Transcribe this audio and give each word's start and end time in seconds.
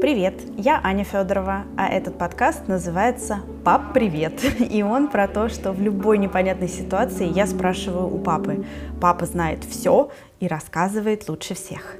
Привет, 0.00 0.34
я 0.56 0.80
Аня 0.84 1.02
Федорова, 1.02 1.64
а 1.76 1.88
этот 1.88 2.16
подкаст 2.16 2.68
называется 2.68 3.40
«Пап, 3.64 3.92
привет!» 3.92 4.40
И 4.70 4.80
он 4.84 5.08
про 5.08 5.26
то, 5.26 5.48
что 5.48 5.72
в 5.72 5.82
любой 5.82 6.18
непонятной 6.18 6.68
ситуации 6.68 7.26
я 7.26 7.48
спрашиваю 7.48 8.06
у 8.06 8.18
папы. 8.20 8.64
Папа 9.00 9.26
знает 9.26 9.64
все 9.64 10.12
и 10.38 10.46
рассказывает 10.46 11.28
лучше 11.28 11.54
всех. 11.54 11.96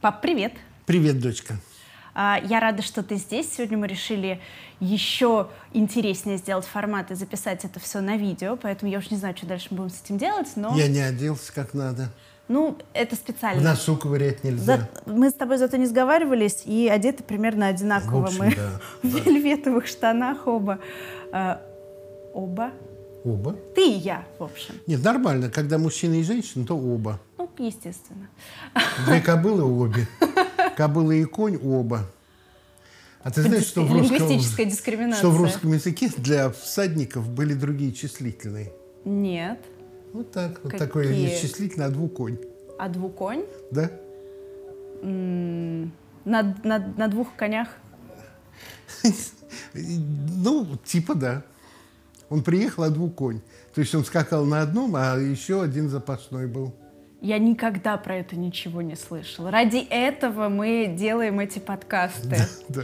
Пап, 0.00 0.22
привет! 0.22 0.52
Привет, 0.86 1.20
дочка! 1.20 1.54
А, 2.14 2.40
я 2.42 2.60
рада, 2.60 2.82
что 2.82 3.02
ты 3.02 3.16
здесь. 3.16 3.52
Сегодня 3.52 3.78
мы 3.78 3.86
решили 3.86 4.40
еще 4.80 5.48
интереснее 5.72 6.38
сделать 6.38 6.64
формат 6.64 7.10
и 7.10 7.14
записать 7.14 7.64
это 7.64 7.80
все 7.80 8.00
на 8.00 8.16
видео, 8.16 8.56
поэтому 8.56 8.90
я 8.90 8.98
уж 8.98 9.10
не 9.10 9.16
знаю, 9.16 9.36
что 9.36 9.46
дальше 9.46 9.68
мы 9.70 9.78
будем 9.78 9.90
с 9.90 10.02
этим 10.02 10.18
делать, 10.18 10.48
но... 10.56 10.76
Я 10.76 10.88
не 10.88 11.00
оделся 11.00 11.52
как 11.52 11.74
надо. 11.74 12.10
Ну, 12.48 12.76
это 12.94 13.14
специально. 13.14 13.60
В 13.60 13.64
носу 13.64 13.96
ковырять 13.96 14.42
нельзя. 14.42 14.88
За... 15.06 15.12
Мы 15.12 15.30
с 15.30 15.34
тобой 15.34 15.58
зато 15.58 15.76
не 15.76 15.86
сговаривались 15.86 16.62
и 16.64 16.88
одеты 16.88 17.22
примерно 17.22 17.68
одинаково. 17.68 18.22
В 18.22 18.24
общем, 18.24 18.38
мы 18.40 18.54
да, 18.56 18.80
в 19.08 19.12
да. 19.12 19.20
вельветовых 19.20 19.86
штанах 19.86 20.48
оба. 20.48 20.80
А, 21.32 21.62
оба? 22.34 22.72
Оба? 23.22 23.54
Ты 23.76 23.86
и 23.88 23.92
я, 23.92 24.24
в 24.38 24.42
общем. 24.42 24.74
Нет, 24.88 25.04
нормально. 25.04 25.48
Когда 25.48 25.78
мужчина 25.78 26.14
и 26.14 26.24
женщина, 26.24 26.66
то 26.66 26.76
оба. 26.76 27.20
Ну, 27.38 27.48
естественно. 27.58 28.28
Две 29.06 29.20
кобылы 29.20 29.62
обе. 29.62 30.08
Кобыла 30.80 31.12
и 31.12 31.24
конь 31.24 31.58
оба. 31.62 32.06
А 33.22 33.30
ты 33.30 33.42
знаешь, 33.42 33.66
что 33.66 33.82
в, 33.82 33.92
дискриминация. 34.00 35.18
что 35.18 35.30
в 35.30 35.36
русском 35.36 35.74
языке 35.74 36.10
для 36.16 36.48
всадников 36.48 37.28
были 37.28 37.52
другие 37.52 37.92
числительные? 37.92 38.72
Нет. 39.04 39.58
Вот 40.14 40.32
так. 40.32 40.58
Вот 40.62 40.72
Какие? 40.72 40.78
такое 40.78 41.12
есть 41.12 41.42
числительное, 41.42 41.88
а 41.88 41.90
двуконь. 41.90 42.38
А 42.78 42.88
двуконь? 42.88 43.44
Да? 43.70 43.90
М, 45.02 45.92
На, 46.24 46.56
на, 46.64 46.78
на 46.96 47.08
двух 47.08 47.36
конях? 47.36 47.68
Ну, 49.74 50.78
типа 50.86 51.14
да. 51.14 51.42
Он 52.30 52.42
приехал, 52.42 52.84
а 52.84 52.88
двуконь. 52.88 53.42
То 53.74 53.82
есть 53.82 53.94
он 53.94 54.02
скакал 54.06 54.46
на 54.46 54.62
одном, 54.62 54.96
а 54.96 55.18
еще 55.18 55.62
один 55.62 55.90
запасной 55.90 56.46
был. 56.46 56.74
Я 57.20 57.38
никогда 57.38 57.96
про 57.98 58.16
это 58.16 58.36
ничего 58.36 58.80
не 58.80 58.96
слышала. 58.96 59.50
Ради 59.50 59.86
этого 59.90 60.48
мы 60.48 60.94
делаем 60.96 61.38
эти 61.40 61.58
подкасты. 61.58 62.38
Да. 62.68 62.82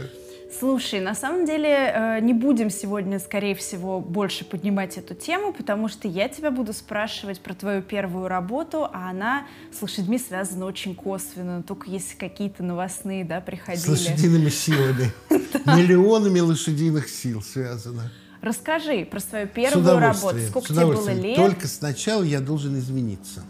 Слушай, 0.59 1.01
на 1.01 1.13
самом 1.13 1.45
деле 1.45 1.69
э, 1.69 2.19
не 2.21 2.33
будем 2.33 2.69
сегодня, 2.69 3.19
скорее 3.19 3.53
всего, 3.53 3.99
больше 3.99 4.45
поднимать 4.45 4.97
эту 4.97 5.13
тему, 5.13 5.53
потому 5.53 5.87
что 5.89 6.07
я 6.07 6.29
тебя 6.29 6.51
буду 6.51 6.71
спрашивать 6.71 7.41
про 7.41 7.53
твою 7.53 7.81
первую 7.81 8.27
работу, 8.27 8.85
а 8.85 9.09
она 9.09 9.45
с 9.77 9.81
лошадьми 9.81 10.17
связана 10.17 10.65
очень 10.65 10.95
косвенно, 10.95 11.63
только 11.63 11.89
если 11.89 12.15
какие-то 12.15 12.63
новостные, 12.63 13.25
да, 13.25 13.41
приходили. 13.41 13.83
С 13.83 13.87
лошадиными 13.87 14.49
силами. 14.49 15.11
Миллионами 15.65 16.39
лошадиных 16.39 17.09
сил 17.09 17.41
связано. 17.41 18.11
Расскажи 18.41 19.05
про 19.05 19.19
свою 19.19 19.47
первую 19.47 19.99
работу. 19.99 20.39
Сколько 20.47 20.67
тебе 20.69 20.85
было 20.85 21.09
лет? 21.09 21.35
Только 21.35 21.67
сначала 21.67 22.23
я 22.23 22.39
должен 22.39 22.77
извиниться. 22.77 23.43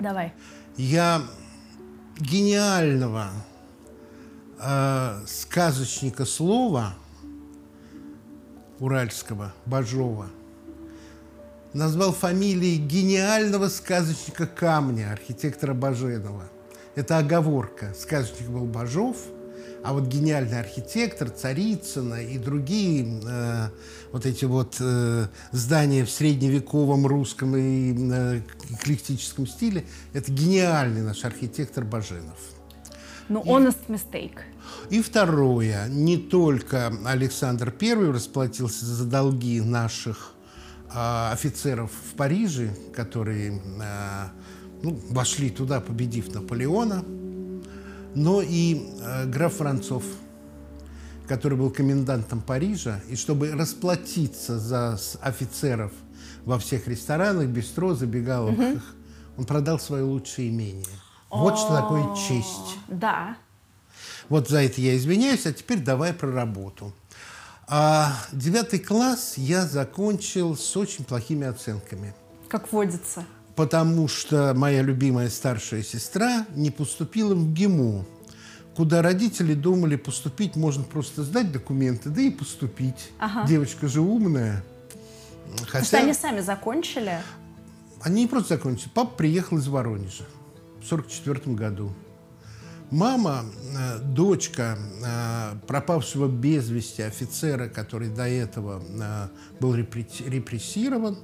Давай. 0.00 0.32
Я 0.76 1.22
гениального 2.18 3.28
э, 4.58 5.20
сказочника 5.26 6.24
слова 6.24 6.94
уральского, 8.78 9.52
Бажова, 9.66 10.28
назвал 11.72 12.12
фамилией 12.12 12.78
гениального 12.78 13.68
сказочника 13.68 14.46
камня, 14.46 15.12
архитектора 15.12 15.74
Баженова. 15.74 16.44
Это 16.94 17.18
оговорка. 17.18 17.94
Сказочник 17.94 18.48
был 18.48 18.64
Бажов, 18.64 19.16
а 19.82 19.92
вот 19.92 20.06
гениальный 20.06 20.60
архитектор 20.60 21.30
Царицына 21.30 22.22
и 22.22 22.38
другие 22.38 23.20
э, 23.26 23.68
вот 24.12 24.26
эти 24.26 24.44
вот 24.44 24.76
э, 24.80 25.26
здания 25.52 26.04
в 26.04 26.10
средневековом 26.10 27.06
русском 27.06 27.56
и 27.56 27.94
э, 27.94 28.40
эклектическом 28.70 29.46
стиле, 29.46 29.84
это 30.12 30.30
гениальный 30.30 31.02
наш 31.02 31.24
архитектор 31.24 31.84
Баженов. 31.84 32.38
Ну, 33.28 33.42
honest 33.42 33.86
mistake. 33.88 34.38
И 34.90 35.02
второе, 35.02 35.86
не 35.88 36.16
только 36.16 36.92
Александр 37.04 37.72
I 37.80 38.10
расплатился 38.10 38.84
за 38.84 39.04
долги 39.04 39.60
наших 39.60 40.34
а, 40.92 41.30
офицеров 41.32 41.92
в 41.92 42.16
Париже, 42.16 42.74
которые 42.92 43.60
а, 43.80 44.32
ну, 44.82 45.00
вошли 45.10 45.50
туда, 45.50 45.80
победив 45.80 46.34
Наполеона, 46.34 47.04
но 48.14 48.42
и 48.42 48.88
а, 49.02 49.26
граф 49.26 49.54
Францов, 49.54 50.04
который 51.28 51.56
был 51.56 51.70
комендантом 51.70 52.40
Парижа, 52.40 53.00
и 53.08 53.16
чтобы 53.16 53.52
расплатиться 53.52 54.58
за 54.58 54.98
офицеров 55.20 55.92
во 56.44 56.58
всех 56.58 56.88
ресторанах, 56.88 57.46
бистро, 57.46 57.94
забегаловках, 57.94 58.82
он 59.36 59.44
продал 59.44 59.78
свое 59.78 60.02
лучшее 60.02 60.48
имение. 60.48 60.86
Вот 61.30 61.58
что 61.58 61.76
такое 61.76 62.16
честь. 62.16 62.78
Да. 62.88 63.36
Вот 64.28 64.48
за 64.48 64.62
это 64.62 64.80
я 64.80 64.96
извиняюсь, 64.96 65.46
а 65.46 65.52
теперь 65.52 65.78
давай 65.80 66.12
про 66.12 66.30
работу. 66.30 66.92
А, 67.66 68.12
девятый 68.32 68.80
класс 68.80 69.34
я 69.36 69.64
закончил 69.64 70.56
с 70.56 70.76
очень 70.76 71.04
плохими 71.04 71.46
оценками, 71.46 72.14
Как 72.48 72.72
водится. 72.72 73.24
Потому 73.56 74.08
что 74.08 74.54
моя 74.54 74.82
любимая 74.82 75.28
старшая 75.30 75.82
сестра 75.82 76.46
не 76.54 76.70
поступила 76.70 77.34
в 77.34 77.52
ГИМУ, 77.52 78.06
куда 78.74 79.02
родители 79.02 79.54
думали, 79.54 79.96
поступить 79.96 80.56
можно 80.56 80.84
просто 80.84 81.22
сдать 81.22 81.52
документы, 81.52 82.08
да 82.10 82.20
и 82.22 82.30
поступить. 82.30 83.10
Ага. 83.18 83.46
Девочка 83.46 83.88
же 83.88 84.00
умная. 84.00 84.64
Потому 85.66 85.84
что 85.84 85.98
они 85.98 86.14
сами 86.14 86.40
закончили. 86.40 87.18
Они 88.02 88.22
не 88.22 88.28
просто 88.28 88.54
закончили. 88.54 88.88
Папа 88.94 89.10
приехал 89.16 89.58
из 89.58 89.68
Воронежа 89.68 90.24
в 90.80 90.86
1944 90.92 91.54
году. 91.54 91.92
Мама, 92.90 93.44
э, 93.76 93.98
дочка 93.98 94.76
э, 95.04 95.56
пропавшего 95.68 96.26
без 96.26 96.68
вести 96.70 97.02
офицера, 97.02 97.68
который 97.68 98.08
до 98.08 98.26
этого 98.26 98.82
э, 98.82 99.28
был 99.60 99.74
репре- 99.76 100.28
репрессирован, 100.28 101.18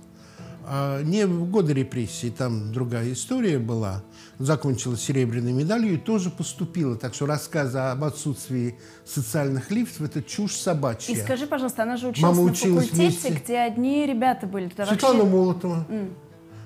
а 0.68 1.00
не 1.02 1.26
в 1.26 1.48
годы 1.48 1.72
репрессий, 1.74 2.30
там 2.30 2.72
другая 2.72 3.12
история 3.12 3.60
была, 3.60 4.02
закончила 4.40 4.96
серебряной 4.96 5.52
медалью 5.52 5.94
и 5.94 5.96
тоже 5.96 6.28
поступила. 6.28 6.96
Так 6.96 7.14
что 7.14 7.26
рассказы 7.26 7.78
об 7.78 8.02
отсутствии 8.02 8.76
социальных 9.04 9.70
лифтов– 9.70 10.00
это 10.02 10.24
чушь 10.24 10.56
собачья. 10.56 11.14
И 11.14 11.16
скажи, 11.16 11.46
пожалуйста, 11.46 11.84
она 11.84 11.96
же 11.96 12.08
училась 12.08 12.36
Мама 12.36 12.46
на 12.46 12.50
училась 12.50 12.88
факультете, 12.88 13.28
вместе. 13.28 13.42
где 13.44 13.58
одни 13.60 14.06
ребята 14.06 14.48
были. 14.48 14.68
Туда 14.68 14.86
Светлана 14.86 15.20
вообще... 15.20 15.30
Молотова, 15.30 15.86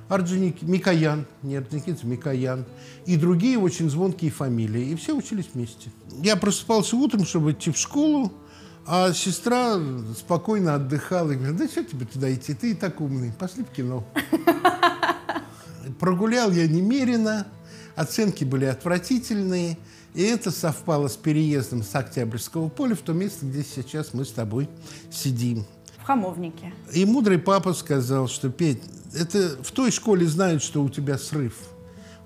Орджоник, 0.09 0.63
Микоян, 0.63 1.27
не 1.43 1.57
Орджоникидзе, 1.57 2.07
Микоян, 2.07 2.65
и 3.05 3.17
другие 3.17 3.59
очень 3.59 3.91
звонкие 3.91 4.31
фамилии. 4.31 4.87
И 4.87 4.97
все 4.97 5.15
учились 5.15 5.51
вместе. 5.53 5.91
Я 6.23 6.37
просыпался 6.37 6.97
утром, 6.97 7.27
чтобы 7.27 7.53
идти 7.53 7.71
в 7.71 7.77
школу, 7.77 8.33
а 8.87 9.13
сестра 9.13 9.79
спокойно 10.17 10.75
отдыхала 10.75 11.33
и 11.33 11.37
говорит, 11.37 11.57
да 11.57 11.69
что 11.69 11.85
тебе 11.85 12.07
туда 12.07 12.33
идти, 12.33 12.55
ты 12.55 12.73
и 12.73 12.75
так 12.75 13.01
умный, 13.01 13.33
пошли 13.33 13.65
в 13.65 13.71
кино. 13.71 14.05
Прогулял 15.99 16.51
я 16.51 16.67
немерено, 16.67 17.47
оценки 17.95 18.45
были 18.45 18.65
отвратительные, 18.65 19.79
и 20.15 20.23
это 20.23 20.51
совпало 20.51 21.09
с 21.09 21.17
переездом 21.17 21.83
с 21.83 21.95
Октябрьского 21.95 22.69
поля 22.69 22.95
в 22.95 23.01
то 23.01 23.13
место, 23.13 23.47
где 23.47 23.63
сейчас 23.63 24.13
мы 24.13 24.25
с 24.25 24.33
тобой 24.33 24.69
сидим. 25.11 25.67
В 25.99 26.05
Хамовнике. 26.05 26.73
И 26.93 27.05
мудрый 27.05 27.39
папа 27.39 27.73
сказал, 27.75 28.29
что 28.29 28.51
Петь, 28.51 28.83
это 29.15 29.57
в 29.63 29.71
той 29.73 29.91
школе 29.91 30.27
знают, 30.27 30.63
что 30.63 30.83
у 30.83 30.89
тебя 30.89 31.19
срыв. 31.19 31.55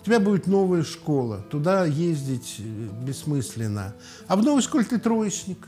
У 0.00 0.04
тебя 0.04 0.20
будет 0.20 0.46
новая 0.46 0.82
школа, 0.82 1.44
туда 1.50 1.86
ездить 1.86 2.56
э, 2.58 2.62
бессмысленно. 3.04 3.94
А 4.28 4.36
в 4.36 4.42
новой 4.42 4.60
школе 4.60 4.84
ты 4.84 4.98
троечник. 4.98 5.66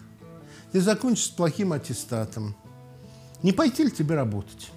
Ты 0.76 0.82
закончишь 0.82 1.24
с 1.24 1.28
плохим 1.28 1.72
аттестатом. 1.72 2.54
Не 3.42 3.52
пойти 3.52 3.84
ли 3.84 3.90
тебе 3.90 4.14
работать? 4.14 4.68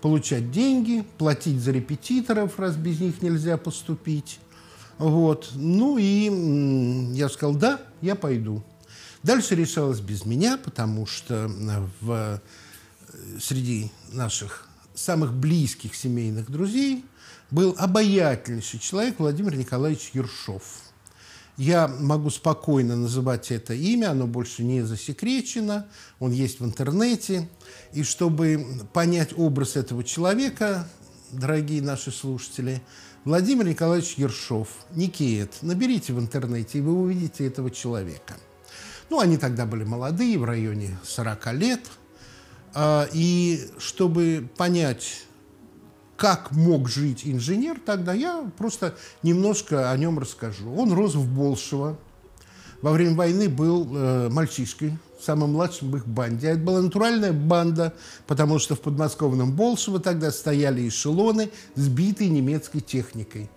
Получать 0.00 0.50
деньги, 0.50 1.06
платить 1.18 1.60
за 1.60 1.70
репетиторов, 1.70 2.58
раз 2.58 2.74
без 2.74 2.98
них 2.98 3.22
нельзя 3.22 3.58
поступить. 3.58 4.40
Вот. 4.98 5.52
Ну 5.54 5.98
и 5.98 7.14
я 7.14 7.28
сказал, 7.28 7.54
да, 7.54 7.80
я 8.00 8.16
пойду. 8.16 8.64
Дальше 9.22 9.54
решалось 9.54 10.00
без 10.00 10.26
меня, 10.26 10.58
потому 10.58 11.06
что 11.06 11.46
э, 11.46 11.86
в, 12.00 12.10
э, 12.10 13.38
среди 13.38 13.92
наших 14.10 14.68
самых 14.96 15.32
близких 15.32 15.94
семейных 15.94 16.50
друзей 16.50 17.04
был 17.52 17.72
обаятельнейший 17.78 18.80
человек 18.80 19.20
Владимир 19.20 19.54
Николаевич 19.54 20.10
Ершов. 20.12 20.87
Я 21.58 21.88
могу 21.88 22.30
спокойно 22.30 22.94
называть 22.94 23.50
это 23.50 23.74
имя, 23.74 24.12
оно 24.12 24.28
больше 24.28 24.62
не 24.62 24.82
засекречено, 24.82 25.88
он 26.20 26.30
есть 26.30 26.60
в 26.60 26.64
интернете. 26.64 27.48
И 27.92 28.04
чтобы 28.04 28.64
понять 28.92 29.36
образ 29.36 29.74
этого 29.74 30.04
человека, 30.04 30.88
дорогие 31.32 31.82
наши 31.82 32.12
слушатели, 32.12 32.80
Владимир 33.24 33.66
Николаевич 33.66 34.14
Ершов, 34.14 34.68
Никеет. 34.94 35.60
Наберите 35.62 36.12
в 36.12 36.20
интернете, 36.20 36.78
и 36.78 36.80
вы 36.80 36.92
увидите 36.92 37.44
этого 37.44 37.72
человека. 37.72 38.36
Ну, 39.10 39.18
они 39.18 39.36
тогда 39.36 39.66
были 39.66 39.82
молодые, 39.82 40.38
в 40.38 40.44
районе 40.44 40.96
40 41.02 41.52
лет. 41.54 41.80
А, 42.72 43.08
и 43.12 43.68
чтобы 43.78 44.48
понять, 44.56 45.24
как 46.18 46.50
мог 46.50 46.88
жить 46.88 47.22
инженер 47.24 47.78
тогда, 47.86 48.12
я 48.12 48.50
просто 48.58 48.96
немножко 49.22 49.92
о 49.92 49.96
нем 49.96 50.18
расскажу. 50.18 50.74
Он 50.74 50.92
рос 50.92 51.14
в 51.14 51.32
Болшево. 51.32 51.96
Во 52.82 52.90
время 52.90 53.14
войны 53.14 53.48
был 53.48 53.86
э, 53.96 54.28
мальчишкой, 54.28 54.98
самым 55.20 55.52
младшим 55.52 55.92
в 55.92 55.96
их 55.96 56.08
банде. 56.08 56.48
А 56.48 56.50
это 56.50 56.60
была 56.60 56.82
натуральная 56.82 57.32
банда, 57.32 57.94
потому 58.26 58.58
что 58.58 58.74
в 58.74 58.80
подмосковном 58.80 59.52
Болшево 59.52 60.00
тогда 60.00 60.32
стояли 60.32 60.88
эшелоны, 60.88 61.50
сбитые 61.76 62.30
немецкой 62.30 62.80
техникой. 62.80 63.48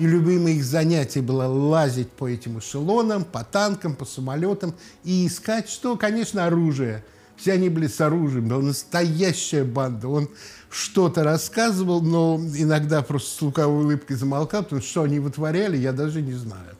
И 0.00 0.04
любимое 0.04 0.54
их 0.54 0.64
занятие 0.64 1.22
было 1.22 1.44
лазить 1.44 2.10
по 2.10 2.28
этим 2.28 2.58
эшелонам, 2.58 3.24
по 3.24 3.44
танкам, 3.44 3.94
по 3.94 4.04
самолетам 4.04 4.74
и 5.04 5.28
искать, 5.28 5.68
что, 5.68 5.96
конечно, 5.96 6.46
оружие. 6.46 7.04
Все 7.36 7.52
они 7.52 7.68
были 7.68 7.86
с 7.86 8.00
оружием, 8.00 8.48
была 8.48 8.60
настоящая 8.60 9.62
банда. 9.62 10.08
Он 10.08 10.28
что-то 10.70 11.24
рассказывал, 11.24 12.02
но 12.02 12.40
иногда 12.56 13.02
просто 13.02 13.30
с 13.30 13.42
луковой 13.42 13.84
улыбкой 13.84 14.16
замолкал, 14.16 14.64
потому 14.64 14.80
что 14.80 14.90
что 14.90 15.02
они 15.02 15.18
вытворяли, 15.18 15.76
я 15.76 15.92
даже 15.92 16.22
не 16.22 16.34
знаю. 16.34 16.76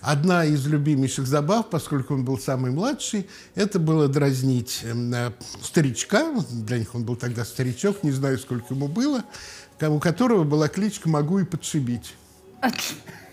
Одна 0.00 0.44
из 0.44 0.66
любимейших 0.66 1.26
забав, 1.26 1.68
поскольку 1.68 2.14
он 2.14 2.24
был 2.24 2.38
самый 2.38 2.70
младший, 2.70 3.28
это 3.54 3.78
было 3.78 4.08
дразнить 4.08 4.80
э, 4.82 5.30
старичка, 5.62 6.32
для 6.50 6.78
них 6.78 6.94
он 6.94 7.04
был 7.04 7.16
тогда 7.16 7.44
старичок, 7.44 8.02
не 8.02 8.12
знаю, 8.12 8.38
сколько 8.38 8.72
ему 8.72 8.88
было, 8.88 9.24
у 9.80 9.98
которого 9.98 10.44
была 10.44 10.68
кличка 10.68 11.08
«Могу 11.08 11.40
и 11.40 11.44
подшибить». 11.44 12.14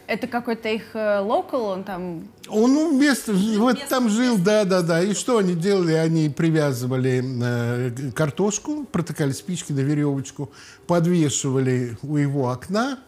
Это 0.07 0.27
какой-то 0.27 0.69
их 0.69 0.83
локал, 0.94 1.65
он 1.65 1.83
там... 1.83 2.30
Он 2.48 2.74
ну, 2.74 2.98
место, 2.98 3.33
вот 3.33 3.75
место, 3.75 3.89
там 3.89 4.09
жил, 4.09 4.38
место. 4.38 4.45
да, 4.45 4.63
да, 4.63 4.81
да. 4.81 5.04
И 5.04 5.13
что 5.13 5.38
они 5.38 5.54
делали? 5.54 5.94
Они 5.94 6.30
привязывали 6.30 7.21
э, 7.44 8.12
картошку, 8.15 8.86
протыкали 8.86 9.33
спички 9.33 9.74
на 9.74 9.81
веревочку, 9.81 10.50
подвешивали 10.88 11.98
у 12.04 12.15
его 12.15 12.50
окна, 12.50 13.00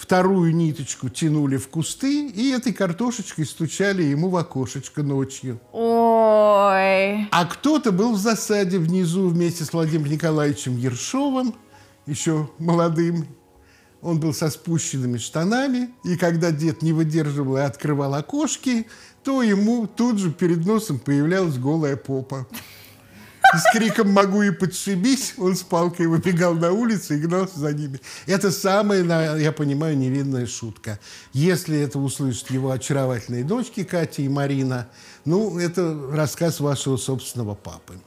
вторую 0.00 0.54
ниточку 0.56 1.10
тянули 1.10 1.58
в 1.58 1.68
кусты 1.68 2.28
и 2.28 2.52
этой 2.52 2.72
картошечкой 2.72 3.44
стучали 3.44 4.02
ему 4.02 4.30
в 4.30 4.36
окошечко 4.36 5.02
ночью. 5.02 5.60
Ой. 5.72 7.28
А 7.30 7.44
кто-то 7.44 7.92
был 7.92 8.14
в 8.14 8.18
засаде 8.18 8.78
внизу 8.78 9.28
вместе 9.28 9.64
с 9.64 9.74
Владимиром 9.74 10.10
Николаевичем 10.10 10.78
Ершовым, 10.78 11.54
еще 12.06 12.48
молодым. 12.58 13.26
Он 14.02 14.18
был 14.18 14.32
со 14.32 14.48
спущенными 14.48 15.18
штанами, 15.18 15.90
и 16.04 16.16
когда 16.16 16.50
дед 16.50 16.82
не 16.82 16.92
выдерживал 16.92 17.58
и 17.58 17.60
открывал 17.60 18.14
окошки, 18.14 18.86
то 19.22 19.42
ему 19.42 19.86
тут 19.86 20.18
же 20.18 20.30
перед 20.30 20.64
носом 20.64 20.98
появлялась 20.98 21.58
голая 21.58 21.96
попа. 21.96 22.46
с 23.58 23.72
криком 23.72 24.12
«могу 24.12 24.42
и 24.42 24.50
подшибись», 24.50 25.34
он 25.36 25.56
с 25.56 25.62
палкой 25.62 26.06
выбегал 26.06 26.54
на 26.54 26.72
улицу 26.72 27.14
и 27.14 27.18
гнался 27.18 27.58
за 27.58 27.72
ними. 27.72 28.00
Это 28.26 28.50
самая, 28.50 29.36
я 29.36 29.52
понимаю, 29.52 29.98
невинная 29.98 30.46
шутка. 30.46 30.98
Если 31.32 31.78
это 31.78 31.98
услышат 31.98 32.50
его 32.50 32.70
очаровательные 32.70 33.44
дочки 33.44 33.82
Катя 33.82 34.22
и 34.22 34.28
Марина, 34.28 34.88
ну, 35.24 35.58
это 35.58 36.08
рассказ 36.12 36.60
вашего 36.60 36.96
собственного 36.96 37.54
папы. 37.54 37.98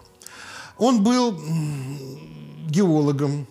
Он 0.78 1.04
был 1.04 1.40
геологом, 2.70 3.48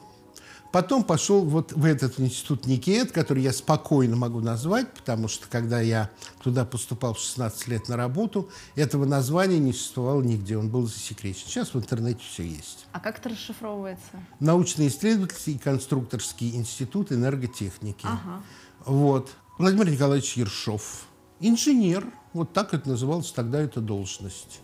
Потом 0.73 1.05
пошел 1.05 1.45
вот 1.45 1.73
в 1.73 1.85
этот 1.85 2.19
институт 2.19 2.67
Никет, 2.67 3.13
который 3.13 3.43
я 3.43 3.53
спокойно 3.53 4.17
могу 4.17 4.41
назвать, 4.41 4.93
потому 4.95 5.29
что 5.29 5.47
когда 5.47 5.83
я 5.83 6.11
туда 6.43 6.65
поступал 6.65 7.13
в 7.13 7.19
16 7.19 7.69
лет 7.69 7.89
на 7.91 7.97
работу, 7.99 8.49
этого 8.75 9.05
названия 9.05 9.59
не 9.59 9.75
существовало 9.75 10.23
нигде, 10.23 10.57
он 10.57 10.71
был 10.71 10.87
засекречен. 10.87 11.47
Сейчас 11.47 11.75
в 11.75 11.77
интернете 11.79 12.21
все 12.27 12.45
есть. 12.45 12.87
А 12.93 13.01
как 13.01 13.19
это 13.19 13.29
расшифровывается? 13.29 14.03
Научно-исследовательский 14.41 15.55
и 15.55 15.59
конструкторский 15.59 16.57
институт 16.57 17.13
энерготехники. 17.13 18.07
Ага. 18.07 18.43
Вот. 18.87 19.31
Владимир 19.59 19.91
Николаевич 19.91 20.39
Ершов. 20.39 21.05
Инженер, 21.39 22.07
вот 22.33 22.55
так 22.55 22.73
это 22.73 22.89
называлась 22.89 23.31
тогда 23.31 23.61
эта 23.61 23.81
должность. 23.81 24.61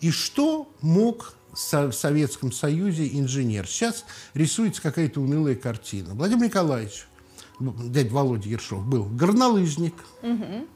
И 0.00 0.10
что 0.10 0.72
мог 0.80 1.34
в 1.52 1.92
Советском 1.92 2.52
Союзе 2.52 3.08
инженер. 3.18 3.66
Сейчас 3.66 4.04
рисуется 4.34 4.80
какая-то 4.80 5.20
унылая 5.20 5.54
картина. 5.54 6.14
Владимир 6.14 6.46
Николаевич, 6.46 7.06
дядя 7.60 8.12
Володя 8.12 8.48
Ершов, 8.48 8.84
был 8.84 9.04
горнолыжник. 9.04 9.94
Угу. 10.22 10.66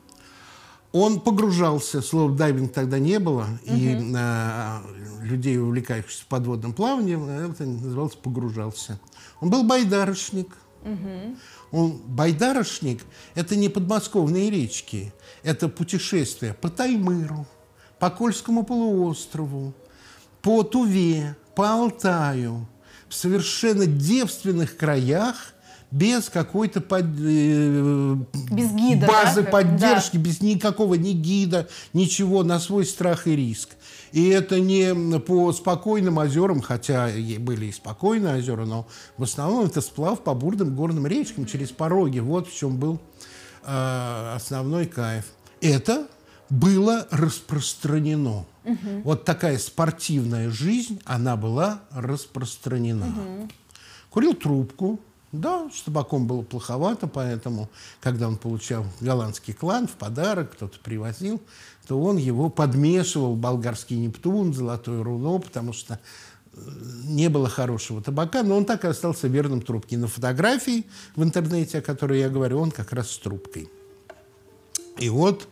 Он 0.93 1.20
погружался, 1.20 2.00
слова 2.00 2.34
дайвинг 2.34 2.73
тогда 2.73 2.99
не 2.99 3.19
было, 3.19 3.43
угу. 3.67 3.75
и 3.75 4.12
а, 4.17 4.82
людей, 5.23 5.58
увлекающихся 5.58 6.25
подводным 6.28 6.73
плаванием, 6.73 7.28
это 7.28 7.64
называлось 7.64 8.14
погружался. 8.14 8.99
Он 9.40 9.50
был 9.50 9.62
байдарочник. 9.64 10.49
Угу. 10.82 11.37
Он 11.73 11.99
байдарочник– 12.06 13.02
это 13.34 13.56
не 13.56 13.69
подмосковные 13.69 14.50
речки, 14.50 15.12
это 15.43 15.69
путешествия 15.69 16.55
по 16.55 16.70
Таймыру, 16.70 17.46
по 17.99 18.08
Кольскому 18.08 18.64
полуострову, 18.64 19.75
по 20.47 20.63
Туве, 20.63 21.35
по 21.57 21.73
Алтаю, 21.73 22.69
в 23.09 23.15
совершенно 23.15 23.85
девственных 23.85 24.77
краях, 24.77 25.55
без 25.91 26.29
какой-то 26.29 26.81
под, 26.81 27.05
э, 27.19 28.17
без 28.53 28.71
гида, 28.71 29.09
базы 29.09 29.43
да? 29.43 29.51
поддержки, 29.51 30.17
да. 30.17 30.23
без 30.23 30.41
никакого 30.41 30.95
ни 30.95 31.11
гида, 31.11 31.69
ничего, 31.95 32.45
на 32.45 32.61
свой 32.61 32.87
страх 32.87 33.27
и 33.27 33.35
риск. 33.35 33.71
И 34.13 34.29
это 34.29 34.61
не 34.61 35.19
по 35.19 35.53
спокойным 35.53 36.19
озерам, 36.19 36.61
хотя 36.61 37.11
были 37.41 37.67
и 37.67 37.73
спокойные 37.73 38.37
озера, 38.37 38.67
но 38.67 38.87
в 39.17 39.25
основном 39.25 39.67
это 39.67 39.81
сплав 39.81 40.21
по 40.21 40.33
бурным 40.33 40.77
горным 40.77 41.09
речкам 41.09 41.47
через 41.47 41.73
пороги. 41.73 42.21
Вот 42.21 42.47
в 42.49 42.57
чем 42.57 42.77
был 42.77 43.01
э, 43.65 44.33
основной 44.37 44.87
кайф. 44.87 45.25
Это 45.61 46.07
было 46.51 47.07
распространено. 47.11 48.47
Угу. 48.65 49.03
Вот 49.05 49.25
такая 49.25 49.59
спортивная 49.59 50.51
жизнь, 50.51 51.01
она 51.05 51.37
была 51.37 51.81
распространена. 51.91 53.07
Угу. 53.07 53.49
Курил 54.11 54.35
трубку, 54.35 55.01
да, 55.33 55.69
с 55.75 55.83
табаком 55.83 56.27
было 56.27 56.43
плоховато, 56.43 57.07
поэтому, 57.07 57.69
когда 58.01 58.29
он 58.29 58.37
получал 58.37 58.87
голландский 59.01 59.55
клан 59.55 59.87
в 59.87 59.93
подарок, 59.93 60.53
кто-то 60.53 60.79
привозил, 60.79 61.41
то 61.87 62.00
он 62.00 62.17
его 62.17 62.49
подмешивал 62.49 63.37
болгарский 63.37 63.97
Нептун, 63.97 64.53
золотое 64.55 65.03
руно, 65.03 65.38
потому 65.38 65.73
что 65.73 65.99
э, 66.53 66.59
не 67.05 67.29
было 67.29 67.49
хорошего 67.49 68.03
табака, 68.03 68.43
но 68.43 68.57
он 68.57 68.65
так 68.65 68.85
и 68.85 68.88
остался 68.88 69.29
верным 69.29 69.61
трубке. 69.61 69.97
На 69.97 70.09
фотографии 70.09 70.87
в 71.15 71.23
интернете, 71.23 71.79
о 71.79 71.83
которой 71.83 72.21
я 72.21 72.29
говорю, 72.29 72.61
он 72.61 72.71
как 72.71 72.93
раз 72.93 73.11
с 73.11 73.19
трубкой. 73.19 73.69
И 74.99 75.09
вот 75.09 75.49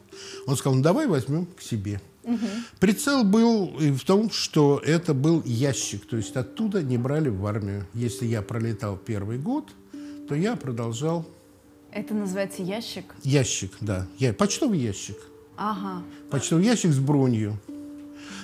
он 0.47 0.57
сказал, 0.57 0.77
ну 0.77 0.83
давай 0.83 1.07
возьмем 1.07 1.47
к 1.47 1.61
себе. 1.63 2.01
Угу. 2.23 2.47
Прицел 2.81 3.25
был 3.25 3.67
в 3.67 4.01
том, 4.05 4.31
что 4.31 4.81
это 4.83 5.13
был 5.13 5.43
ящик, 5.45 6.07
то 6.07 6.17
есть 6.17 6.35
оттуда 6.37 6.83
не 6.83 6.97
брали 6.97 7.29
в 7.29 7.45
армию. 7.45 7.87
Если 7.93 8.25
я 8.25 8.41
пролетал 8.41 8.97
первый 8.97 9.39
год, 9.39 9.69
то 10.29 10.35
я 10.35 10.57
продолжал. 10.57 11.27
Это 11.93 12.15
называется 12.15 12.63
ящик? 12.63 13.15
Ящик, 13.23 13.73
да. 13.81 14.07
Я... 14.19 14.33
Почтовый 14.33 14.79
ящик. 14.79 15.19
Ага. 15.57 16.03
Почтовый 16.31 16.65
ящик 16.65 16.93
с 16.93 16.99
бронью. 16.99 17.59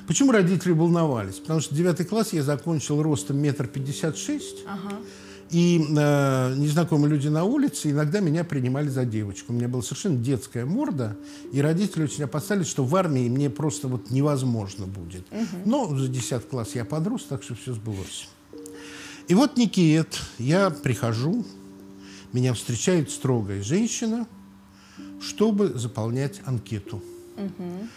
Почему 0.07 0.31
родители 0.33 0.73
волновались? 0.73 1.37
Потому 1.37 1.61
что 1.61 1.75
девятый 1.75 2.05
класс 2.05 2.33
я 2.33 2.43
закончил 2.43 3.03
ростом 3.03 3.39
метр 3.39 3.67
пятьдесят 3.67 4.19
шесть. 4.19 4.59
Ага. 4.67 4.97
И 5.51 5.85
э, 5.85 6.55
незнакомые 6.57 7.11
люди 7.11 7.27
на 7.27 7.43
улице 7.43 7.91
иногда 7.91 8.21
меня 8.21 8.45
принимали 8.45 8.89
за 8.89 9.05
девочку. 9.05 9.53
У 9.53 9.57
меня 9.57 9.67
была 9.67 9.83
совершенно 9.83 10.17
детская 10.17 10.65
морда, 10.65 11.17
и 11.53 11.61
родители 11.61 12.05
очень 12.05 12.23
опасались, 12.23 12.69
что 12.69 12.85
в 12.85 12.95
армии 12.95 13.29
мне 13.29 13.51
просто 13.51 13.89
вот 13.89 14.11
невозможно 14.11 14.87
будет. 14.87 15.25
Угу. 15.33 15.63
Но 15.65 15.97
за 15.97 16.07
10 16.07 16.49
класс 16.49 16.71
я 16.75 16.85
подрос, 16.85 17.25
так 17.25 17.43
что 17.43 17.57
все 17.57 17.75
сбылось. 17.75 18.29
И 19.27 19.35
вот 19.35 19.57
Никит, 19.57 20.21
я 20.39 20.71
прихожу, 20.71 21.45
меня 22.33 22.55
встречает 22.55 23.11
строгая 23.11 23.61
женщина, 23.63 24.29
чтобы 25.21 25.69
заполнять 25.69 26.41
анкету. 26.47 27.03
Угу. 27.37 27.89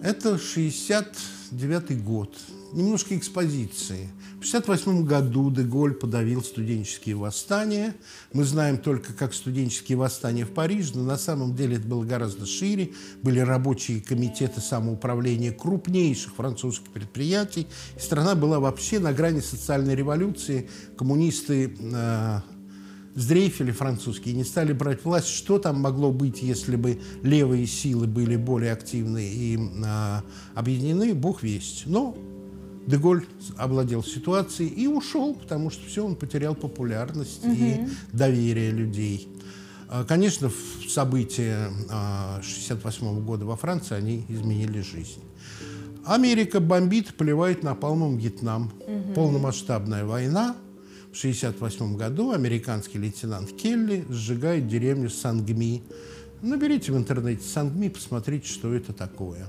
Это 0.00 0.38
69 0.38 2.04
год. 2.04 2.36
Немножко 2.72 3.16
экспозиции. 3.16 4.08
В 4.42 4.44
1968 4.44 5.04
году 5.04 5.52
Деголь 5.52 5.94
подавил 5.94 6.42
студенческие 6.42 7.14
восстания. 7.14 7.94
Мы 8.32 8.42
знаем 8.42 8.76
только 8.76 9.12
как 9.12 9.34
студенческие 9.34 9.96
восстания 9.96 10.44
в 10.44 10.50
Париже, 10.50 10.94
но 10.96 11.04
на 11.04 11.16
самом 11.16 11.54
деле 11.54 11.76
это 11.76 11.86
было 11.86 12.02
гораздо 12.02 12.44
шире. 12.44 12.90
Были 13.22 13.38
рабочие 13.38 14.00
комитеты 14.00 14.60
самоуправления 14.60 15.52
крупнейших 15.52 16.34
французских 16.34 16.90
предприятий. 16.90 17.68
И 17.96 18.00
страна 18.00 18.34
была 18.34 18.58
вообще 18.58 18.98
на 18.98 19.12
грани 19.12 19.38
социальной 19.38 19.94
революции. 19.94 20.68
Коммунисты 20.98 21.76
э, 21.78 22.40
сдрейфили 23.14 23.70
французские, 23.70 24.34
не 24.34 24.42
стали 24.42 24.72
брать 24.72 25.04
власть. 25.04 25.28
Что 25.28 25.60
там 25.60 25.80
могло 25.80 26.10
быть, 26.10 26.42
если 26.42 26.74
бы 26.74 27.00
левые 27.22 27.68
силы 27.68 28.08
были 28.08 28.34
более 28.34 28.72
активны 28.72 29.24
и 29.24 29.56
э, 29.56 30.20
объединены, 30.56 31.14
бог 31.14 31.44
весть. 31.44 31.84
Но 31.86 32.16
Деголь 32.86 33.24
овладел 33.56 34.02
ситуацией 34.02 34.68
и 34.68 34.86
ушел, 34.86 35.34
потому 35.34 35.70
что 35.70 35.86
все, 35.86 36.04
он 36.04 36.16
потерял 36.16 36.54
популярность 36.54 37.44
угу. 37.44 37.54
и 37.54 37.86
доверие 38.12 38.70
людей. 38.70 39.28
А, 39.88 40.04
конечно, 40.04 40.50
события 40.88 41.66
1968 41.90 43.06
а, 43.06 43.20
года 43.20 43.44
во 43.44 43.56
Франции, 43.56 43.94
они 43.94 44.24
изменили 44.28 44.80
жизнь. 44.80 45.20
Америка 46.04 46.60
бомбит, 46.60 47.14
поливает 47.14 47.62
напалмом 47.62 48.16
Вьетнам. 48.16 48.72
Угу. 48.80 49.14
Полномасштабная 49.14 50.04
война. 50.04 50.56
В 51.12 51.18
1968 51.18 51.96
году 51.96 52.32
американский 52.32 52.98
лейтенант 52.98 53.52
Келли 53.52 54.04
сжигает 54.08 54.66
деревню 54.66 55.10
Сангми. 55.10 55.82
Наберите 56.40 56.90
в 56.90 56.96
интернете 56.96 57.46
Сангми, 57.46 57.88
посмотрите, 57.88 58.48
что 58.48 58.72
это 58.74 58.92
такое. 58.94 59.46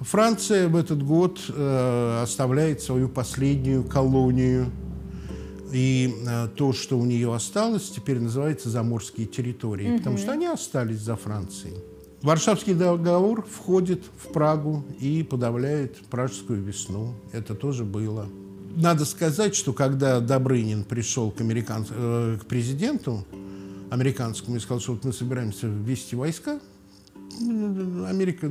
Франция 0.00 0.68
в 0.68 0.76
этот 0.76 1.02
год 1.02 1.40
э, 1.48 2.20
оставляет 2.22 2.82
свою 2.82 3.08
последнюю 3.08 3.84
колонию. 3.84 4.70
И 5.72 6.14
э, 6.26 6.48
то, 6.54 6.72
что 6.72 6.98
у 6.98 7.04
нее 7.04 7.34
осталось, 7.34 7.90
теперь 7.90 8.20
называется 8.20 8.70
заморские 8.70 9.26
территории, 9.26 9.90
угу. 9.90 9.98
потому 9.98 10.18
что 10.18 10.32
они 10.32 10.46
остались 10.46 11.00
за 11.00 11.16
Францией. 11.16 11.76
Варшавский 12.22 12.74
договор 12.74 13.44
входит 13.44 14.02
в 14.22 14.32
Прагу 14.32 14.84
и 15.00 15.22
подавляет 15.22 15.96
Пражскую 16.10 16.62
весну. 16.62 17.14
Это 17.32 17.54
тоже 17.54 17.84
было. 17.84 18.26
Надо 18.74 19.04
сказать, 19.04 19.54
что 19.54 19.72
когда 19.72 20.20
Добрынин 20.20 20.84
пришел 20.84 21.30
к, 21.30 21.40
американ... 21.40 21.86
э, 21.88 22.38
к 22.40 22.46
президенту 22.46 23.24
американскому 23.90 24.56
и 24.56 24.60
сказал, 24.60 24.80
что 24.80 24.92
вот 24.92 25.04
мы 25.04 25.12
собираемся 25.12 25.66
ввести 25.66 26.16
войска, 26.16 26.60
Америка 28.08 28.48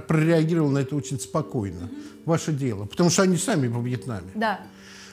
прореагировала 0.00 0.70
на 0.70 0.78
это 0.78 0.96
очень 0.96 1.18
спокойно. 1.18 1.90
Ваше 2.24 2.52
дело. 2.52 2.84
Потому 2.84 3.10
что 3.10 3.22
они 3.22 3.36
сами 3.36 3.68
во 3.68 3.80
Вьетнаме. 3.80 4.30
Да. 4.34 4.60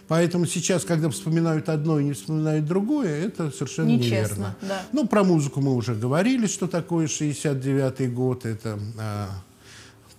Поэтому 0.07 0.45
сейчас, 0.45 0.84
когда 0.84 1.10
вспоминают 1.10 1.67
одно 1.67 2.00
и 2.00 2.03
не 2.03 2.13
вспоминают 2.13 2.65
другое, 2.65 3.25
это 3.25 3.50
совершенно 3.50 3.88
Нечестно, 3.88 4.13
неверно. 4.13 4.55
Да. 4.62 4.81
Ну, 4.91 5.07
про 5.07 5.24
музыку 5.24 5.62
мы 5.62 5.74
уже 5.74 5.95
говорили, 5.95 6.45
что 6.45 6.67
такое 6.67 7.07
69-й 7.07 8.07
год. 8.07 8.45
Это 8.45 8.77
а, 9.00 9.29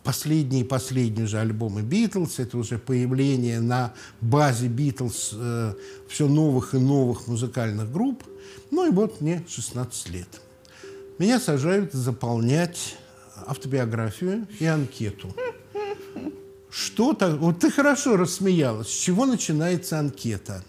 последние 0.03 0.65
последние 0.65 1.27
же 1.27 1.39
альбомы 1.39 1.83
Битлз. 1.83 2.41
Это 2.41 2.59
уже 2.59 2.79
появление 2.79 3.61
на 3.61 3.93
базе 4.21 4.67
Битлз 4.67 5.31
э, 5.35 5.75
все 6.09 6.27
новых 6.27 6.75
и 6.75 6.79
новых 6.79 7.29
музыкальных 7.29 7.93
групп. 7.93 8.25
Ну 8.71 8.89
и 8.89 8.91
вот 8.91 9.21
мне 9.21 9.45
16 9.49 10.11
лет. 10.11 10.41
Меня 11.19 11.41
сажают 11.41 11.93
заполнять 11.93 12.97
автобиографию 13.47 14.47
и 14.59 14.67
анкету. 14.67 15.35
Что 16.71 17.15
так? 17.15 17.39
Вот 17.39 17.61
ты 17.61 17.71
хорошо 17.71 18.19
рассмеялась. 18.19 18.89
С 18.89 18.91
чего 18.95 19.25
начинается 19.25 19.99
анкета? 19.99 20.63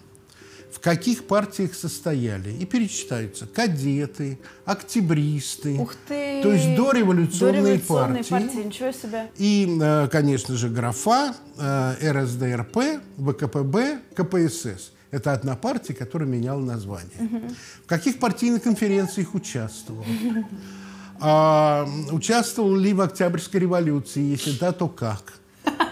В 0.71 0.79
каких 0.79 1.25
партиях 1.25 1.73
состояли? 1.73 2.51
И 2.53 2.65
перечитаются 2.65 3.45
кадеты, 3.45 4.39
октябристы. 4.63 5.73
Ух 5.79 5.95
ты! 6.07 6.41
То 6.41 6.53
есть 6.53 6.77
дореволюционные, 6.77 7.61
дореволюционные 7.61 8.23
партии. 8.23 8.29
партии. 8.29 8.67
Ничего 8.67 8.91
себе. 8.93 9.31
И, 9.37 9.77
э, 9.81 10.07
конечно 10.09 10.55
же, 10.55 10.69
графа, 10.69 11.35
э, 11.57 12.11
РСДРП, 12.11 13.01
ВКПБ, 13.17 13.99
КПСС. 14.15 14.91
Это 15.11 15.33
одна 15.33 15.55
партия, 15.55 15.93
которая 15.93 16.27
меняла 16.27 16.59
название. 16.59 17.17
Угу. 17.19 17.41
В 17.85 17.87
каких 17.87 18.19
партийных 18.19 18.63
конференциях 18.63 19.33
участвовал? 19.33 20.05
А, 21.19 21.87
участвовал 22.11 22.75
ли 22.75 22.93
в 22.93 23.01
Октябрьской 23.01 23.61
революции? 23.61 24.21
Если 24.21 24.51
да, 24.51 24.71
то 24.71 24.87
как? 24.87 25.33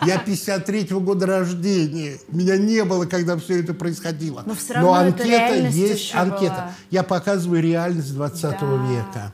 Я 0.05 0.21
53-го 0.23 0.99
года 0.99 1.25
рождения. 1.25 2.17
Меня 2.29 2.57
не 2.57 2.83
было, 2.83 3.05
когда 3.05 3.37
все 3.37 3.59
это 3.59 3.73
происходило. 3.73 4.43
Но, 4.45 4.53
все 4.53 4.73
равно 4.73 4.91
Но 4.91 4.95
анкета 4.95 5.55
есть 5.55 6.13
анкета. 6.13 6.53
Была. 6.53 6.71
Я 6.91 7.03
показываю 7.03 7.61
реальность 7.63 8.13
20 8.13 8.41
да. 8.41 8.57
века. 8.59 9.33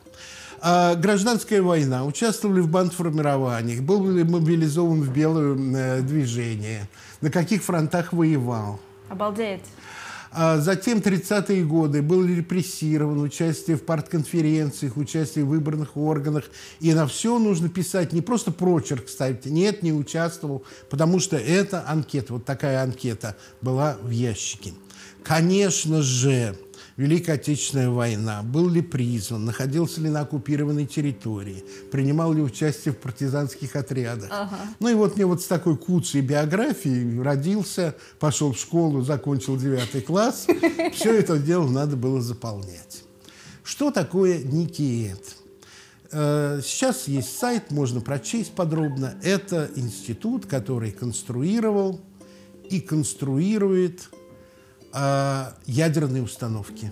А, 0.62 0.96
гражданская 0.96 1.62
война. 1.62 2.06
Участвовали 2.06 2.62
в 2.62 2.70
бандформированиях. 2.70 3.82
Был 3.82 4.10
ли 4.10 4.24
мобилизован 4.24 5.02
в 5.02 5.12
белое 5.12 5.56
э, 5.56 6.02
движение. 6.02 6.88
На 7.20 7.30
каких 7.30 7.64
фронтах 7.64 8.14
воевал. 8.14 8.80
Обалдеть. 9.12 9.66
А 10.32 10.60
затем 10.60 11.00
30-е 11.00 11.66
годы 11.66 12.02
был 12.02 12.26
репрессирован, 12.26 13.22
участие 13.22 13.76
в 13.76 13.84
партконференциях, 13.84 14.96
участие 14.96 15.44
в 15.44 15.50
выборных 15.50 15.98
органах. 15.98 16.46
И 16.80 16.94
на 16.94 17.06
все 17.06 17.38
нужно 17.38 17.68
писать, 17.68 18.14
не 18.14 18.22
просто 18.22 18.54
прочерк 18.54 19.10
ставить, 19.10 19.46
нет, 19.46 19.84
не 19.84 19.92
участвовал, 19.92 20.64
потому 20.90 21.20
что 21.20 21.36
эта 21.36 21.84
анкета, 21.86 22.32
вот 22.32 22.46
такая 22.46 22.82
анкета 22.82 23.36
была 23.62 23.98
в 24.02 24.12
ящике. 24.12 24.72
Конечно 25.24 26.02
же, 26.02 26.58
Великая 27.02 27.34
Отечественная 27.34 27.90
война, 27.90 28.44
был 28.44 28.70
ли 28.70 28.84
призван, 28.84 29.44
находился 29.46 30.00
ли 30.02 30.10
на 30.12 30.20
оккупированной 30.22 30.86
территории, 30.86 31.64
принимал 31.92 32.32
ли 32.32 32.44
участие 32.44 32.94
в 32.94 32.98
партизанских 32.98 33.76
отрядах. 33.76 34.30
Ага. 34.32 34.60
Ну 34.80 34.88
и 34.88 34.94
вот 34.94 35.16
мне 35.16 35.26
вот 35.26 35.42
с 35.42 35.48
такой 35.48 35.78
куцей 35.78 36.22
биографией 36.22 37.20
родился, 37.20 37.96
пошел 38.20 38.54
в 38.54 38.60
школу, 38.60 39.02
закончил 39.02 39.58
девятый 39.58 40.02
класс. 40.02 40.46
Все 40.94 41.16
это 41.16 41.40
дело 41.40 41.68
надо 41.68 41.96
было 41.96 42.22
заполнять. 42.22 43.04
Что 43.64 43.90
такое 43.90 44.38
Никиет? 44.44 45.38
Э, 46.12 46.62
сейчас 46.64 47.08
есть 47.08 47.36
сайт, 47.36 47.72
можно 47.72 48.02
прочесть 48.02 48.52
подробно. 48.52 49.16
Это 49.24 49.72
институт, 49.76 50.46
который 50.46 50.92
конструировал 50.92 52.00
и 52.70 52.80
конструирует 52.80 54.08
э, 54.94 55.46
ядерные 55.66 56.24
установки. 56.24 56.92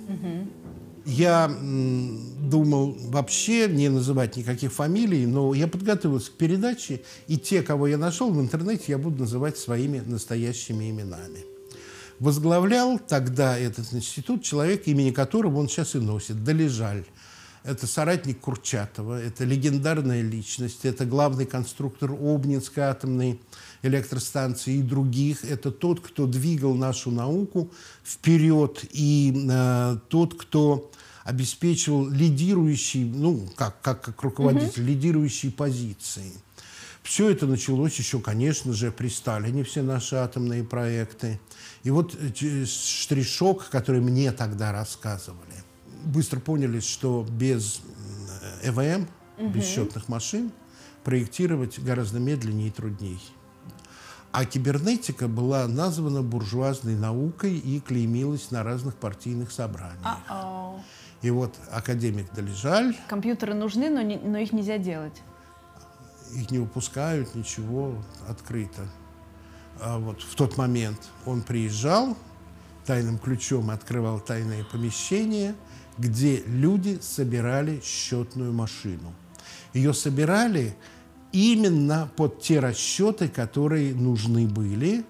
Я 1.06 1.48
думал 1.48 2.96
вообще 3.06 3.68
не 3.68 3.89
называть 3.89 4.36
никаких 4.36 4.72
фамилий, 4.72 5.25
но 5.25 5.53
я 5.53 5.68
подготовился 5.68 6.29
к 6.32 6.36
передаче, 6.36 7.01
и 7.27 7.38
те, 7.38 7.63
кого 7.63 7.88
я 7.88 7.98
нашел 7.98 8.32
в 8.32 8.39
интернете, 8.39 8.84
я 8.89 8.98
буду 8.98 9.22
называть 9.22 9.58
своими 9.58 10.00
настоящими 10.00 10.91
именами. 10.91 11.46
Возглавлял 12.20 13.00
тогда 13.00 13.58
этот 13.58 13.91
институт 13.94 14.44
человек, 14.44 14.88
имени 14.88 15.12
которого 15.12 15.58
он 15.58 15.70
сейчас 15.70 15.96
и 15.96 16.00
носит, 16.00 16.44
Долежаль. 16.44 17.06
Это 17.63 17.88
соратник 17.88 18.39
Курчатова, 18.39 19.22
это 19.22 19.44
легендарная 19.44 20.22
личность, 20.22 20.86
это 20.86 21.06
главный 21.06 21.46
конструктор 21.46 22.12
Обнинской 22.12 22.84
атомной 22.84 23.39
электростанции 23.82 24.78
и 24.78 24.82
других. 24.82 25.44
Это 25.44 25.72
тот, 25.72 26.00
кто 26.00 26.25
двигал 26.25 26.74
нашу 26.75 27.12
науку 27.12 27.72
вперед 28.04 28.86
и 28.92 29.48
э, 29.50 29.98
тот, 30.08 30.39
кто 30.39 30.89
обеспечивал 31.24 32.10
лидирующий, 32.10 33.04
ну, 33.04 33.48
как, 33.56 33.82
как, 33.82 34.01
как 34.01 34.22
руководитель, 34.24 34.82
угу. 34.82 34.89
лидирующие 34.89 35.51
позиции. 35.51 36.32
Все 37.04 37.30
это 37.30 37.46
началось 37.46 37.98
еще, 37.98 38.20
конечно 38.20 38.74
же, 38.74 38.92
при 38.92 39.10
Сталине, 39.10 39.63
все 39.63 39.82
наши 39.82 40.16
атомные 40.16 40.63
проекты. 40.63 41.39
И 41.84 41.92
вот 41.92 42.16
э, 42.16 42.66
штришок, 42.66 43.70
который 43.70 44.01
мне 44.01 44.32
тогда 44.32 44.72
рассказывали, 44.72 45.63
быстро 46.03 46.39
поняли, 46.39 46.79
что 46.79 47.25
без 47.29 47.82
ЭВМ, 48.63 49.08
угу. 49.38 49.50
без 49.50 49.65
счетных 49.65 50.08
машин, 50.08 50.51
проектировать 51.03 51.79
гораздо 51.79 52.20
медленнее 52.20 52.68
и 52.68 52.72
труднее. 52.72 53.20
А 54.32 54.46
кибернетика 54.46 55.27
была 55.27 55.68
названа 55.68 56.22
буржуазной 56.22 56.96
наукой 56.96 57.58
и 57.58 57.79
клеймилась 57.79 58.51
на 58.51 58.63
разных 58.63 58.96
партийных 58.96 59.51
собраниях. 59.51 60.20
Uh-oh. 60.29 60.79
И 61.24 61.32
вот 61.32 61.56
академик 61.72 62.32
Долежаль... 62.34 62.96
Компьютеры 63.08 63.56
нужны, 63.56 63.89
но, 63.89 64.01
не, 64.01 64.18
но 64.18 64.38
их 64.38 64.53
нельзя 64.53 64.77
делать. 64.77 65.22
Их 66.34 66.51
не 66.51 66.60
выпускают, 66.60 67.34
ничего 67.34 67.96
открыто. 68.27 68.88
А 69.82 69.98
вот 69.98 70.22
в 70.22 70.36
тот 70.36 70.58
момент 70.58 71.00
он 71.25 71.41
приезжал, 71.41 72.15
тайным 72.86 73.18
ключом 73.18 73.72
открывал 73.72 74.20
тайное 74.20 74.63
помещение, 74.63 75.56
где 76.00 76.41
люди 76.46 76.98
собирали 77.01 77.82
счетную 77.84 78.53
машину. 78.53 79.13
Ее 79.74 79.94
собирали 79.94 80.75
именно 81.32 82.10
под 82.15 82.41
те 82.41 82.60
расчеты, 82.60 83.27
которые 83.27 83.94
нужны 83.94 84.48
были. 84.48 85.06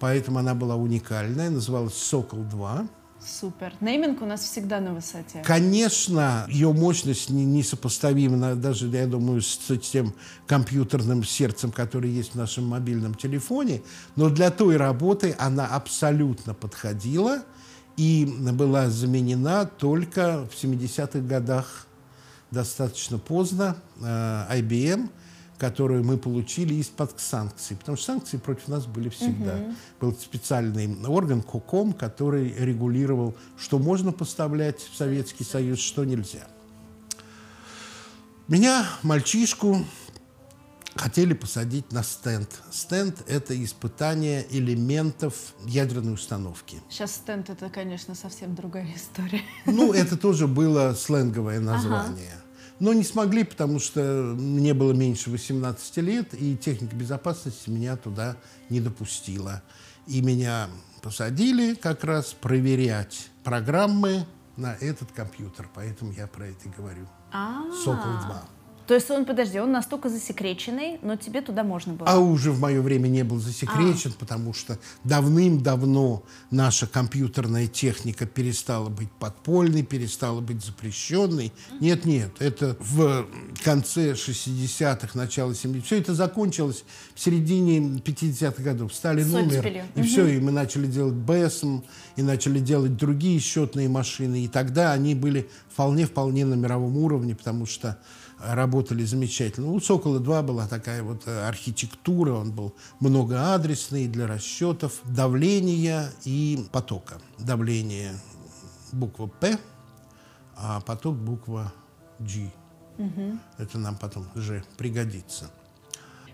Поэтому 0.00 0.40
она 0.40 0.54
была 0.54 0.76
уникальная, 0.76 1.50
называлась 1.50 1.94
«Сокол-2». 1.94 2.88
Супер. 3.26 3.72
Нейминг 3.80 4.20
у 4.20 4.26
нас 4.26 4.42
всегда 4.42 4.80
на 4.80 4.92
высоте. 4.92 5.42
Конечно, 5.42 6.44
ее 6.50 6.74
мощность 6.74 7.30
не, 7.30 7.46
несопоставима 7.46 8.54
даже, 8.54 8.88
я 8.88 9.06
думаю, 9.06 9.40
с, 9.40 9.58
с 9.66 9.78
тем 9.78 10.12
компьютерным 10.46 11.24
сердцем, 11.24 11.72
которое 11.72 12.10
есть 12.10 12.32
в 12.32 12.34
нашем 12.34 12.66
мобильном 12.66 13.14
телефоне, 13.14 13.82
но 14.14 14.28
для 14.28 14.50
той 14.50 14.76
работы 14.76 15.34
она 15.38 15.66
абсолютно 15.66 16.52
подходила 16.52 17.44
и 17.96 18.26
была 18.52 18.90
заменена 18.90 19.66
только 19.66 20.46
в 20.50 20.62
70-х 20.62 21.20
годах, 21.20 21.86
достаточно 22.50 23.18
поздно, 23.18 23.76
э, 24.00 24.04
IBM– 24.58 25.10
которую 25.58 26.04
мы 26.04 26.18
получили 26.18 26.74
из-под 26.74 27.18
санкций, 27.20 27.76
потому 27.76 27.96
что 27.96 28.06
санкции 28.06 28.36
против 28.36 28.68
нас 28.68 28.86
были 28.86 29.08
всегда. 29.08 29.56
Угу. 29.56 29.74
Был 30.00 30.12
специальный 30.14 31.06
орган 31.06 31.42
КОКОМ, 31.42 31.92
который 31.92 32.52
регулировал, 32.52 33.34
что 33.56 33.78
можно 33.78 34.12
поставлять 34.12 34.80
в 34.80 34.96
Советский 34.96 35.44
Союз, 35.44 35.78
что 35.78 36.04
нельзя. 36.04 36.46
Меня, 38.48 38.86
мальчишку, 39.02 39.84
хотели 40.96 41.34
посадить 41.34 41.92
на 41.92 42.02
стенд. 42.02 42.48
Стенд– 42.70 43.22
это 43.28 43.62
испытание 43.62 44.46
элементов 44.50 45.54
ядерной 45.66 46.14
установки. 46.14 46.80
Сейчас 46.88 47.14
стенд– 47.14 47.50
это, 47.50 47.68
конечно, 47.68 48.14
совсем 48.14 48.54
другая 48.54 48.88
история. 48.94 49.42
Ну, 49.66 49.92
это 49.92 50.16
тоже 50.16 50.46
было 50.46 50.94
сленговое 50.94 51.60
название. 51.60 52.32
Ага 52.32 52.44
но 52.80 52.92
не 52.92 53.04
смогли, 53.04 53.44
потому 53.44 53.78
что 53.78 54.34
мне 54.36 54.74
было 54.74 54.92
меньше 54.92 55.30
18 55.30 55.96
лет, 55.98 56.34
и 56.34 56.56
техника 56.56 56.96
безопасности 56.96 57.70
меня 57.70 57.96
туда 57.96 58.36
не 58.68 58.80
допустила. 58.80 59.62
И 60.06 60.20
меня 60.20 60.68
посадили 61.00 61.74
как 61.74 62.04
раз 62.04 62.32
проверять 62.32 63.30
программы 63.44 64.26
на 64.56 64.74
этот 64.74 65.12
компьютер, 65.12 65.68
поэтому 65.74 66.12
я 66.12 66.26
про 66.26 66.48
это 66.48 66.68
говорю. 66.68 67.08
А-а-а. 67.32 67.72
Сокол-2. 67.84 68.53
То 68.86 68.94
есть 68.94 69.10
он, 69.10 69.24
подожди, 69.24 69.58
он 69.58 69.72
настолько 69.72 70.08
засекреченный, 70.08 70.98
но 71.02 71.16
тебе 71.16 71.40
туда 71.40 71.64
можно 71.64 71.94
было? 71.94 72.08
А 72.08 72.18
уже 72.18 72.50
в 72.50 72.60
мое 72.60 72.82
время 72.82 73.08
не 73.08 73.24
был 73.24 73.38
засекречен, 73.38 74.12
а. 74.14 74.18
потому 74.18 74.52
что 74.52 74.78
давным-давно 75.04 76.22
наша 76.50 76.86
компьютерная 76.86 77.66
техника 77.66 78.26
перестала 78.26 78.90
быть 78.90 79.10
подпольной, 79.10 79.82
перестала 79.82 80.40
быть 80.40 80.62
запрещенной. 80.64 81.52
Нет-нет, 81.80 82.32
это 82.40 82.76
в 82.80 83.26
конце 83.62 84.12
60-х, 84.12 85.10
начало 85.14 85.52
70-х. 85.52 85.86
Все 85.86 85.98
это 85.98 86.14
закончилось 86.14 86.84
в 87.14 87.20
середине 87.20 87.78
50-х 87.78 88.62
годов. 88.62 88.94
Стали 88.94 89.24
номер, 89.24 89.66
и 89.66 90.00
угу. 90.00 90.06
все, 90.06 90.26
и 90.26 90.38
мы 90.38 90.52
начали 90.52 90.86
делать 90.86 91.14
БЭСМ, 91.14 91.80
и 92.16 92.22
начали 92.22 92.58
делать 92.58 92.96
другие 92.96 93.40
счетные 93.40 93.88
машины. 93.88 94.44
И 94.44 94.48
тогда 94.48 94.92
они 94.92 95.14
были 95.14 95.48
вполне-вполне 95.72 96.44
на 96.44 96.54
мировом 96.54 96.96
уровне, 96.98 97.34
потому 97.34 97.66
что 97.66 97.98
работали 98.38 99.04
замечательно. 99.04 99.70
У 99.70 99.80
«Сокола-2» 99.80 100.42
была 100.42 100.66
такая 100.66 101.02
вот 101.02 101.22
э, 101.26 101.46
архитектура, 101.46 102.32
он 102.32 102.52
был 102.52 102.74
многоадресный 103.00 104.06
для 104.06 104.26
расчетов 104.26 105.00
давления 105.04 106.10
и 106.24 106.66
потока. 106.72 107.20
Давление 107.38 108.12
буква 108.92 109.26
«П», 109.26 109.58
а 110.56 110.80
поток 110.80 111.16
буква 111.16 111.72
«G». 112.18 112.52
Угу. 112.98 113.38
Это 113.58 113.78
нам 113.78 113.96
потом 113.96 114.28
уже 114.34 114.64
пригодится. 114.76 115.50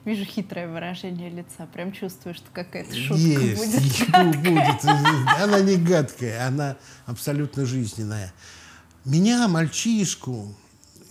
Вижу 0.04 0.24
хитрое 0.24 0.66
выражение 0.66 1.28
лица. 1.28 1.66
Прям 1.72 1.92
чувствую, 1.92 2.34
что 2.34 2.46
какая-то 2.52 2.94
шутка 2.94 3.22
Есть, 3.22 4.06
будет. 4.10 4.40
будет. 4.42 4.84
Она 5.38 5.60
не 5.60 5.76
гадкая, 5.76 6.46
она 6.46 6.76
абсолютно 7.06 7.66
жизненная. 7.66 8.32
Меня, 9.04 9.46
мальчишку, 9.48 10.54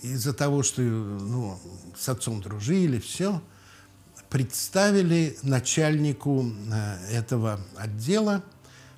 из-за 0.02 0.32
того, 0.32 0.62
что 0.62 0.82
ну, 0.82 1.58
с 1.96 2.08
отцом 2.08 2.40
дружили, 2.40 2.98
все, 2.98 3.42
представили 4.28 5.36
начальнику 5.42 6.46
э, 6.72 7.16
этого 7.16 7.60
отдела, 7.76 8.42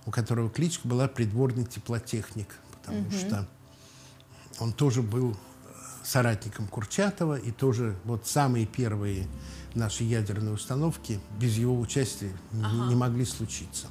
у 0.06 0.11
которого 0.11 0.50
кличка 0.50 0.87
была 0.87 1.09
придворный 1.09 1.64
теплотехник, 1.64 2.49
потому 2.73 3.00
угу. 3.00 3.12
что 3.12 3.49
он 4.59 4.73
тоже 4.73 5.02
был 5.02 5.37
соратником 6.04 6.66
Курчатова, 6.66 7.38
и 7.38 7.50
тоже 7.50 7.97
вот 8.04 8.26
самые 8.26 8.66
первые 8.66 9.26
наши 9.75 10.05
ядерные 10.05 10.55
установки 10.55 11.21
без 11.39 11.56
его 11.56 11.78
участия 11.78 12.32
ага. 12.63 12.89
не 12.89 12.95
могли 12.95 13.25
случиться. 13.25 13.87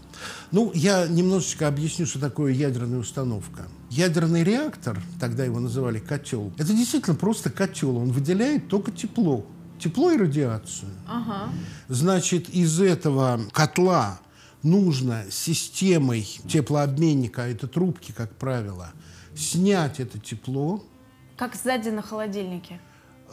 Ну, 0.52 0.72
я 0.74 1.08
немножечко 1.08 1.68
объясню, 1.68 2.06
что 2.06 2.20
такое 2.20 2.54
ядерная 2.54 3.00
установка. 3.00 3.68
Ядерный 3.90 4.44
реактор, 4.44 5.02
тогда 5.20 5.46
его 5.46 5.60
называли 5.60 6.00
котел, 6.00 6.52
это 6.58 6.74
действительно 6.74 7.16
просто 7.16 7.50
котел. 7.50 7.98
Он 7.98 8.12
выделяет 8.12 8.68
только 8.68 8.92
тепло. 8.92 9.46
Тепло 9.80 10.12
и 10.12 10.18
радиацию. 10.18 10.92
Ага. 11.08 11.52
Значит, 11.88 12.50
из 12.50 12.80
этого 12.80 13.42
котла 13.52 14.20
нужно 14.64 15.26
системой 15.32 16.22
теплообменника, 16.48 17.44
а 17.44 17.48
это 17.48 17.68
трубки, 17.68 18.12
как 18.12 18.36
правило, 18.36 18.92
снять 19.36 20.00
это 20.00 20.20
тепло. 20.20 20.84
Как 21.36 21.56
сзади 21.56 21.90
на 21.90 22.02
холодильнике. 22.02 22.80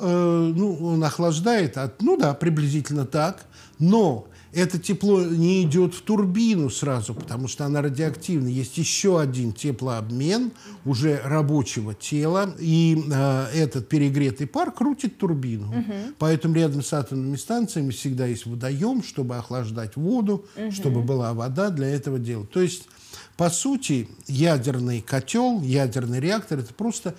Э, 0.01 0.53
ну, 0.55 0.75
он 0.81 1.03
охлаждает, 1.03 1.77
от, 1.77 2.01
ну 2.03 2.17
да, 2.17 2.35
приблизительно 2.35 3.05
так, 3.05 3.47
но 3.79 4.29
это 4.53 4.79
тепло 4.79 5.21
не 5.23 5.63
идет 5.63 5.95
в 5.95 6.03
турбину 6.03 6.71
сразу, 6.71 7.15
потому 7.15 7.49
что 7.49 7.67
она 7.67 7.83
радиоактивна. 7.83 8.49
Есть 8.49 8.79
еще 8.79 9.21
один 9.21 9.53
теплообмен 9.53 10.53
уже 10.85 11.21
рабочего 11.23 11.95
тела, 11.95 12.55
и 12.59 13.03
э, 13.11 13.47
этот 13.55 13.89
перегретый 13.89 14.47
пар 14.47 14.71
крутит 14.71 15.19
турбину. 15.19 15.69
Угу. 15.69 15.95
Поэтому 16.19 16.55
рядом 16.55 16.83
с 16.83 16.93
атомными 16.93 17.37
станциями 17.37 17.91
всегда 17.91 18.27
есть 18.27 18.47
водоем, 18.47 19.03
чтобы 19.03 19.37
охлаждать 19.37 19.97
воду, 19.97 20.47
угу. 20.57 20.73
чтобы 20.73 21.03
была 21.03 21.35
вода 21.35 21.71
для 21.71 21.89
этого 21.89 22.19
дела. 22.19 22.47
То 22.47 22.63
есть, 22.63 22.89
по 23.37 23.51
сути, 23.51 24.09
ядерный 24.27 25.03
котел, 25.03 25.61
ядерный 25.61 26.21
реактор– 26.21 26.59
это 26.61 26.73
просто 26.73 27.15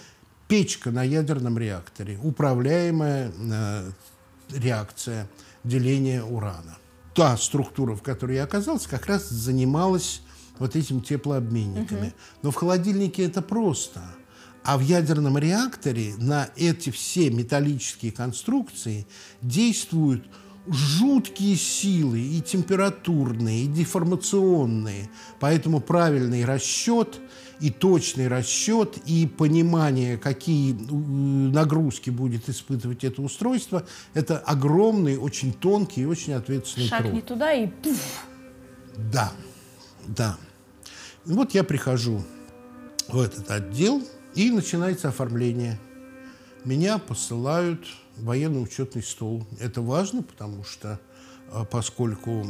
печка 0.50 0.92
на 0.92 1.04
ядерном 1.04 1.58
реакторе, 1.58 2.20
управляемая 2.22 3.32
э, 3.32 3.92
реакция 4.50 5.30
деления 5.64 6.24
урана. 6.24 6.78
Та 7.14 7.38
структура, 7.38 7.96
в 7.96 8.02
которой 8.02 8.38
я 8.38 8.44
оказался, 8.44 8.90
как 8.90 9.06
раз 9.06 9.30
занималась 9.30 10.22
вот 10.58 10.76
этим 10.76 11.02
теплообменниками. 11.02 12.08
Угу. 12.08 12.16
Но 12.42 12.52
в 12.52 12.56
холодильнике 12.56 13.24
это 13.24 13.42
просто. 13.42 14.02
А 14.64 14.78
в 14.78 14.82
ядерном 14.82 15.38
реакторе 15.38 16.16
на 16.18 16.50
эти 16.56 16.90
все 16.90 17.30
металлические 17.30 18.12
конструкции 18.12 19.08
действуют 19.42 20.28
жуткие 20.68 21.56
силы 21.56 22.20
и 22.20 22.42
температурные, 22.42 23.66
и 23.66 23.68
деформационные. 23.68 25.10
Поэтому 25.40 25.80
правильный 25.80 26.44
расчет 26.44 27.20
и 27.60 27.70
точный 27.70 28.28
расчет, 28.28 28.98
и 29.06 29.28
понимание, 29.28 30.18
какие 30.18 30.74
нагрузки 30.74 32.10
будет 32.10 32.48
испытывать 32.50 33.04
это 33.04 33.22
устройство, 33.22 33.86
это 34.14 34.38
огромный, 34.38 35.18
очень 35.18 35.54
тонкий 35.54 36.02
и 36.02 36.06
очень 36.06 36.34
ответственный 36.34 36.88
Шаг 36.88 37.02
труд. 37.02 37.14
не 37.14 37.22
туда 37.22 37.54
и 37.54 37.68
пуф. 37.68 38.26
Да, 39.12 39.32
да. 40.08 40.38
Вот 41.26 41.54
я 41.54 41.64
прихожу 41.64 42.22
в 43.08 43.20
этот 43.20 43.50
отдел, 43.52 44.04
и 44.36 44.52
начинается 44.52 45.10
оформление. 45.10 45.80
Меня 46.64 46.98
посылают 46.98 47.86
в 48.16 48.26
военно-учетный 48.26 49.04
стол. 49.04 49.46
Это 49.60 49.82
важно, 49.82 50.24
потому 50.24 50.64
что 50.64 51.00
поскольку 51.72 52.46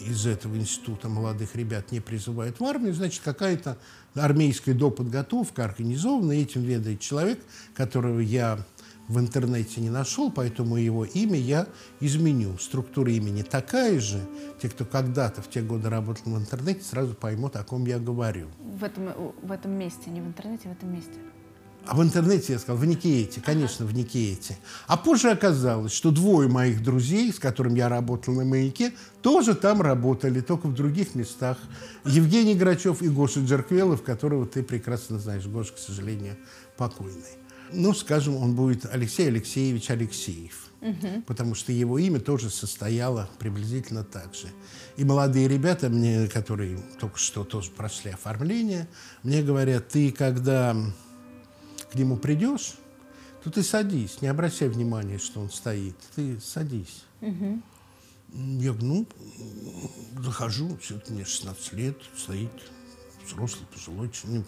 из 0.00 0.26
этого 0.26 0.56
института 0.56 1.08
молодых 1.08 1.54
ребят 1.56 1.92
не 1.92 2.00
призывают 2.00 2.60
в 2.60 2.64
армию, 2.64 2.94
значит, 2.94 3.22
какая-то 3.22 3.78
армейская 4.14 4.74
доподготовка 4.74 5.64
организована, 5.64 6.32
этим 6.32 6.62
ведает 6.62 7.00
человек, 7.00 7.40
которого 7.74 8.20
я 8.20 8.64
в 9.08 9.18
интернете 9.18 9.80
не 9.80 9.90
нашел, 9.90 10.30
поэтому 10.30 10.76
его 10.76 11.04
имя 11.04 11.38
я 11.38 11.66
изменю. 12.00 12.58
Структура 12.58 13.10
имени 13.10 13.42
такая 13.42 13.98
же. 14.00 14.20
Те, 14.60 14.68
кто 14.68 14.84
когда-то 14.84 15.40
в 15.40 15.48
те 15.48 15.62
годы 15.62 15.88
работал 15.88 16.32
в 16.32 16.38
интернете, 16.38 16.82
сразу 16.82 17.14
поймут, 17.14 17.56
о 17.56 17.64
ком 17.64 17.86
я 17.86 17.98
говорю. 17.98 18.48
В 18.60 18.84
этом, 18.84 19.32
в 19.42 19.50
этом 19.50 19.72
месте, 19.72 20.10
не 20.10 20.20
в 20.20 20.26
интернете, 20.26 20.68
а 20.68 20.68
в 20.68 20.72
этом 20.76 20.92
месте. 20.92 21.14
А 21.88 21.94
в 21.94 22.02
интернете 22.02 22.52
я 22.52 22.58
сказал, 22.58 22.76
в 22.76 22.84
Никиете, 22.84 23.40
конечно, 23.40 23.86
в 23.86 23.94
Никиете. 23.94 24.58
А 24.86 24.98
позже 24.98 25.30
оказалось, 25.30 25.90
что 25.90 26.10
двое 26.10 26.46
моих 26.46 26.82
друзей, 26.82 27.32
с 27.32 27.38
которыми 27.38 27.78
я 27.78 27.88
работал 27.88 28.34
на 28.34 28.44
«Маяке», 28.44 28.92
тоже 29.22 29.54
там 29.54 29.80
работали, 29.80 30.42
только 30.42 30.66
в 30.66 30.74
других 30.74 31.14
местах. 31.14 31.56
Евгений 32.04 32.54
Грачев 32.54 33.00
и 33.00 33.08
Гоша 33.08 33.40
Джерквелов, 33.40 34.02
которого 34.02 34.44
ты 34.46 34.62
прекрасно 34.62 35.18
знаешь. 35.18 35.46
Гоша, 35.46 35.72
к 35.72 35.78
сожалению, 35.78 36.36
покойный. 36.76 37.38
Ну, 37.72 37.94
скажем, 37.94 38.36
он 38.36 38.54
будет 38.54 38.84
Алексей 38.84 39.28
Алексеевич 39.28 39.90
Алексеев. 39.90 40.68
Угу. 40.82 41.22
Потому 41.26 41.54
что 41.54 41.72
его 41.72 41.98
имя 41.98 42.20
тоже 42.20 42.50
состояло 42.50 43.30
приблизительно 43.38 44.04
так 44.04 44.34
же. 44.34 44.48
И 44.98 45.04
молодые 45.04 45.48
ребята, 45.48 45.88
мне, 45.88 46.28
которые 46.28 46.78
только 47.00 47.18
что 47.18 47.44
тоже 47.44 47.70
прошли 47.70 48.10
оформление, 48.10 48.88
мне 49.22 49.42
говорят, 49.42 49.88
ты 49.88 50.12
когда 50.12 50.76
к 51.90 51.94
нему 51.94 52.16
придешь, 52.16 52.74
то 53.42 53.50
ты 53.50 53.62
садись, 53.62 54.20
не 54.20 54.28
обращай 54.28 54.68
внимания, 54.68 55.18
что 55.18 55.40
он 55.40 55.50
стоит. 55.50 55.96
Ты 56.14 56.40
садись. 56.40 57.04
Угу. 57.20 57.62
Я 58.32 58.72
говорю, 58.72 58.86
ну, 58.86 59.06
захожу, 60.22 60.76
все-таки 60.78 61.12
мне 61.12 61.24
16 61.24 61.72
лет, 61.72 61.96
стоит 62.16 62.50
взрослый, 63.26 63.66
пожилой, 63.72 64.10
ну, 64.24 64.44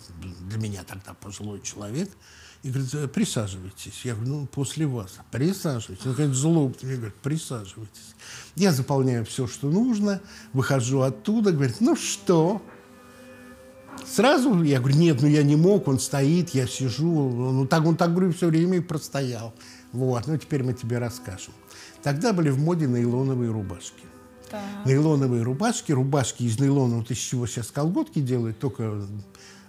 для 0.48 0.58
меня 0.58 0.84
тогда 0.84 1.14
пожилой 1.14 1.60
человек. 1.60 2.10
И 2.62 2.70
говорит, 2.70 2.94
«Э, 2.94 3.08
присаживайтесь. 3.08 4.04
Я 4.04 4.14
говорю, 4.14 4.32
ну, 4.32 4.46
после 4.46 4.86
вас. 4.86 5.16
Присаживайтесь. 5.30 6.04
Он 6.04 6.12
говорит, 6.12 6.34
злобно. 6.34 6.86
Я 6.86 6.96
говорю, 6.96 7.14
присаживайтесь. 7.22 8.14
Я 8.54 8.72
заполняю 8.72 9.24
все, 9.24 9.46
что 9.46 9.70
нужно, 9.70 10.20
выхожу 10.52 11.00
оттуда, 11.00 11.52
говорит, 11.52 11.80
ну 11.80 11.96
что? 11.96 12.62
Сразу 14.06 14.62
я 14.62 14.80
говорю, 14.80 14.96
нет, 14.96 15.22
ну 15.22 15.28
я 15.28 15.42
не 15.42 15.56
мог, 15.56 15.86
он 15.88 15.98
стоит, 15.98 16.50
я 16.50 16.66
сижу. 16.66 17.30
Ну 17.30 17.66
так 17.66 17.86
он 17.86 17.96
так, 17.96 18.10
говорю, 18.10 18.32
все 18.32 18.48
время 18.48 18.78
и 18.78 18.80
простоял. 18.80 19.54
Вот, 19.92 20.26
ну 20.26 20.36
теперь 20.36 20.62
мы 20.62 20.72
тебе 20.72 20.98
расскажем. 20.98 21.54
Тогда 22.02 22.32
были 22.32 22.50
в 22.50 22.58
моде 22.58 22.86
нейлоновые 22.86 23.50
рубашки. 23.50 24.04
Так. 24.50 24.60
Нейлоновые 24.84 25.42
рубашки, 25.42 25.92
рубашки 25.92 26.42
из 26.42 26.58
нейлона, 26.58 26.96
вот 26.96 27.10
из 27.10 27.18
чего 27.18 27.46
сейчас 27.46 27.70
колготки 27.70 28.20
делают, 28.20 28.58
только 28.58 29.06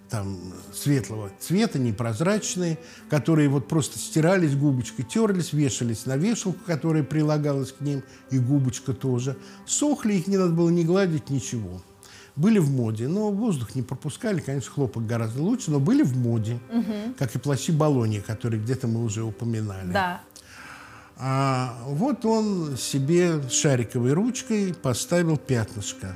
там 0.10 0.38
светлого 0.74 1.32
цвета, 1.40 1.80
непрозрачные, 1.80 2.78
которые 3.10 3.48
вот 3.48 3.68
просто 3.68 3.98
стирались 3.98 4.56
губочкой, 4.56 5.06
терлись, 5.06 5.54
вешались 5.54 6.06
на 6.06 6.18
вешалку, 6.18 6.60
которая 6.66 7.04
прилагалась 7.04 7.72
к 7.72 7.80
ним, 7.80 8.04
и 8.30 8.38
губочка 8.38 8.94
тоже. 8.94 9.38
Сохли, 9.66 10.16
их 10.16 10.28
не 10.28 10.38
надо 10.38 10.52
было 10.52 10.70
ни 10.70 10.84
гладить, 10.84 11.30
ничего. 11.30 11.82
Были 12.36 12.60
в 12.60 12.72
моде, 12.72 13.08
но 13.08 13.30
воздух 13.30 13.76
не 13.76 13.82
пропускали, 13.82 14.40
конечно, 14.40 14.72
хлопок 14.72 15.06
гораздо 15.06 15.42
лучше, 15.42 15.70
но 15.72 15.80
были 15.80 16.02
в 16.02 16.16
моде, 16.18 16.60
угу. 16.72 17.14
как 17.18 17.36
и 17.36 17.40
плащи 17.40 17.72
Болони, 17.72 18.20
которые 18.20 18.62
где-то 18.62 18.88
мы 18.88 19.04
уже 19.04 19.24
упоминали. 19.24 19.92
Да. 19.92 20.22
А 21.18 21.78
вот 21.86 22.26
он 22.26 22.78
себе 22.78 23.48
шариковой 23.50 24.14
ручкой 24.14 24.74
поставил 24.74 25.38
пятнышко. 25.38 26.16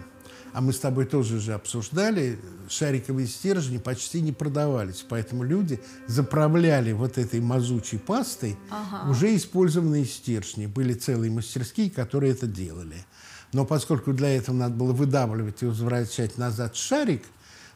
А 0.52 0.62
мы 0.62 0.72
с 0.72 0.80
тобой 0.80 1.06
тоже 1.06 1.42
же 1.42 1.54
обсуждали, 1.54 2.40
шариковые 2.70 3.28
стержни 3.28 3.78
почти 3.78 4.22
не 4.22 4.32
продавались, 4.32 5.06
поэтому 5.08 5.44
люди 5.44 5.82
заправляли 6.08 6.94
вот 6.94 7.18
этой 7.18 7.42
мазучей 7.42 8.00
пастой 8.00 8.56
ага. 8.72 9.10
уже 9.12 9.36
использованные 9.36 10.06
стержни. 10.06 10.66
Были 10.66 10.94
целые 10.94 11.30
мастерские, 11.30 11.92
которые 11.92 12.32
это 12.32 12.48
делали. 12.48 13.06
Но 13.56 13.64
поскольку 13.64 14.12
для 14.12 14.36
этого 14.36 14.54
надо 14.54 14.76
было 14.76 14.92
выдавливать 14.92 15.64
и 15.64 15.66
возвращать 15.66 16.38
назад 16.38 16.76
шарик, 16.76 17.24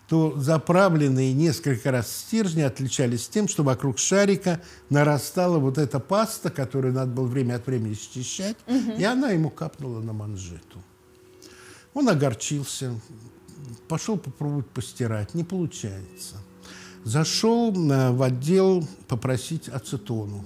то 0.09 0.37
заправленные 0.37 1.31
несколько 1.31 1.89
раз 1.89 2.13
стержни 2.13 2.59
отличались 2.59 3.29
тем, 3.29 3.47
что 3.47 3.63
вокруг 3.63 3.97
шарика 3.97 4.61
нарастала 4.89 5.57
вот 5.57 5.77
эта 5.77 6.01
паста, 6.01 6.49
которую 6.49 6.93
надо 6.93 7.11
было 7.11 7.27
время 7.27 7.55
от 7.55 7.65
времени 7.65 7.93
счищать, 7.93 8.57
угу. 8.67 8.91
и 8.97 9.03
она 9.05 9.29
ему 9.29 9.49
капнула 9.49 10.01
на 10.01 10.11
манжету. 10.11 10.83
Он 11.93 12.09
огорчился, 12.09 12.99
пошел 13.87 14.17
попробовать 14.17 14.67
постирать, 14.67 15.33
не 15.33 15.45
получается. 15.45 16.35
Зашел 17.05 17.71
э, 17.89 18.11
в 18.11 18.21
отдел 18.21 18.85
попросить 19.07 19.69
ацетону. 19.69 20.43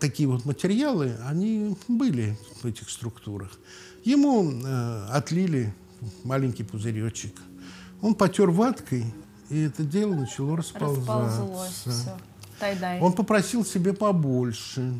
Такие 0.00 0.28
вот 0.28 0.44
материалы, 0.44 1.14
они 1.24 1.76
были 1.86 2.36
в 2.62 2.66
этих 2.66 2.90
структурах. 2.90 3.52
Ему 4.04 4.50
э, 4.50 5.06
отлили 5.10 5.74
маленький 6.24 6.64
пузыречек– 6.64 7.34
он 8.02 8.16
потер 8.16 8.50
ваткой, 8.50 9.04
и 9.48 9.62
это 9.62 9.84
дело 9.84 10.14
начало 10.14 10.56
расползаться. 10.56 11.40
Расползлось 12.60 13.00
Он 13.00 13.12
попросил 13.12 13.64
себе 13.64 13.92
побольше. 13.92 14.92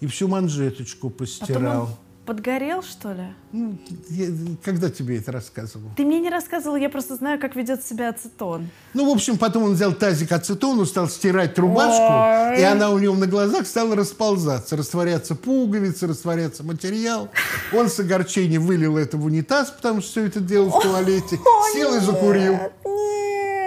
И 0.00 0.06
всю 0.06 0.28
манжеточку 0.28 1.08
постирал. 1.08 1.86
Потом 1.86 1.98
подгорел, 2.26 2.82
что 2.82 3.12
ли? 3.12 3.24
Ну, 3.52 3.78
я, 4.10 4.26
когда 4.64 4.90
тебе 4.90 5.18
это 5.18 5.32
рассказывал? 5.32 5.88
Ты 5.96 6.04
мне 6.04 6.20
не 6.20 6.28
рассказывал, 6.28 6.76
я 6.76 6.90
просто 6.90 7.14
знаю, 7.14 7.40
как 7.40 7.56
ведет 7.56 7.84
себя 7.84 8.10
ацетон. 8.10 8.68
Ну, 8.92 9.08
в 9.08 9.14
общем, 9.14 9.38
потом 9.38 9.62
он 9.62 9.74
взял 9.74 9.92
тазик 9.94 10.32
ацетону, 10.32 10.84
стал 10.84 11.08
стирать 11.08 11.58
рубашку, 11.58 12.02
Ой. 12.02 12.60
и 12.60 12.62
она 12.62 12.90
у 12.90 12.98
него 12.98 13.14
на 13.14 13.26
глазах 13.26 13.66
стала 13.66 13.94
расползаться, 13.96 14.76
растворяться 14.76 15.34
пуговицы, 15.34 16.06
растворяться 16.06 16.64
материал. 16.64 17.30
Он 17.72 17.88
с 17.88 17.98
огорчением 18.00 18.62
вылил 18.62 18.98
это 18.98 19.16
в 19.16 19.24
унитаз, 19.24 19.70
потому 19.70 20.00
что 20.00 20.10
все 20.10 20.26
это 20.26 20.40
делал 20.40 20.70
в 20.70 20.82
туалете, 20.82 21.38
сел 21.72 21.94
и 21.94 22.00
закурил. 22.00 22.58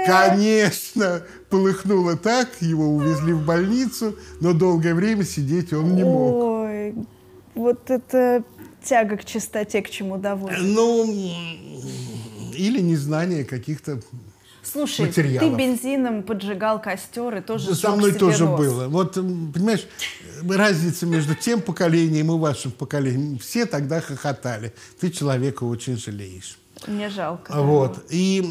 Конечно, 0.05 1.21
полыхнуло 1.49 2.15
так, 2.15 2.49
его 2.61 2.89
увезли 2.89 3.33
в 3.33 3.45
больницу, 3.45 4.15
но 4.39 4.53
долгое 4.53 4.93
время 4.93 5.23
сидеть 5.23 5.73
он 5.73 5.95
не 5.95 6.03
мог. 6.03 6.35
Ой, 6.35 6.95
вот 7.59 7.89
это 7.89 8.43
тяга 8.83 9.17
к 9.17 9.25
чистоте, 9.25 9.81
к 9.81 9.89
чему 9.89 10.17
доводит? 10.17 10.59
Ну, 10.61 11.05
или 12.53 12.79
незнание 12.79 13.43
каких-то 13.43 14.01
Слушай, 14.63 15.07
материалов. 15.07 15.49
ты 15.49 15.57
бензином 15.57 16.23
поджигал 16.23 16.81
костер 16.81 17.37
и 17.37 17.41
тоже 17.41 17.75
Со 17.75 17.95
мной 17.95 18.13
тоже 18.13 18.45
нос. 18.45 18.59
было. 18.59 18.87
Вот, 18.87 19.13
понимаешь, 19.15 19.87
разница 20.47 21.05
между 21.05 21.35
тем 21.35 21.61
поколением 21.61 22.31
и 22.31 22.37
вашим 22.37 22.71
поколением. 22.71 23.39
Все 23.39 23.65
тогда 23.65 24.01
хохотали. 24.01 24.73
Ты 24.99 25.09
человека 25.11 25.63
очень 25.63 25.97
жалеешь. 25.97 26.57
Мне 26.87 27.09
жалко. 27.09 27.51
Вот. 27.61 27.95
Да. 27.95 28.01
И 28.09 28.41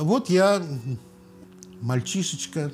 вот 0.00 0.30
я, 0.30 0.62
мальчишечка, 1.80 2.72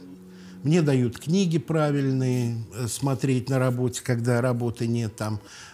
мне 0.62 0.80
дают 0.80 1.18
книги 1.18 1.58
правильные, 1.58 2.56
э, 2.74 2.86
смотреть 2.88 3.50
на 3.50 3.58
работе, 3.58 4.00
когда 4.02 4.40
работы 4.40 4.86
нет, 4.86 5.14
там 5.14 5.40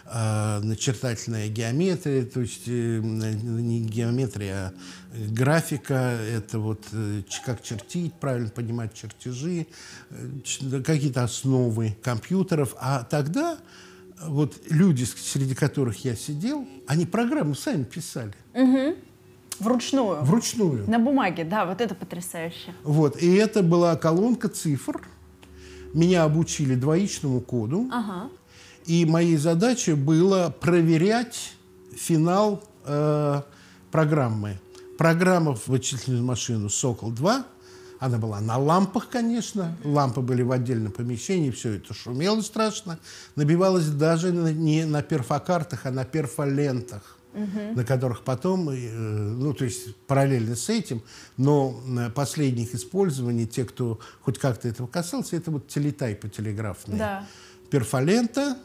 начертательная 0.61 1.47
геометрия, 1.47 2.25
то 2.25 2.41
есть 2.41 2.63
э, 2.67 2.99
не 3.01 3.81
геометрия, 3.81 4.55
а 4.55 4.73
графика, 5.29 5.93
это 5.93 6.59
вот 6.59 6.83
э, 6.91 7.21
как 7.45 7.63
чертить, 7.63 8.13
правильно 8.15 8.49
понимать 8.49 8.93
чертежи, 8.93 9.67
э, 10.09 10.81
какие-то 10.81 11.23
основы 11.23 11.95
компьютеров. 12.03 12.75
А 12.79 13.03
тогда 13.03 13.57
вот 14.27 14.55
люди, 14.69 15.03
среди 15.03 15.55
которых 15.55 16.03
я 16.03 16.15
сидел, 16.15 16.67
они 16.87 17.05
программы 17.05 17.55
сами 17.55 17.83
писали. 17.83 18.33
Угу. 18.53 18.95
Вручную? 19.59 20.23
Вручную. 20.23 20.89
На 20.89 20.99
бумаге, 20.99 21.43
да, 21.43 21.65
вот 21.65 21.81
это 21.81 21.95
потрясающе. 21.95 22.73
Вот, 22.83 23.21
и 23.21 23.33
это 23.35 23.63
была 23.63 23.95
колонка 23.95 24.49
цифр. 24.49 25.01
Меня 25.93 26.23
обучили 26.23 26.75
двоичному 26.75 27.41
коду. 27.41 27.89
Ага. 27.91 28.29
И 28.85 29.05
моей 29.05 29.37
задачей 29.37 29.93
было 29.93 30.53
проверять 30.59 31.53
финал 31.95 32.63
э, 32.85 33.41
программы. 33.91 34.59
Программа 34.97 35.55
в 35.55 35.67
вычислительную 35.67 36.23
машину 36.23 36.69
«Сокол-2» 36.69 37.43
Она 37.99 38.17
была 38.17 38.41
на 38.41 38.57
лампах, 38.57 39.09
конечно. 39.09 39.77
Лампы 39.83 40.21
были 40.21 40.41
в 40.41 40.51
отдельном 40.51 40.91
помещении, 40.91 41.51
все 41.51 41.73
это 41.73 41.93
шумело 41.93 42.41
страшно. 42.41 42.97
Набивалось 43.35 43.85
даже 43.89 44.31
не 44.31 44.85
на 44.85 45.03
перфокартах, 45.03 45.85
а 45.85 45.91
на 45.91 46.03
перфолентах 46.03 47.19
угу. 47.33 47.75
на 47.75 47.83
которых 47.83 48.23
потом, 48.23 48.69
э, 48.69 48.75
ну, 48.75 49.53
то 49.53 49.65
есть 49.65 49.95
параллельно 50.07 50.55
с 50.55 50.69
этим, 50.69 51.03
но 51.37 51.79
последних 52.15 52.73
использований, 52.73 53.47
те, 53.47 53.65
кто 53.65 53.99
хоть 54.21 54.39
как-то 54.39 54.67
этого 54.67 54.87
касался, 54.87 55.35
это 55.35 55.51
вот 55.51 55.67
телетайпы 55.67 56.29
телеграфные. 56.29 56.97
Да. 56.97 57.27
Перфолента 57.69 58.57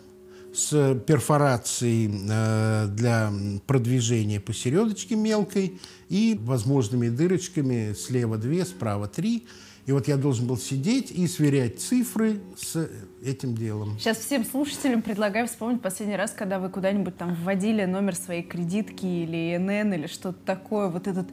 с 0.56 0.94
перфорацией 1.06 2.10
э, 2.28 2.86
для 2.88 3.30
продвижения 3.66 4.40
посередочке 4.40 5.14
мелкой 5.14 5.78
и 6.08 6.38
возможными 6.40 7.08
дырочками 7.08 7.92
слева 7.92 8.38
две, 8.38 8.64
справа 8.64 9.06
три– 9.06 9.46
и 9.86 9.92
вот 9.92 10.08
я 10.08 10.16
должен 10.16 10.48
был 10.48 10.56
сидеть 10.56 11.12
и 11.12 11.28
сверять 11.28 11.80
цифры 11.80 12.40
с 12.56 12.88
этим 13.24 13.54
делом. 13.54 13.96
Сейчас 14.00 14.18
всем 14.18 14.44
слушателям 14.44 15.00
предлагаю 15.00 15.46
вспомнить 15.46 15.80
последний 15.80 16.16
раз, 16.16 16.32
когда 16.32 16.58
вы 16.58 16.70
куда-нибудь 16.70 17.16
там 17.16 17.34
вводили 17.36 17.84
номер 17.84 18.16
своей 18.16 18.42
кредитки 18.42 19.06
или 19.06 19.54
ИНН 19.54 19.92
или 19.94 20.06
что-то 20.08 20.38
такое, 20.44 20.88
вот 20.88 21.06
этот 21.06 21.28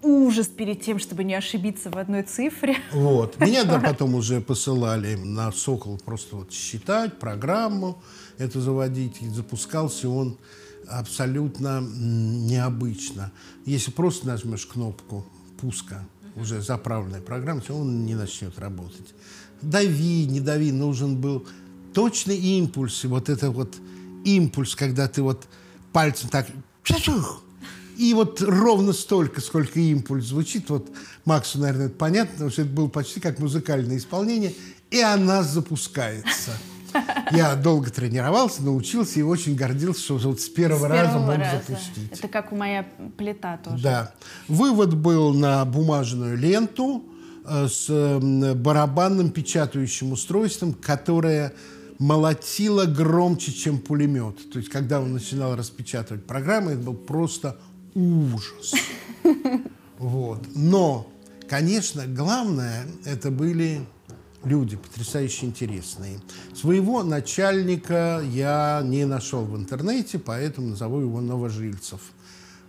ужас 0.00 0.46
перед 0.46 0.80
тем, 0.80 1.00
чтобы 1.00 1.24
не 1.24 1.34
ошибиться 1.34 1.90
в 1.90 1.98
одной 1.98 2.22
цифре. 2.22 2.76
Вот. 2.92 3.40
Меня 3.40 3.64
да, 3.64 3.80
потом 3.80 4.14
уже 4.14 4.40
посылали 4.40 5.16
на 5.16 5.50
Сокол 5.50 5.98
просто 5.98 6.36
вот 6.36 6.52
считать, 6.52 7.18
программу 7.18 8.00
эту 8.38 8.60
заводить. 8.60 9.20
И 9.20 9.28
запускался 9.28 10.08
он 10.08 10.38
абсолютно 10.88 11.80
необычно. 11.80 13.32
Если 13.66 13.90
просто 13.90 14.26
нажмешь 14.26 14.66
кнопку 14.66 15.26
пуска, 15.60 16.04
уже 16.36 16.62
заправленная 16.62 17.20
программа, 17.20 17.62
он 17.68 18.06
не 18.06 18.14
начнет 18.14 18.58
работать. 18.58 19.14
Дави, 19.60 20.26
не 20.26 20.40
дави, 20.40 20.72
нужен 20.72 21.20
был 21.20 21.46
точный 21.92 22.36
импульс. 22.36 23.04
И 23.04 23.08
вот 23.08 23.28
это 23.28 23.50
вот 23.50 23.76
импульс, 24.24 24.74
когда 24.74 25.08
ты 25.08 25.22
вот 25.22 25.46
пальцем 25.92 26.28
так... 26.28 26.46
И 27.96 28.14
вот 28.14 28.40
ровно 28.40 28.92
столько, 28.92 29.40
сколько 29.40 29.80
импульс 29.80 30.26
звучит. 30.26 30.70
Вот 30.70 30.88
Максу, 31.24 31.58
наверное, 31.58 31.86
это 31.86 31.96
понятно, 31.96 32.32
потому 32.32 32.50
что 32.50 32.62
это 32.62 32.70
было 32.70 32.86
почти 32.86 33.18
как 33.18 33.40
музыкальное 33.40 33.96
исполнение. 33.96 34.54
И 34.92 35.00
она 35.00 35.42
запускается. 35.42 36.52
Я 37.32 37.54
долго 37.54 37.90
тренировался, 37.90 38.62
научился 38.62 39.20
и 39.20 39.22
очень 39.22 39.54
гордился, 39.54 40.00
что 40.00 40.18
вот 40.18 40.40
с 40.40 40.48
первого, 40.48 40.86
с 40.86 40.90
раза 40.90 41.18
мог 41.18 41.36
раза. 41.36 41.62
запустить. 41.66 42.12
Это 42.12 42.28
как 42.28 42.52
у 42.52 42.56
моя 42.56 42.86
плита 43.16 43.58
тоже. 43.58 43.82
Да. 43.82 44.14
Вывод 44.48 44.94
был 44.94 45.34
на 45.34 45.64
бумажную 45.64 46.36
ленту 46.36 47.04
э, 47.44 47.68
с 47.68 48.18
барабанным 48.20 49.30
печатающим 49.30 50.12
устройством, 50.12 50.72
которое 50.72 51.52
молотило 51.98 52.84
громче, 52.84 53.52
чем 53.52 53.78
пулемет. 53.78 54.50
То 54.50 54.58
есть, 54.58 54.70
когда 54.70 55.00
он 55.00 55.12
начинал 55.12 55.56
распечатывать 55.56 56.24
программы, 56.26 56.72
это 56.72 56.82
был 56.82 56.94
просто 56.94 57.56
ужас. 57.94 58.74
Вот. 59.98 60.46
Но, 60.54 61.10
конечно, 61.48 62.06
главное, 62.06 62.86
это 63.04 63.32
были 63.32 63.80
люди 64.44 64.76
потрясающе 64.76 65.46
интересные. 65.46 66.20
Своего 66.54 67.02
начальника 67.02 68.22
я 68.30 68.82
не 68.84 69.04
нашел 69.04 69.44
в 69.44 69.56
интернете, 69.56 70.18
поэтому 70.18 70.68
назову 70.68 71.00
его 71.00 71.20
Новожильцев. 71.20 72.00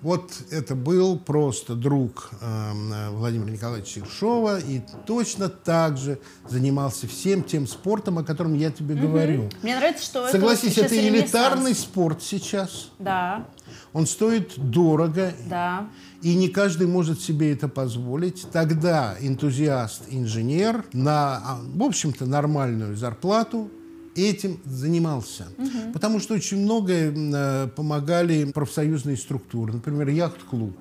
Вот 0.01 0.31
это 0.49 0.75
был 0.75 1.19
просто 1.19 1.75
друг 1.75 2.29
э, 2.39 3.09
Владимира 3.11 3.51
Николаевича 3.51 3.99
Ершова 3.99 4.57
и 4.57 4.81
точно 5.05 5.49
так 5.49 5.97
же 5.97 6.19
занимался 6.47 7.05
всем 7.05 7.43
тем 7.43 7.67
спортом, 7.67 8.17
о 8.17 8.23
котором 8.23 8.53
я 8.53 8.71
тебе 8.71 8.95
угу. 8.95 9.07
говорю. 9.07 9.49
Мне 9.61 9.75
нравится, 9.75 10.05
что 10.05 10.27
Согласись, 10.29 10.77
это, 10.77 10.95
это 10.95 11.07
элитарный 11.07 11.75
спорт 11.75 12.23
сейчас. 12.23 12.91
Да. 12.97 13.45
Он 13.93 14.05
стоит 14.05 14.53
дорого. 14.57 15.33
Да 15.49 15.89
и 16.21 16.35
не 16.35 16.49
каждый 16.49 16.87
может 16.87 17.21
себе 17.21 17.53
это 17.53 17.67
позволить. 17.67 18.45
Тогда 18.51 19.15
энтузиаст-инженер 19.19 20.85
на, 20.93 21.37
а, 21.37 21.59
в 21.63 21.83
общем-то, 21.83 22.25
нормальную 22.25 22.95
зарплату 22.95 23.71
этим 24.15 24.59
занимался. 24.65 25.47
Угу. 25.57 25.93
Потому 25.93 26.19
что 26.19 26.33
очень 26.33 26.61
многое 26.61 27.13
э, 27.15 27.67
помогали 27.69 28.51
профсоюзные 28.51 29.15
структуры. 29.15 29.73
Например, 29.73 30.09
яхт-клуб 30.09 30.75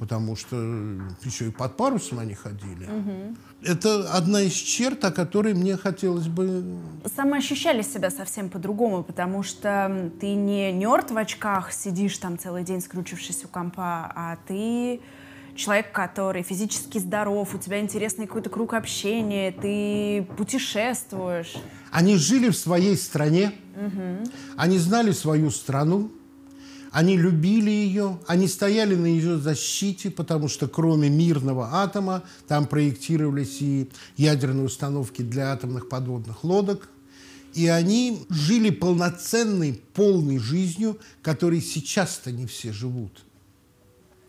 потому 0.00 0.34
что 0.34 0.56
еще 1.22 1.48
и 1.48 1.50
под 1.50 1.76
парусом 1.76 2.20
они 2.20 2.32
ходили. 2.32 2.86
Угу. 2.86 3.36
Это 3.64 4.10
одна 4.14 4.40
из 4.40 4.54
черт, 4.54 5.04
о 5.04 5.12
которой 5.12 5.52
мне 5.52 5.76
хотелось 5.76 6.26
бы... 6.26 6.80
Сами 7.14 7.36
ощущали 7.36 7.82
себя 7.82 8.10
совсем 8.10 8.48
по-другому, 8.48 9.04
потому 9.04 9.42
что 9.42 10.10
ты 10.18 10.32
не 10.34 10.72
нерд 10.72 11.10
в 11.10 11.18
очках, 11.18 11.72
сидишь 11.72 12.16
там 12.16 12.38
целый 12.38 12.64
день, 12.64 12.80
скручившись 12.80 13.44
у 13.44 13.48
компа, 13.48 14.10
а 14.16 14.38
ты 14.48 15.00
человек, 15.54 15.92
который 15.92 16.42
физически 16.42 16.96
здоров, 16.96 17.54
у 17.54 17.58
тебя 17.58 17.78
интересный 17.80 18.26
какой-то 18.26 18.48
круг 18.48 18.72
общения, 18.72 19.52
ты 19.52 20.26
путешествуешь. 20.38 21.56
Они 21.92 22.16
жили 22.16 22.48
в 22.48 22.56
своей 22.56 22.96
стране, 22.96 23.52
угу. 23.76 24.30
они 24.56 24.78
знали 24.78 25.12
свою 25.12 25.50
страну, 25.50 26.10
они 26.90 27.16
любили 27.16 27.70
ее, 27.70 28.18
они 28.26 28.48
стояли 28.48 28.96
на 28.96 29.06
ее 29.06 29.38
защите, 29.38 30.10
потому 30.10 30.48
что 30.48 30.66
кроме 30.66 31.08
мирного 31.08 31.82
атома 31.82 32.24
там 32.48 32.66
проектировались 32.66 33.60
и 33.60 33.90
ядерные 34.16 34.64
установки 34.64 35.22
для 35.22 35.52
атомных 35.52 35.88
подводных 35.88 36.42
лодок. 36.42 36.88
И 37.54 37.66
они 37.66 38.24
жили 38.28 38.70
полноценной, 38.70 39.80
полной 39.94 40.38
жизнью, 40.38 40.98
которой 41.22 41.60
сейчас-то 41.60 42.30
не 42.30 42.46
все 42.46 42.72
живут. 42.72 43.24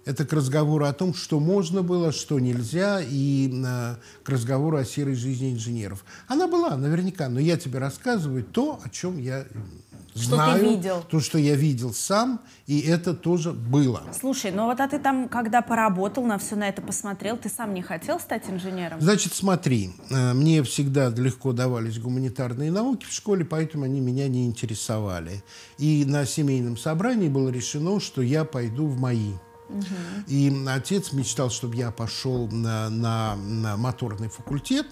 Это 0.06 0.26
к 0.26 0.34
разговору 0.34 0.86
о 0.86 0.93
том, 0.93 1.13
что 1.13 1.39
можно 1.39 1.84
было, 1.84 2.12
что 2.12 2.39
нельзя, 2.39 3.00
и 3.02 3.52
э, 3.54 3.95
к 4.24 4.30
разговору 4.30 4.78
о 4.78 4.86
серой 4.86 5.13
жизни 5.13 5.54
инженеров. 5.54 6.04
Она 6.28 6.47
была, 6.47 6.76
наверняка, 6.76 7.30
но 7.30 7.39
я 7.39 7.56
тебе 7.56 7.78
рассказываю 7.78 8.43
то, 8.43 8.80
о 8.84 8.89
чем 8.89 9.19
я 9.19 9.45
что 10.15 10.36
знаю, 10.36 10.60
ты 10.60 10.69
видел. 10.69 11.04
то, 11.10 11.19
что 11.19 11.38
я 11.38 11.56
видел 11.56 11.93
сам, 11.93 12.41
и 12.67 12.82
это 12.82 13.13
тоже 13.13 13.52
было. 13.52 14.04
Слушай, 14.19 14.52
ну 14.52 14.65
вот 14.65 14.80
а 14.80 14.88
ты 14.88 15.00
там, 15.00 15.30
когда 15.30 15.62
поработал, 15.62 16.26
на 16.26 16.38
все 16.38 16.56
на 16.56 16.67
это 16.67 16.82
посмотрел, 16.82 17.38
ты 17.38 17.50
сам 17.50 17.74
не 17.74 17.82
хотел 17.82 18.19
стать 18.19 18.50
инженером? 18.50 19.00
Значит, 19.00 19.34
смотри, 19.34 19.91
э, 20.10 20.34
мне 20.34 20.63
всегда 20.63 21.10
легко 21.10 21.54
давались 21.54 22.00
гуманитарные 22.00 22.71
науки 22.71 23.06
в 23.06 23.13
школе, 23.13 23.45
поэтому 23.45 23.86
они 23.86 24.00
меня 24.00 24.28
не 24.28 24.45
интересовали. 24.45 25.43
И 25.78 26.06
на 26.06 26.26
семейном 26.26 26.78
собрании 26.78 27.30
было 27.30 27.50
решено, 27.50 28.00
что 28.00 28.21
я 28.21 28.45
пойду 28.45 28.88
в 28.88 29.00
И 30.28 30.66
отец 30.68 31.14
мечтал, 31.14 31.50
чтобы 31.50 31.76
я 31.76 31.92
пошел 31.92 32.48
на, 32.48 32.90
на, 32.90 33.36
на 33.36 33.78
моторный 33.78 34.30
факультет. 34.30 34.88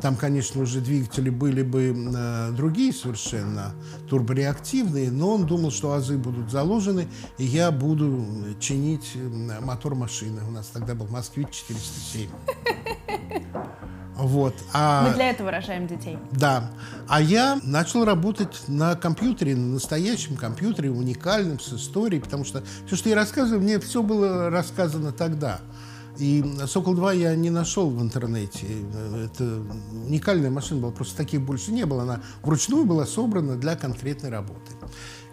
Там, 0.00 0.16
конечно, 0.16 0.62
уже 0.62 0.80
двигатели 0.80 1.30
были 1.30 1.62
бы 1.62 1.94
э, 1.94 2.52
другие 2.52 2.92
совершенно, 2.92 3.74
турбореактивные, 4.08 5.10
но 5.10 5.34
он 5.34 5.46
думал, 5.46 5.70
что 5.70 5.92
азы 5.92 6.16
будут 6.16 6.50
заложены, 6.50 7.06
и 7.36 7.44
я 7.44 7.70
буду 7.70 8.24
чинить 8.60 9.12
э, 9.14 9.60
мотор 9.60 9.94
машины. 9.94 10.42
У 10.48 10.50
нас 10.50 10.68
тогда 10.68 10.94
был 10.94 11.06
«Москвич 11.08 11.48
407». 11.68 12.30
Вот. 14.20 14.54
А, 14.72 15.08
Мы 15.08 15.14
для 15.14 15.30
этого 15.30 15.50
рожаем 15.50 15.86
детей. 15.86 16.18
Да. 16.32 16.70
А 17.08 17.20
я 17.20 17.58
начал 17.64 18.04
работать 18.04 18.62
на 18.68 18.94
компьютере, 18.94 19.56
на 19.56 19.74
настоящем 19.74 20.36
компьютере, 20.36 20.90
уникальном, 20.90 21.58
с 21.58 21.72
историей, 21.72 22.20
потому 22.20 22.44
что 22.44 22.62
все, 22.86 22.96
что 22.96 23.08
я 23.08 23.14
рассказываю, 23.14 23.62
мне 23.62 23.80
все 23.80 24.02
было 24.02 24.50
рассказано 24.50 25.12
тогда. 25.12 25.60
И 26.18 26.44
«Сокол-2» 26.66 27.16
я 27.16 27.34
не 27.34 27.48
нашел 27.48 27.88
в 27.88 28.02
интернете. 28.02 28.66
Это 29.24 29.62
уникальная 30.06 30.50
машина 30.50 30.82
была, 30.82 30.92
просто 30.92 31.16
таких 31.16 31.40
больше 31.40 31.72
не 31.72 31.86
было. 31.86 32.02
Она 32.02 32.20
вручную 32.42 32.84
была 32.84 33.06
собрана 33.06 33.56
для 33.56 33.74
конкретной 33.74 34.28
работы. 34.28 34.72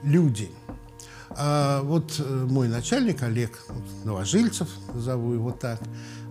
Люди. 0.04 0.50
А 1.39 1.84
вот 1.84 2.15
э, 2.17 2.47
мой 2.50 2.67
начальник 2.67 3.21
Олег 3.21 3.63
Новожильцев, 4.04 4.69
назову 4.91 5.34
его 5.34 5.52
так, 5.52 5.80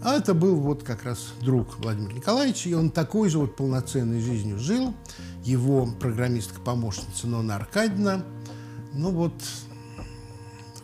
а 0.02 0.16
это 0.16 0.34
был 0.34 0.56
вот 0.56 0.82
как 0.82 1.04
раз 1.04 1.28
друг 1.40 1.78
Владимира 1.78 2.12
Николаевича, 2.12 2.68
и 2.68 2.74
он 2.74 2.90
такой 2.90 3.30
же 3.30 3.38
вот 3.38 3.54
полноценной 3.54 4.20
жизнью 4.20 4.58
жил. 4.58 4.92
Его 5.44 5.86
программистка-помощница 5.86 7.28
Нона 7.28 7.54
Аркадьевна. 7.54 8.24
Ну 8.94 9.12
вот 9.12 9.34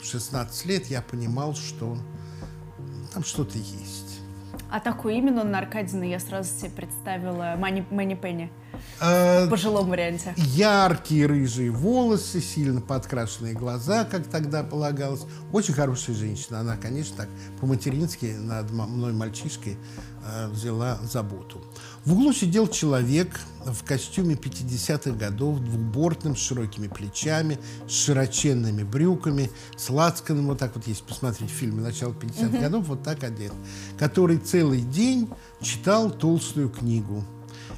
в 0.00 0.06
16 0.06 0.66
лет 0.66 0.86
я 0.86 1.02
понимал, 1.02 1.56
что 1.56 1.98
там 3.12 3.24
что-то 3.24 3.58
есть. 3.58 3.91
А 4.72 4.80
такое 4.80 5.16
имя 5.16 5.30
Нона 5.30 5.58
Аркадьевна 5.58 6.06
я 6.06 6.18
сразу 6.18 6.48
себе 6.48 6.70
представила 6.70 7.56
Мани, 7.58 7.84
Мани 7.90 8.16
Пенни. 8.16 8.50
В 8.98 9.46
пожилом 9.50 9.90
варианте. 9.90 10.32
Яркие 10.38 11.26
рыжие 11.26 11.70
волосы, 11.70 12.40
сильно 12.40 12.80
подкрашенные 12.80 13.52
глаза, 13.52 14.04
как 14.04 14.26
тогда 14.28 14.62
полагалось. 14.62 15.26
Очень 15.52 15.74
хорошая 15.74 16.16
женщина. 16.16 16.60
Она, 16.60 16.78
конечно, 16.78 17.18
так 17.18 17.28
по-матерински 17.60 18.34
над 18.38 18.70
мной 18.70 19.12
мальчишкой 19.12 19.76
э, 20.26 20.48
взяла 20.48 20.96
заботу. 21.02 21.60
В 22.06 22.14
углу 22.14 22.32
сидел 22.32 22.66
человек 22.66 23.40
в 23.66 23.84
костюме 23.84 24.34
50-х 24.34 25.12
годов, 25.12 25.60
двубортным, 25.60 26.36
с 26.36 26.40
широкими 26.40 26.88
плечами, 26.88 27.58
с 27.88 27.92
широченными 27.92 28.82
брюками, 28.82 29.50
с 29.76 29.90
лацканом, 29.90 30.46
вот 30.46 30.58
так 30.58 30.74
вот, 30.74 30.86
если 30.86 31.04
посмотреть 31.04 31.50
фильмы 31.50 31.82
начала 31.82 32.12
50-х 32.12 32.58
годов, 32.58 32.86
вот 32.86 33.02
так 33.02 33.22
одет, 33.24 33.52
который 33.98 34.38
целый 34.38 34.80
день 34.80 35.28
читал 35.60 36.10
толстую 36.10 36.70
книгу 36.70 37.24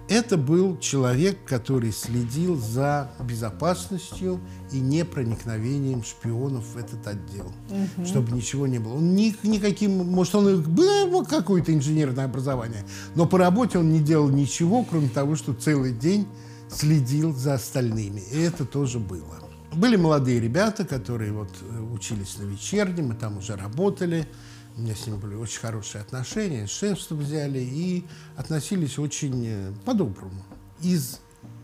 это 0.09 0.37
был 0.37 0.79
человек, 0.79 1.39
который 1.45 1.93
следил 1.93 2.57
за 2.57 3.11
безопасностью 3.21 4.41
и 4.71 4.81
непроникновением 4.81 6.05
шпионов 6.05 6.65
в 6.75 6.77
этот 6.77 7.07
отдел, 7.07 7.53
угу. 7.71 8.07
чтобы 8.07 8.33
ничего 8.33 8.67
не 8.67 8.79
было. 8.79 8.95
Он 8.95 9.15
ни, 9.15 9.35
никаким, 9.43 10.07
может, 10.07 10.35
он 10.35 10.63
был 10.63 11.25
какое-то 11.25 11.73
инженерное 11.73 12.27
образование, 12.27 12.85
но 13.15 13.27
по 13.27 13.39
работе 13.39 13.79
он 13.79 13.93
не 13.93 14.01
делал 14.01 14.29
ничего, 14.29 14.85
кроме 14.85 15.09
того, 15.09 15.37
что 15.37 15.55
целый 15.55 15.93
день 15.93 16.27
следил 16.69 17.35
за 17.35 17.55
остальными. 17.55 18.23
И 18.33 18.41
это 18.41 18.65
тоже 18.65 18.99
было. 18.99 19.41
Были 19.73 19.97
молодые 19.97 20.41
ребята, 20.41 20.85
которые 20.85 21.33
вот 21.33 21.51
э, 21.63 21.81
учились 21.81 22.39
на 22.39 22.45
вечернем, 22.45 23.09
мы 23.09 23.15
там 23.15 23.39
уже 23.39 23.57
работали. 23.57 24.29
У 24.77 24.81
меня 24.81 24.95
с 24.95 25.07
ними 25.07 25.17
были 25.17 25.35
очень 25.35 25.61
хорошие 25.61 26.03
отношения, 26.03 26.67
шефство 26.67 27.15
взяли 27.15 27.61
и 27.61 28.05
относились 28.37 28.99
очень 28.99 29.45
э, 29.47 29.73
по-доброму. 29.85 30.43
Из 30.81 31.21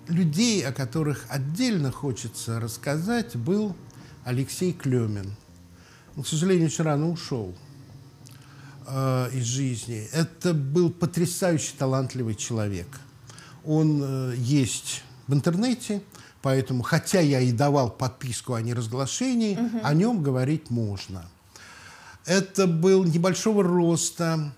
людей, 0.07 0.65
о 0.65 0.73
которых 0.73 1.27
отдельно 1.29 1.91
хочется 1.91 2.61
рассказать, 2.61 3.37
был 3.37 3.75
Алексей 4.25 4.73
Клемин. 4.73 5.35
Он, 6.17 6.23
к 6.23 6.27
сожалению, 6.27 6.67
очень 6.67 6.85
рано 6.85 7.11
ушел. 7.11 7.55
э, 8.87 9.31
из 9.33 9.45
жизни. 9.45 10.09
Это 10.13 10.55
был 10.55 10.91
потрясающе 10.91 11.73
талантливый 11.79 12.35
человек. 12.35 12.89
Он 13.65 14.01
э, 14.03 14.35
есть 14.37 15.03
в 15.27 15.35
интернете, 15.35 16.03
поэтому, 16.43 16.83
хотя 16.83 17.21
я 17.21 17.41
и 17.41 17.53
давал 17.53 17.91
подписку 17.91 18.55
о 18.55 18.63
неразглашении, 18.63 19.57
угу. 19.57 19.81
о 19.83 19.95
нем 19.95 20.23
говорить 20.23 20.71
можно. 20.71 21.29
Это 22.31 22.69
был 22.69 23.03
небольшого 23.03 23.65
роста, 23.65 24.53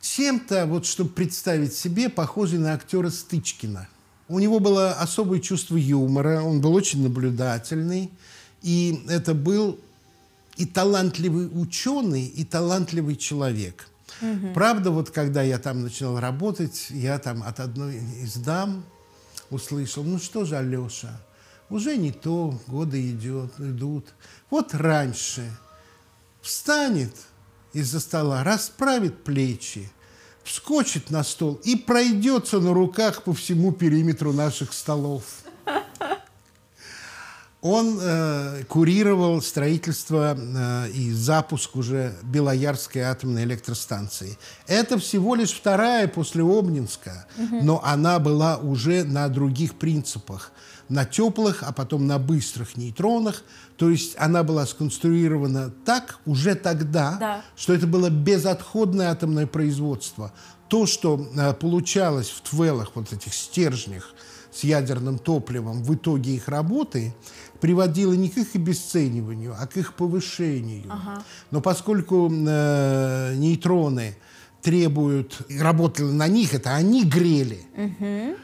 чем-то, 0.00 0.66
вот 0.66 0.86
чтобы 0.86 1.10
представить 1.10 1.72
себе, 1.72 2.08
похожий 2.08 2.58
на 2.58 2.72
актера 2.72 3.10
Стычкина. 3.10 3.86
У 4.26 4.40
него 4.40 4.58
было 4.58 4.94
особое 4.94 5.38
чувство 5.38 5.76
юмора, 5.76 6.42
он 6.42 6.60
был 6.60 6.74
очень 6.74 7.00
наблюдательный, 7.00 8.10
и 8.60 9.04
это 9.08 9.34
был 9.34 9.78
и 10.56 10.66
талантливый 10.66 11.48
ученый, 11.52 12.26
и 12.26 12.44
талантливый 12.44 13.14
человек. 13.14 13.86
Угу. 14.20 14.52
Правда, 14.52 14.90
вот 14.90 15.10
когда 15.10 15.42
я 15.42 15.60
там 15.60 15.82
начинал 15.82 16.18
работать, 16.18 16.88
я 16.90 17.20
там 17.20 17.44
от 17.44 17.60
одной 17.60 18.02
из 18.20 18.34
дам 18.34 18.82
услышал, 19.48 20.02
ну 20.02 20.18
что 20.18 20.44
же, 20.44 20.56
Алеша, 20.56 21.20
уже 21.70 21.96
не 21.96 22.10
то, 22.10 22.58
годы 22.66 23.12
идет, 23.12 23.52
идут. 23.60 24.06
Вот 24.50 24.74
раньше 24.74 25.48
встанет 26.42 27.14
из-за 27.72 28.00
стола, 28.00 28.44
расправит 28.44 29.24
плечи, 29.24 29.90
вскочит 30.44 31.10
на 31.10 31.24
стол 31.24 31.60
и 31.64 31.76
пройдется 31.76 32.60
на 32.60 32.74
руках 32.74 33.22
по 33.22 33.32
всему 33.32 33.72
периметру 33.72 34.32
наших 34.32 34.72
столов. 34.74 35.22
Он 37.62 37.96
э, 38.00 38.64
курировал 38.68 39.40
строительство 39.40 40.36
э, 40.36 40.88
и 40.90 41.12
запуск 41.12 41.76
уже 41.76 42.16
Белоярской 42.24 43.02
атомной 43.02 43.44
электростанции. 43.44 44.36
Это 44.66 44.98
всего 44.98 45.36
лишь 45.36 45.52
вторая 45.52 46.08
после 46.08 46.42
Обнинска, 46.42 47.24
угу. 47.38 47.62
но 47.62 47.80
она 47.84 48.18
была 48.18 48.56
уже 48.56 49.04
на 49.04 49.28
других 49.28 49.76
принципах. 49.76 50.50
На 50.88 51.04
теплых, 51.04 51.62
а 51.62 51.72
потом 51.72 52.06
на 52.06 52.18
быстрых 52.18 52.76
нейтронах. 52.76 53.42
То 53.76 53.90
есть 53.90 54.14
она 54.18 54.42
была 54.42 54.66
сконструирована 54.66 55.70
так 55.84 56.18
уже 56.26 56.54
тогда, 56.54 57.16
да. 57.18 57.44
что 57.56 57.72
это 57.72 57.86
было 57.86 58.10
безотходное 58.10 59.10
атомное 59.10 59.46
производство. 59.46 60.32
То, 60.68 60.86
что 60.86 61.28
э, 61.36 61.52
получалось 61.54 62.30
в 62.30 62.40
твелах, 62.42 62.92
вот 62.94 63.12
этих 63.12 63.34
стержнях, 63.34 64.14
с 64.52 64.64
ядерным 64.64 65.18
топливом 65.18 65.82
в 65.82 65.94
итоге 65.94 66.34
их 66.34 66.48
работы 66.48 67.14
приводило 67.60 68.12
не 68.12 68.28
к 68.28 68.36
их 68.36 68.54
обесцениванию, 68.54 69.56
а 69.58 69.66
к 69.66 69.76
их 69.76 69.94
повышению. 69.94 70.84
Ага. 70.90 71.22
Но 71.50 71.60
поскольку 71.60 72.30
э, 72.30 73.34
нейтроны 73.36 74.16
требуют, 74.60 75.40
работали 75.58 76.06
на 76.06 76.28
них, 76.28 76.54
это 76.54 76.74
они 76.74 77.04
грели, 77.04 77.64
угу. 77.76 78.36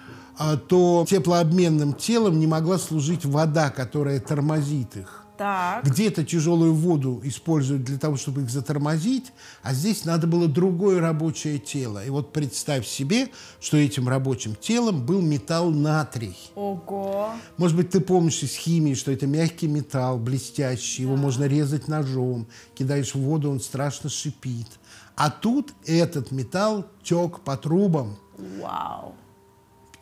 То 0.69 1.05
теплообменным 1.09 1.95
телом 1.95 2.39
не 2.39 2.47
могла 2.47 2.79
служить 2.79 3.25
вода, 3.25 3.71
которая 3.71 4.21
тормозит 4.21 4.97
их. 4.97 5.25
Так. 5.39 5.85
Где-то 5.85 6.25
тяжелую 6.25 6.75
воду 6.75 7.21
используют 7.23 7.85
для 7.85 7.97
того, 7.97 8.17
чтобы 8.17 8.43
их 8.43 8.51
затормозить, 8.51 9.33
а 9.63 9.73
здесь 9.73 10.05
надо 10.05 10.27
было 10.27 10.49
другое 10.49 11.01
рабочее 11.01 11.59
тело. 11.59 12.05
И 12.05 12.11
вот 12.11 12.33
представь 12.33 12.85
себе, 12.85 13.29
что 13.61 13.77
этим 13.77 14.09
рабочим 14.09 14.57
телом 14.57 15.07
был 15.07 15.23
металл 15.23 15.71
натрий. 15.71 16.37
Ого! 16.57 17.31
Может 17.57 17.77
быть, 17.77 17.91
ты 17.91 18.01
помнишь 18.01 18.43
из 18.43 18.57
химии, 18.57 18.95
что 18.95 19.13
это 19.13 19.29
мягкий 19.29 19.69
металл, 19.69 20.19
блестящий, 20.19 21.05
да. 21.05 21.09
его 21.09 21.17
можно 21.17 21.45
резать 21.45 21.87
ножом, 21.87 22.49
кидаешь 22.75 23.15
в 23.15 23.21
воду, 23.21 23.49
он 23.49 23.61
страшно 23.61 24.11
шипит. 24.11 24.67
А 25.15 25.31
тут 25.31 25.73
этот 25.87 26.33
металл 26.33 26.85
тек 27.05 27.41
по 27.41 27.57
трубам. 27.57 28.19
Вау! 28.61 29.15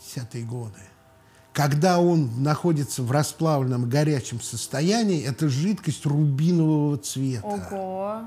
50-е 0.07 0.45
годы. 0.45 0.81
Когда 1.53 1.99
он 1.99 2.43
находится 2.43 3.03
в 3.03 3.11
расплавленном 3.11 3.89
горячем 3.89 4.41
состоянии, 4.41 5.25
это 5.25 5.49
жидкость 5.49 6.05
рубинового 6.05 6.99
цвета. 6.99 7.47
Ого! 7.47 8.21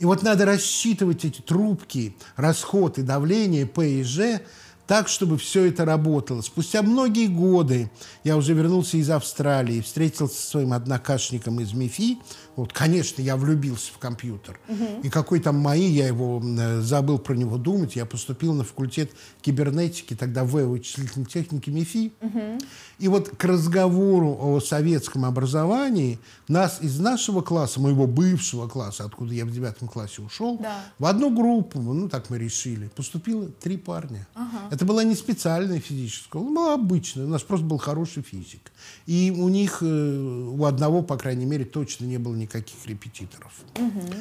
И 0.00 0.04
вот 0.04 0.22
надо 0.22 0.44
рассчитывать 0.44 1.24
эти 1.24 1.40
трубки, 1.40 2.16
расход 2.36 2.98
и 2.98 3.02
давление 3.02 3.64
P 3.64 4.00
и 4.00 4.02
G 4.02 4.40
так, 4.86 5.08
чтобы 5.08 5.38
все 5.38 5.64
это 5.64 5.86
работало. 5.86 6.42
Спустя 6.42 6.82
многие 6.82 7.28
годы 7.28 7.90
я 8.22 8.36
уже 8.36 8.52
вернулся 8.52 8.98
из 8.98 9.08
Австралии, 9.08 9.80
встретился 9.80 10.34
со 10.34 10.50
своим 10.50 10.74
однокашником 10.74 11.60
из 11.60 11.72
МИФИ. 11.72 12.18
Вот, 12.56 12.72
конечно, 12.72 13.20
я 13.20 13.36
влюбился 13.36 13.92
в 13.92 13.98
компьютер. 13.98 14.58
Угу. 14.68 15.00
И 15.02 15.10
какой 15.10 15.40
там 15.40 15.56
мои, 15.56 15.86
я 15.86 16.06
его 16.06 16.42
э, 16.42 16.80
забыл 16.80 17.18
про 17.18 17.34
него 17.34 17.58
думать. 17.58 17.96
Я 17.96 18.06
поступил 18.06 18.54
на 18.54 18.64
факультет 18.64 19.10
кибернетики, 19.42 20.14
тогда 20.14 20.44
в 20.44 20.52
вычислительной 20.52 21.26
технике 21.26 21.70
МИФИ. 21.70 22.12
Угу. 22.20 22.58
И 23.00 23.08
вот 23.08 23.30
к 23.36 23.44
разговору 23.44 24.36
о 24.40 24.60
советском 24.60 25.24
образовании 25.24 26.18
нас 26.48 26.78
из 26.80 26.98
нашего 26.98 27.42
класса, 27.42 27.80
моего 27.80 28.06
бывшего 28.06 28.68
класса, 28.68 29.04
откуда 29.04 29.34
я 29.34 29.44
в 29.44 29.50
девятом 29.50 29.88
классе 29.88 30.22
ушел, 30.22 30.58
да. 30.58 30.84
в 30.98 31.06
одну 31.06 31.34
группу, 31.34 31.80
ну 31.80 32.08
так 32.08 32.30
мы 32.30 32.38
решили, 32.38 32.88
поступило 32.88 33.48
три 33.48 33.76
парня. 33.76 34.26
Ага. 34.34 34.68
Это 34.70 34.84
была 34.84 35.04
не 35.04 35.14
специальная 35.14 35.80
физическая 35.80 36.42
была 36.54 36.74
обычная. 36.74 37.26
У 37.26 37.28
нас 37.28 37.42
просто 37.42 37.66
был 37.66 37.78
хороший 37.78 38.22
физик. 38.22 38.72
И 39.06 39.32
у 39.36 39.48
них, 39.48 39.78
э, 39.82 39.86
у 39.86 40.64
одного, 40.64 41.02
по 41.02 41.16
крайней 41.16 41.46
мере, 41.46 41.64
точно 41.64 42.04
не 42.04 42.18
было 42.18 42.34
никаких 42.44 42.86
репетиторов. 42.86 43.52
Угу. 43.76 44.14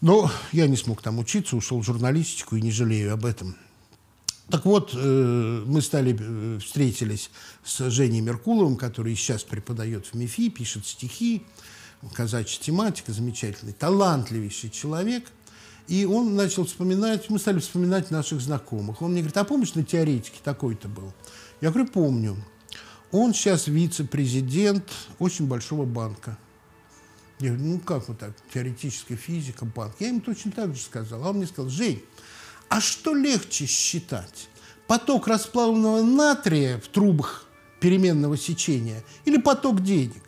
Но 0.00 0.30
я 0.50 0.66
не 0.66 0.76
смог 0.76 1.00
там 1.02 1.18
учиться, 1.18 1.56
ушел 1.56 1.80
в 1.80 1.84
журналистику 1.84 2.56
и 2.56 2.62
не 2.62 2.72
жалею 2.72 3.12
об 3.12 3.24
этом. 3.24 3.56
Так 4.48 4.64
вот, 4.64 4.90
э, 4.94 5.64
мы 5.66 5.80
стали, 5.80 6.16
э, 6.18 6.58
встретились 6.58 7.30
с 7.64 7.88
Женей 7.90 8.20
Меркуловым, 8.20 8.76
который 8.76 9.14
сейчас 9.14 9.44
преподает 9.44 10.06
в 10.06 10.14
МИФИ, 10.14 10.50
пишет 10.50 10.86
стихи, 10.86 11.42
казачья 12.14 12.60
тематика, 12.60 13.12
замечательный, 13.12 13.72
талантливейший 13.72 14.70
человек. 14.70 15.30
И 15.88 16.04
он 16.04 16.34
начал 16.34 16.64
вспоминать, 16.64 17.30
мы 17.30 17.38
стали 17.38 17.60
вспоминать 17.60 18.10
наших 18.10 18.40
знакомых. 18.40 19.02
Он 19.02 19.12
мне 19.12 19.20
говорит, 19.20 19.36
а 19.36 19.44
помнишь, 19.44 19.74
на 19.74 19.84
теоретике 19.84 20.38
такой-то 20.42 20.88
был? 20.88 21.12
Я 21.60 21.70
говорю, 21.70 21.88
помню. 21.88 22.36
Он 23.10 23.34
сейчас 23.34 23.66
вице-президент 23.66 24.90
очень 25.18 25.46
большого 25.46 25.84
банка. 25.84 26.38
Я 27.42 27.48
говорю, 27.48 27.64
ну 27.72 27.78
как 27.80 28.06
вот 28.08 28.20
так, 28.20 28.30
теоретическая 28.54 29.16
физика, 29.16 29.64
банк. 29.64 29.94
Я 29.98 30.08
ему 30.08 30.20
точно 30.20 30.52
так 30.52 30.76
же 30.76 30.80
сказал. 30.80 31.24
А 31.24 31.30
он 31.30 31.38
мне 31.38 31.46
сказал, 31.46 31.68
Жень, 31.70 32.00
а 32.68 32.80
что 32.80 33.14
легче 33.14 33.66
считать? 33.66 34.48
Поток 34.86 35.26
расплавленного 35.26 36.02
натрия 36.02 36.78
в 36.78 36.86
трубах 36.86 37.44
переменного 37.80 38.36
сечения 38.36 39.02
или 39.24 39.38
поток 39.38 39.82
денег? 39.82 40.22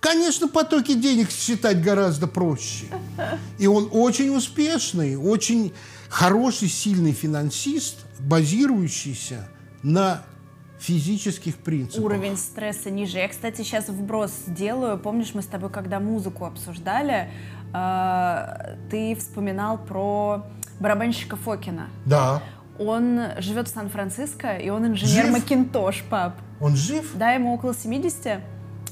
Конечно, 0.00 0.48
потоки 0.48 0.94
денег 0.94 1.30
считать 1.30 1.80
гораздо 1.80 2.26
проще. 2.26 2.86
И 3.60 3.68
он 3.68 3.88
очень 3.92 4.34
успешный, 4.34 5.14
очень 5.14 5.72
хороший, 6.08 6.68
сильный 6.68 7.12
финансист, 7.12 7.98
базирующийся 8.18 9.48
на 9.84 10.24
физических 10.82 11.56
принципах. 11.56 12.04
Уровень 12.04 12.36
стресса 12.36 12.90
ниже. 12.90 13.18
Я, 13.18 13.28
кстати, 13.28 13.58
сейчас 13.58 13.88
вброс 13.88 14.32
сделаю. 14.46 14.98
Помнишь, 14.98 15.32
мы 15.34 15.42
с 15.42 15.46
тобой, 15.46 15.70
когда 15.70 16.00
музыку 16.00 16.44
обсуждали, 16.44 17.30
э, 17.72 18.76
ты 18.90 19.14
вспоминал 19.16 19.78
про 19.78 20.46
барабанщика 20.80 21.36
Фокина. 21.36 21.88
Да. 22.04 22.42
Он 22.78 23.20
живет 23.38 23.68
в 23.68 23.72
Сан-Франциско, 23.72 24.56
и 24.56 24.70
он 24.70 24.86
инженер 24.86 25.26
жив? 25.26 25.32
Макинтош, 25.32 26.02
пап. 26.10 26.34
Он 26.60 26.74
жив? 26.74 27.12
Да, 27.14 27.32
ему 27.32 27.54
около 27.54 27.74
70. 27.74 28.40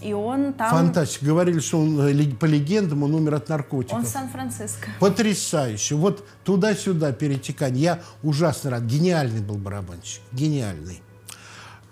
И 0.00 0.12
он 0.12 0.54
там... 0.54 0.70
Фантастика. 0.70 1.26
Говорили, 1.26 1.60
что 1.60 1.80
он, 1.80 2.00
э, 2.00 2.34
по 2.38 2.46
легендам, 2.46 3.02
он 3.02 3.14
умер 3.14 3.34
от 3.34 3.48
наркотиков. 3.48 3.98
Он 3.98 4.04
в 4.04 4.08
Сан-Франциско. 4.08 4.88
Потрясающе. 4.98 5.94
Вот 5.96 6.26
туда-сюда 6.44 7.12
перетекание. 7.12 7.82
Я 7.82 8.00
ужасно 8.22 8.70
рад. 8.70 8.84
Гениальный 8.84 9.40
был 9.40 9.56
барабанщик. 9.56 10.22
Гениальный. 10.32 11.02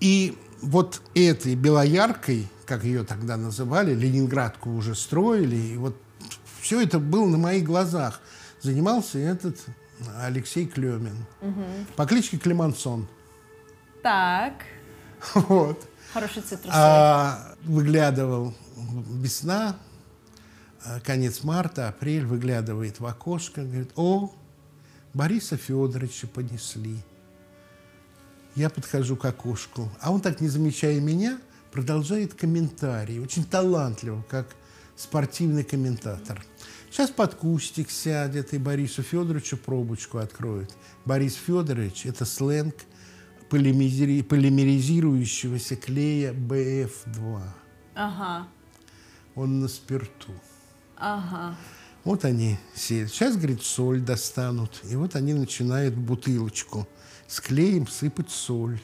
И 0.01 0.37
вот 0.63 1.01
этой 1.15 1.55
белояркой, 1.55 2.49
как 2.67 2.85
ее 2.85 3.05
тогда 3.05 3.37
называли, 3.37 3.95
Ленинградку 3.95 4.71
уже 4.71 4.95
строили, 4.95 5.57
и 5.57 5.77
вот 5.77 5.97
все 6.61 6.81
это 6.81 6.99
было 6.99 7.27
на 7.27 7.39
моих 7.39 7.65
глазах. 7.65 8.21
Занимался 8.61 9.19
этот 9.19 9.57
Алексей 10.21 10.67
Клемин. 10.67 11.25
Угу. 11.41 11.65
По 11.97 12.07
кличке 12.07 12.39
Клемансон. 12.39 13.09
Так. 14.03 14.65
Вот. 15.35 15.89
Хороший 16.13 16.43
цитрус. 16.43 16.73
А, 16.75 17.55
выглядывал 17.65 18.55
весна, 18.77 19.77
а, 20.85 21.01
конец 21.01 21.43
марта, 21.43 21.89
апрель, 21.89 22.25
выглядывает 22.25 23.01
в 23.01 23.07
окошко, 23.07 23.63
говорит, 23.63 23.91
о, 23.97 24.33
Бориса 25.13 25.57
Федоровича 25.57 26.29
понесли. 26.29 26.99
Я 28.55 28.71
подхожу 28.71 29.17
к 29.17 29.25
окошку, 29.25 29.89
а 30.01 30.11
он 30.13 30.21
так, 30.21 30.41
не 30.41 30.49
замечая 30.49 31.01
меня, 31.01 31.39
продолжает 31.71 32.35
комментарий, 32.35 33.21
очень 33.21 33.45
талантливо, 33.45 34.25
как 34.29 34.49
спортивный 34.97 35.63
комментатор. 35.65 36.45
Сейчас 36.91 37.11
под 37.11 37.35
кустик 37.35 37.91
сядет 37.91 38.55
и 38.55 38.59
Борису 38.59 39.03
Федоровичу 39.03 39.57
пробочку 39.59 40.19
откроет. 40.19 40.75
Борис 41.05 41.35
Федорович– 41.35 42.07
это 42.07 42.25
сленг 42.25 42.75
полимери- 43.51 44.23
полимеризирующегося 44.25 45.77
клея 45.77 46.33
БФ2. 46.33 47.43
Ага, 47.95 48.49
Он 49.35 49.61
на 49.61 49.69
спирту. 49.69 50.33
ага. 50.97 51.57
Вот 52.05 52.25
они 52.25 52.57
сели. 52.75 53.07
Сейчас, 53.07 53.37
говорит, 53.37 53.63
соль 53.63 54.01
достанут. 54.01 54.81
И 54.91 54.97
вот 54.97 55.15
они 55.15 55.35
начинают 55.35 55.95
бутылочку 55.95 56.89
с 57.29 57.41
клеем 57.41 57.87
сыпать 57.87 58.31
соль. 58.31 58.81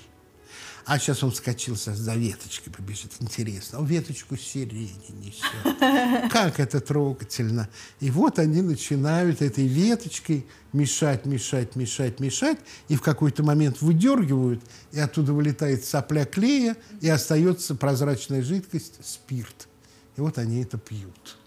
А 0.86 0.98
сейчас 0.98 1.22
он 1.22 1.30
вскочился, 1.30 1.94
за 1.94 2.14
веточкой 2.14 2.70
побежит. 2.70 3.12
Интересно. 3.18 3.78
Он 3.78 3.86
веточку 3.86 4.36
сирени 4.36 4.92
несет. 5.12 6.30
Как 6.30 6.60
это 6.60 6.78
трогательно. 6.78 7.70
И 8.00 8.10
вот 8.10 8.38
они 8.38 8.60
начинают 8.60 9.40
этой 9.40 9.66
веточкой 9.66 10.46
мешать, 10.74 11.24
мешать, 11.24 11.74
мешать, 11.74 12.20
мешать. 12.20 12.58
И 12.88 12.96
в 12.96 13.00
какой-то 13.00 13.42
момент 13.42 13.80
выдергивают, 13.80 14.62
и 14.92 15.00
оттуда 15.00 15.32
вылетает 15.32 15.86
сопля 15.86 16.26
клея, 16.26 16.76
и 17.00 17.08
остается 17.08 17.74
прозрачная 17.74 18.42
жидкость, 18.42 19.02
спирт. 19.02 19.68
И 20.16 20.20
вот 20.20 20.36
они 20.36 20.62
это 20.62 20.76
пьют. 20.76 21.38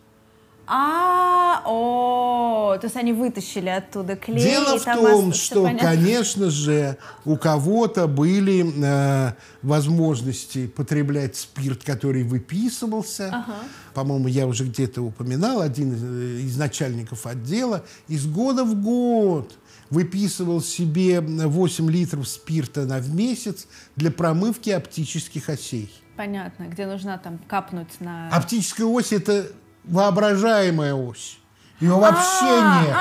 А, 0.70 1.63
о, 1.65 2.78
то 2.78 2.88
есть 2.88 2.97
они 2.97 3.13
вытащили 3.13 3.70
оттуда 3.70 4.18
клей. 4.18 4.43
Дело 4.43 4.78
в 4.78 4.84
том, 4.84 5.32
что, 5.32 5.63
понятно. 5.63 5.89
конечно 5.89 6.49
же, 6.49 6.97
у 7.24 7.38
кого-то 7.38 8.07
были 8.07 8.65
э, 8.84 9.32
возможности 9.61 10.68
потреблять 10.68 11.38
спирт, 11.38 11.86
который 11.86 12.24
выписывался. 12.24 13.45
По-моему, 13.93 14.28
я 14.28 14.45
уже 14.45 14.65
где-то 14.65 15.01
упоминал, 15.01 15.61
один 15.61 15.93
из, 15.93 16.03
э, 16.03 16.41
из 16.41 16.57
начальников 16.57 17.26
отдела 17.26 17.86
из 18.09 18.28
года 18.28 18.65
в 18.65 18.76
год 18.76 19.53
выписывал 19.89 20.61
себе 20.61 21.22
8 21.22 21.89
литров 21.89 22.28
спирта 22.28 22.86
на 22.86 22.99
в 22.99 23.15
месяц 23.15 23.68
для 23.95 24.11
промывки 24.11 24.70
оптических 24.70 25.49
осей. 25.49 25.89
Понятно, 26.18 26.65
где 26.65 26.88
нужна 26.88 27.18
там 27.18 27.39
капнуть 27.47 28.01
на... 28.01 28.28
Оптическая 28.30 28.86
ось– 28.86 29.11
это 29.13 29.47
воображаемая 29.88 30.93
ось. 30.93 31.39
Ее 31.79 31.93
вообще 31.93 32.45
А, 32.61 32.83
нет. 32.83 32.95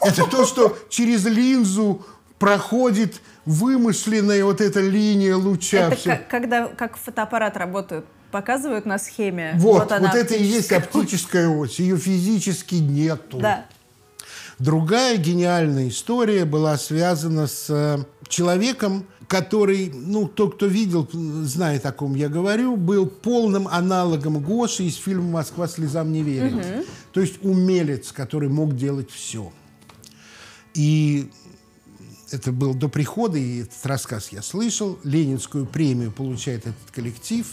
Это 0.00 0.24
то, 0.24 0.44
что 0.44 0.76
через 0.88 1.24
линзу 1.24 2.04
проходит 2.38 3.20
вымышленная 3.44 4.44
вот 4.44 4.60
эта 4.60 4.80
линия 4.80 5.36
луча. 5.36 5.88
Это 5.88 5.96
как, 5.96 6.28
когда 6.28 6.66
как 6.66 6.96
фотоаппарат 6.96 7.56
работает, 7.56 8.04
показывают 8.32 8.86
на 8.86 8.98
схеме. 8.98 9.52
Вот, 9.56 9.84
вот, 9.84 9.92
она, 9.92 10.10
это 10.12 10.34
и 10.34 10.42
есть 10.42 10.72
оптическая. 10.72 10.78
оптическая 10.78 11.48
ось. 11.48 11.78
Ее 11.78 11.96
физически 11.96 12.76
нету. 12.76 13.38
Да. 13.38 13.66
Другая 14.58 15.16
гениальная 15.16 15.88
история 15.88 16.44
была 16.44 16.76
связана 16.78 17.46
с 17.46 17.66
э, 17.70 18.04
человеком, 18.28 19.06
который, 19.28 19.90
ну, 19.94 20.28
тот, 20.28 20.56
кто 20.56 20.66
видел, 20.66 21.08
знает, 21.12 21.86
о 21.86 21.92
ком 21.92 22.14
я 22.14 22.28
говорю, 22.28 22.76
был 22.76 23.06
полным 23.06 23.66
аналогом 23.66 24.42
Гоши 24.42 24.84
из 24.84 24.96
фильма 24.96 25.30
«Москва 25.30 25.66
слезам 25.68 26.12
не 26.12 26.22
верит». 26.22 26.86
То 27.12 27.20
есть 27.20 27.42
умелец, 27.42 28.12
который 28.12 28.48
мог 28.48 28.76
делать 28.76 29.10
все. 29.10 29.52
И 30.74 31.30
это 32.30 32.52
был 32.52 32.74
до 32.74 32.88
прихода, 32.88 33.38
и 33.38 33.62
этот 33.62 33.84
рассказ 33.84 34.32
я 34.32 34.42
слышал. 34.42 34.98
Ленинскую 35.04 35.66
премию 35.66 36.12
получает 36.12 36.66
этот 36.66 36.90
коллектив 36.90 37.46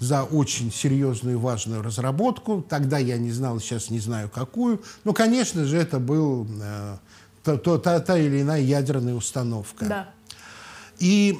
за 0.00 0.24
очень 0.24 0.72
серьезную 0.72 1.36
и 1.36 1.38
важную 1.38 1.82
разработку. 1.82 2.64
Тогда 2.68 2.98
я 2.98 3.18
не 3.18 3.30
знал, 3.30 3.60
сейчас 3.60 3.90
не 3.90 4.00
знаю 4.00 4.28
какую. 4.28 4.82
Но, 5.04 5.12
конечно 5.12 5.64
же, 5.64 5.76
это 5.76 5.98
был 5.98 6.46
э, 6.60 6.96
то- 7.44 7.78
та, 7.78 8.00
та 8.00 8.18
или 8.18 8.42
иная 8.42 8.60
ядерная 8.60 9.14
установка. 9.14 9.86
Да. 9.86 10.10
И 10.98 11.38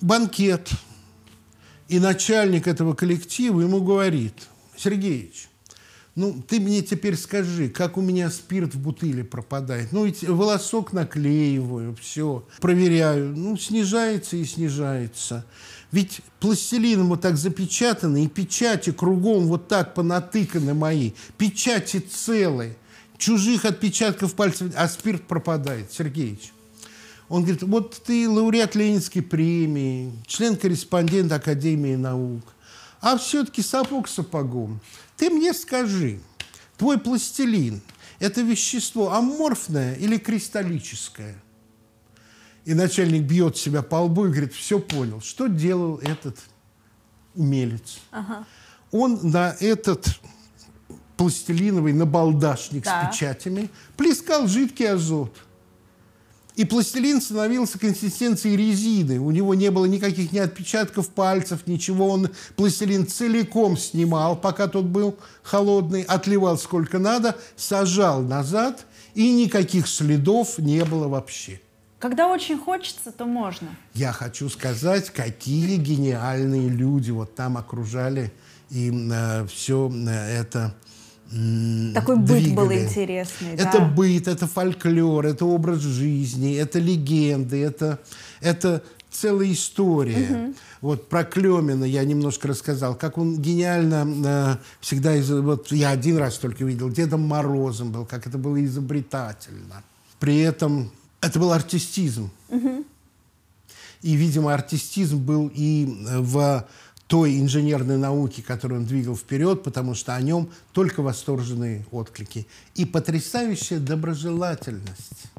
банкет, 0.00 0.70
и 1.88 1.98
начальник 1.98 2.66
этого 2.66 2.94
коллектива 2.94 3.60
ему 3.60 3.82
говорит, 3.82 4.34
Сергеевич, 4.76 5.48
ну, 6.14 6.42
ты 6.46 6.60
мне 6.60 6.82
теперь 6.82 7.16
скажи, 7.16 7.70
как 7.70 7.96
у 7.96 8.02
меня 8.02 8.30
спирт 8.30 8.74
в 8.74 8.78
бутыле 8.78 9.24
пропадает. 9.24 9.92
Ну, 9.92 10.04
ведь 10.04 10.22
волосок 10.22 10.92
наклеиваю, 10.92 11.96
все, 11.98 12.46
проверяю. 12.60 13.34
Ну, 13.34 13.56
снижается 13.56 14.36
и 14.36 14.44
снижается. 14.44 15.46
Ведь 15.92 16.22
пластилином 16.40 17.08
вот 17.08 17.20
так 17.20 17.36
запечатаны, 17.36 18.24
и 18.24 18.28
печати 18.28 18.92
кругом 18.92 19.46
вот 19.46 19.68
так 19.68 19.94
понатыканы 19.94 20.72
мои. 20.72 21.12
Печати 21.36 21.98
целые. 21.98 22.76
Чужих 23.18 23.66
отпечатков 23.66 24.34
пальцев, 24.34 24.72
а 24.74 24.88
спирт 24.88 25.28
пропадает. 25.28 25.92
Сергеевич, 25.92 26.52
он 27.28 27.42
говорит, 27.42 27.62
вот 27.62 28.02
ты 28.04 28.28
лауреат 28.28 28.74
Ленинской 28.74 29.22
премии, 29.22 30.12
член-корреспондент 30.26 31.30
Академии 31.30 31.94
наук, 31.94 32.42
а 33.00 33.16
все-таки 33.18 33.62
сапог 33.62 34.08
сапогом. 34.08 34.80
Ты 35.16 35.30
мне 35.30 35.52
скажи, 35.52 36.20
твой 36.76 36.98
пластилин– 36.98 37.80
это 38.18 38.40
вещество 38.40 39.12
аморфное 39.12 39.94
или 39.94 40.16
кристаллическое? 40.16 41.36
И 42.64 42.74
начальник 42.74 43.22
бьет 43.22 43.56
себя 43.56 43.82
по 43.82 43.96
лбу 43.96 44.26
и 44.26 44.30
говорит, 44.30 44.52
все 44.54 44.78
понял. 44.78 45.20
Что 45.20 45.48
делал 45.48 45.96
этот 45.98 46.38
умелец? 47.34 47.98
Он 48.92 49.18
на 49.22 49.56
этот 49.58 50.06
пластилиновый 51.16 51.92
набалдашник 51.92 52.84
Да. 52.84 53.10
с 53.10 53.16
печатями 53.16 53.70
плескал 53.96 54.46
жидкий 54.46 54.88
азот. 54.90 55.36
И 56.54 56.66
пластилин 56.66 57.22
становился 57.22 57.78
консистенцией 57.78 58.56
резины. 58.56 59.18
У 59.18 59.30
него 59.30 59.54
не 59.54 59.70
было 59.70 59.86
никаких 59.86 60.32
ни 60.32 60.38
отпечатков 60.38 61.08
пальцев, 61.08 61.66
ничего. 61.66 62.08
Он 62.10 62.28
пластилин 62.56 63.06
целиком 63.06 63.78
снимал, 63.78 64.36
пока 64.36 64.68
тот 64.68 64.84
был 64.84 65.16
холодный, 65.42 66.02
отливал 66.02 66.58
сколько 66.58 66.98
надо, 66.98 67.36
сажал 67.56 68.20
назад, 68.20 68.84
и 69.14 69.32
никаких 69.32 69.88
следов 69.88 70.58
не 70.58 70.84
было 70.84 71.08
вообще. 71.08 71.60
Когда 72.02 72.26
очень 72.26 72.58
хочется, 72.58 73.12
то 73.12 73.26
можно. 73.26 73.68
Я 73.94 74.10
хочу 74.10 74.48
сказать, 74.48 75.10
какие 75.10 75.76
гениальные 75.76 76.68
люди 76.68 77.12
вот 77.12 77.36
там 77.36 77.56
окружали 77.56 78.32
и 78.70 78.90
все 79.48 79.88
это 80.08 80.74
м, 81.30 81.92
Такой 81.94 82.16
быт 82.16 82.54
был 82.54 82.66
двигали. 82.66 82.86
интересный. 82.86 83.52
Это 83.52 83.78
да. 83.78 83.84
быт, 83.84 84.26
это 84.26 84.48
фольклор, 84.48 85.26
это 85.26 85.44
образ 85.44 85.78
жизни, 85.78 86.56
это 86.56 86.80
легенды, 86.80 87.62
это, 87.62 88.00
это 88.40 88.82
целая 89.08 89.52
история. 89.52 90.54
Вот 90.80 91.08
про 91.08 91.22
Клемина 91.22 91.84
я 91.84 92.02
немножко 92.02 92.48
рассказал, 92.48 92.96
как 92.96 93.16
он 93.16 93.40
гениально 93.40 94.08
э, 94.26 94.56
всегда, 94.80 95.14
из, 95.14 95.30
вот 95.30 95.70
я 95.70 95.90
один 95.90 96.16
раз 96.16 96.38
только 96.38 96.64
видел, 96.64 96.90
Дедом 96.90 97.20
Морозом 97.28 97.92
был, 97.92 98.06
как 98.06 98.26
это 98.26 98.38
было 98.38 98.64
изобретательно. 98.64 99.84
При 100.18 100.40
этом 100.40 100.90
это 101.22 101.38
был 101.38 101.52
артистизм. 101.52 102.30
И, 104.02 104.14
видимо, 104.14 104.52
артистизм 104.52 105.18
был 105.18 105.50
и 105.54 105.86
э, 105.86 106.18
в 106.18 106.66
той 107.06 107.38
инженерной 107.40 107.98
науке, 107.98 108.42
которую 108.42 108.80
он 108.80 108.86
двигал 108.86 109.16
вперед, 109.16 109.62
потому 109.62 109.94
что 109.94 110.16
о 110.16 110.20
нем 110.20 110.50
только 110.72 111.02
восторженные 111.02 111.84
отклики. 111.92 112.46
И 112.74 112.84
потрясающая 112.84 113.78
доброжелательность. 113.78 115.31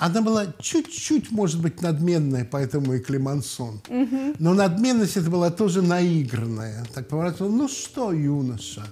Она 0.00 0.22
была 0.22 0.46
чуть-чуть, 0.58 1.30
может 1.30 1.60
быть, 1.60 1.82
надменная, 1.82 2.48
поэтому 2.50 2.94
и 2.94 3.00
Клемансон. 3.00 3.82
Но 4.38 4.54
надменность 4.54 5.18
это 5.18 5.28
была 5.28 5.50
тоже 5.50 5.82
наигранная. 5.82 6.86
Так 6.94 7.08
поворачивал, 7.08 7.50
ну 7.50 7.68
что, 7.68 8.10
юноша? 8.10 8.82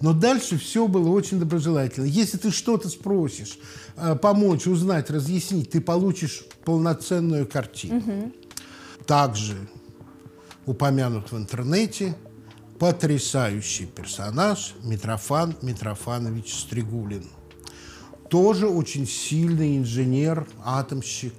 Но 0.00 0.12
дальше 0.12 0.58
все 0.58 0.88
было 0.88 1.08
очень 1.10 1.38
доброжелательно. 1.38 2.06
Если 2.06 2.36
ты 2.36 2.50
что-то 2.50 2.88
спросишь, 2.88 3.58
э, 3.96 4.16
помочь, 4.16 4.66
узнать, 4.66 5.08
разъяснить, 5.08 5.70
ты 5.70 5.80
получишь 5.80 6.42
полноценную 6.64 7.46
картину. 7.46 8.32
Также 9.06 9.54
упомянут 10.66 11.30
в 11.30 11.36
интернете 11.38 12.16
потрясающий 12.80 13.86
персонаж 13.86 14.74
Митрофан 14.82 15.54
Митрофанович 15.62 16.52
Стригулин. 16.54 17.24
Тоже 18.30 18.68
очень 18.68 19.06
сильный 19.06 19.76
инженер, 19.78 20.46
атомщик. 20.64 21.34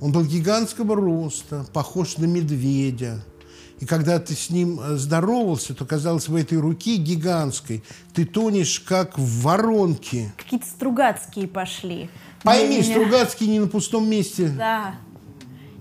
Он 0.00 0.12
был 0.12 0.24
гигантского 0.24 0.94
роста, 0.96 1.66
похож 1.72 2.18
на 2.18 2.26
медведя. 2.26 3.22
И 3.80 3.84
когда 3.84 4.18
ты 4.18 4.34
с 4.34 4.48
ним 4.48 4.80
э, 4.80 4.96
здоровался, 4.96 5.74
то 5.74 5.84
казалось, 5.84 6.28
в 6.28 6.34
этой 6.34 6.58
руке 6.58 6.96
гигантской 6.96 7.82
ты 8.14 8.24
тонешь, 8.24 8.80
как 8.80 9.18
в 9.18 9.42
воронке. 9.42 10.32
Какие-то 10.38 10.66
Стругацкие 10.66 11.46
пошли. 11.46 12.08
Пойми, 12.42 12.76
не- 12.78 12.82
Стругацкий 12.82 13.46
не 13.48 13.60
на 13.60 13.66
пустом 13.66 14.08
месте. 14.08 14.48
Да. 14.48 14.94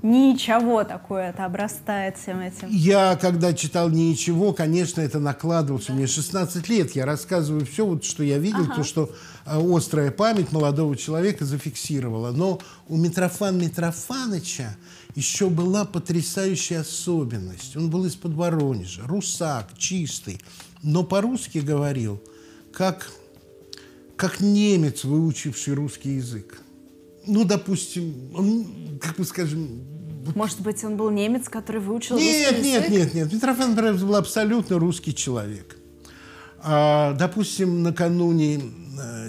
ничего 0.01 0.83
такое, 0.83 1.29
это 1.29 1.45
обрастает 1.45 2.17
всем 2.17 2.39
этим. 2.41 2.67
Я, 2.69 3.15
когда 3.15 3.53
читал 3.53 3.89
ничего, 3.89 4.51
конечно, 4.53 4.99
это 4.99 5.19
накладывался. 5.19 5.93
Мне 5.93 6.05
16 6.05 6.67
лет, 6.67 6.95
я 6.95 7.05
рассказываю 7.05 7.65
все, 7.65 7.85
вот, 7.85 8.03
что 8.03 8.23
я 8.23 8.37
видел, 8.37 8.63
ага. 8.65 8.75
то, 8.75 8.83
что 8.83 9.09
острая 9.45 10.11
память 10.11 10.51
молодого 10.51 10.97
человека 10.97 11.45
зафиксировала. 11.45 12.31
Но 12.31 12.59
у 12.87 12.97
Митрофана 12.97 13.61
Митрофаныча 13.61 14.75
еще 15.13 15.49
была 15.49 15.85
потрясающая 15.85 16.81
особенность. 16.81 17.77
Он 17.77 17.89
был 17.89 18.05
из-под 18.05 18.33
Воронежа, 18.33 19.03
русак, 19.05 19.77
чистый, 19.77 20.41
но 20.83 21.03
по-русски 21.03 21.59
говорил, 21.59 22.21
как, 22.73 23.09
как 24.17 24.41
немец, 24.41 25.03
выучивший 25.03 25.75
русский 25.75 26.15
язык. 26.15 26.59
Ну, 27.27 27.43
допустим, 27.43 28.31
он, 28.35 28.99
как 29.01 29.17
мы 29.17 29.25
скажем, 29.25 29.81
может 30.33 30.61
быть, 30.61 30.83
он 30.83 30.97
был 30.97 31.11
немец, 31.11 31.49
который 31.49 31.79
выучил 31.79 32.17
нет, 32.17 32.51
русский 32.51 32.67
нет, 32.67 32.83
язык? 32.83 32.91
Нет, 32.91 33.13
нет, 33.13 33.13
нет. 33.13 33.33
Митрофан 33.33 33.75
был 33.75 34.15
абсолютно 34.15 34.79
русский 34.79 35.13
человек. 35.13 35.77
А, 36.63 37.13
допустим, 37.13 37.83
накануне 37.83 38.59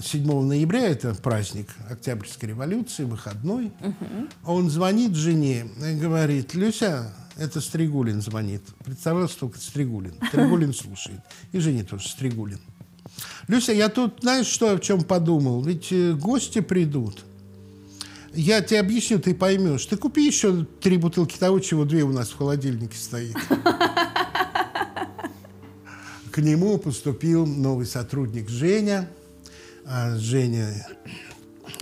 7 0.02 0.30
э, 0.30 0.42
ноября, 0.42 0.86
это 0.88 1.14
праздник 1.14 1.68
Октябрьской 1.90 2.50
революции, 2.50 3.04
выходной, 3.04 3.72
угу. 3.80 4.28
он 4.44 4.70
звонит 4.70 5.14
жене 5.14 5.66
и 5.84 5.94
говорит, 5.94 6.54
Люся, 6.54 7.12
это 7.36 7.60
Стригулин 7.60 8.22
звонит. 8.22 8.62
Представляешь, 8.84 9.32
только 9.32 9.58
Стригулин. 9.58 10.14
Стригулин 10.28 10.72
слушает. 10.72 11.20
И 11.52 11.58
жене 11.58 11.84
тоже 11.84 12.08
Стригулин. 12.08 12.60
Люся, 13.48 13.72
я 13.72 13.88
тут, 13.88 14.20
знаешь, 14.20 14.46
что 14.46 14.72
о 14.74 14.78
чем 14.78 15.02
подумал? 15.02 15.62
Ведь 15.62 15.92
э, 15.92 16.12
гости 16.12 16.60
придут. 16.60 17.24
Я 18.34 18.60
тебе 18.60 18.80
объясню, 18.80 19.18
ты 19.18 19.34
поймешь. 19.34 19.86
Ты 19.86 19.96
купи 19.96 20.26
еще 20.26 20.66
три 20.80 20.98
бутылки 20.98 21.38
того, 21.38 21.58
чего 21.60 21.84
две 21.84 22.02
у 22.02 22.12
нас 22.12 22.30
в 22.30 22.36
холодильнике 22.36 22.98
стоит. 22.98 23.36
К 26.30 26.38
нему 26.38 26.76
поступил 26.76 27.46
новый 27.46 27.86
сотрудник 27.86 28.50
Женя. 28.50 29.08
А, 29.88 30.16
Женя 30.16 30.68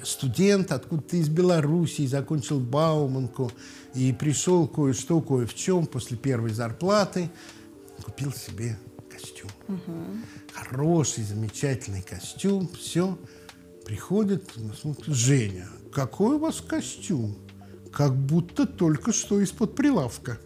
студент, 0.03 0.73
откуда-то 0.73 1.17
из 1.17 1.29
Белоруссии, 1.29 2.07
закончил 2.07 2.61
Бауманку 2.61 3.51
и 3.95 4.13
пришел 4.13 4.69
кое-что, 4.69 5.21
кое 5.21 5.47
в 5.47 5.55
чем 5.55 5.87
после 5.87 6.17
первой 6.17 6.51
зарплаты. 6.51 7.31
Купил 8.03 8.33
себе 8.33 8.79
костюм. 9.11 9.51
Угу. 9.69 9.93
Хороший, 10.53 11.25
замечательный 11.25 12.03
костюм. 12.03 12.69
Все. 12.79 13.19
Приходит, 13.87 14.51
смотрит, 14.81 15.15
Женя, 15.15 15.69
какой 15.93 16.37
у 16.37 16.39
вас 16.39 16.61
костюм? 16.61 17.37
Как 17.93 18.15
будто 18.15 18.67
только 18.67 19.13
что 19.13 19.41
из-под 19.41 19.77
прилавка. 19.77 20.39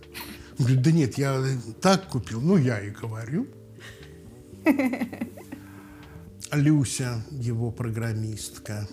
Он 0.59 0.67
говорит, 0.67 0.83
да 0.83 0.93
нет, 0.93 1.19
я 1.19 1.43
так 1.81 2.09
купил. 2.09 2.41
Ну, 2.41 2.57
я 2.57 2.81
и 2.81 2.91
говорю. 2.91 3.47
Люся, 6.53 7.23
его 7.31 7.71
программистка, 7.71 8.89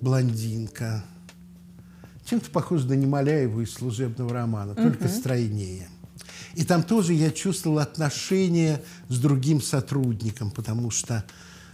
блондинка. 0.00 1.04
Чем-то 2.24 2.50
похожа 2.50 2.88
на 2.88 2.94
Немоляеву 2.94 3.60
из 3.60 3.72
служебного 3.72 4.32
романа, 4.32 4.74
только 4.74 5.08
стройнее. 5.08 5.88
И 6.54 6.64
там 6.64 6.82
тоже 6.82 7.12
я 7.12 7.30
чувствовал 7.30 7.78
отношения 7.78 8.82
с 9.08 9.18
другим 9.18 9.60
сотрудником, 9.60 10.50
потому 10.50 10.90
что 10.90 11.24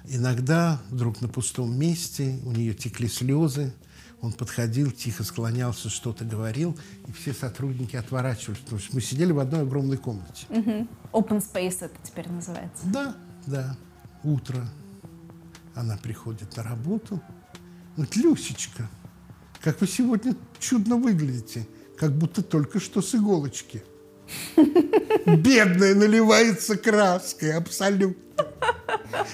иногда 0.08 0.80
вдруг 0.90 1.20
на 1.20 1.28
пустом 1.28 1.78
месте 1.78 2.38
у 2.44 2.52
нее 2.52 2.74
текли 2.74 3.08
слезы, 3.08 3.72
он 4.22 4.32
подходил, 4.32 4.90
тихо 4.90 5.24
склонялся, 5.24 5.88
что-то 5.88 6.24
говорил, 6.24 6.78
и 7.06 7.12
все 7.12 7.32
сотрудники 7.32 7.96
отворачивались, 7.96 8.60
потому 8.60 8.80
что 8.80 8.94
мы 8.94 9.00
сидели 9.00 9.32
в 9.32 9.38
одной 9.38 9.62
огромной 9.62 9.96
комнате. 9.96 10.46
Угу. 10.50 10.88
Open 11.12 11.42
space 11.42 11.78
это 11.80 11.94
теперь 12.02 12.28
называется. 12.28 12.84
Да, 12.84 13.16
да. 13.46 13.76
Утро. 14.22 14.68
Она 15.80 15.96
приходит 15.96 16.58
на 16.58 16.62
работу. 16.62 17.22
Говорит, 17.96 18.16
Люсечка, 18.16 18.86
как 19.62 19.80
вы 19.80 19.86
сегодня 19.86 20.36
чудно 20.58 20.96
выглядите, 20.96 21.66
как 21.96 22.12
будто 22.12 22.42
только 22.42 22.78
что 22.78 23.00
с 23.00 23.14
иголочки. 23.14 23.82
Бедная 25.24 25.94
наливается 25.94 26.76
краской, 26.76 27.54
абсолютно. 27.54 28.44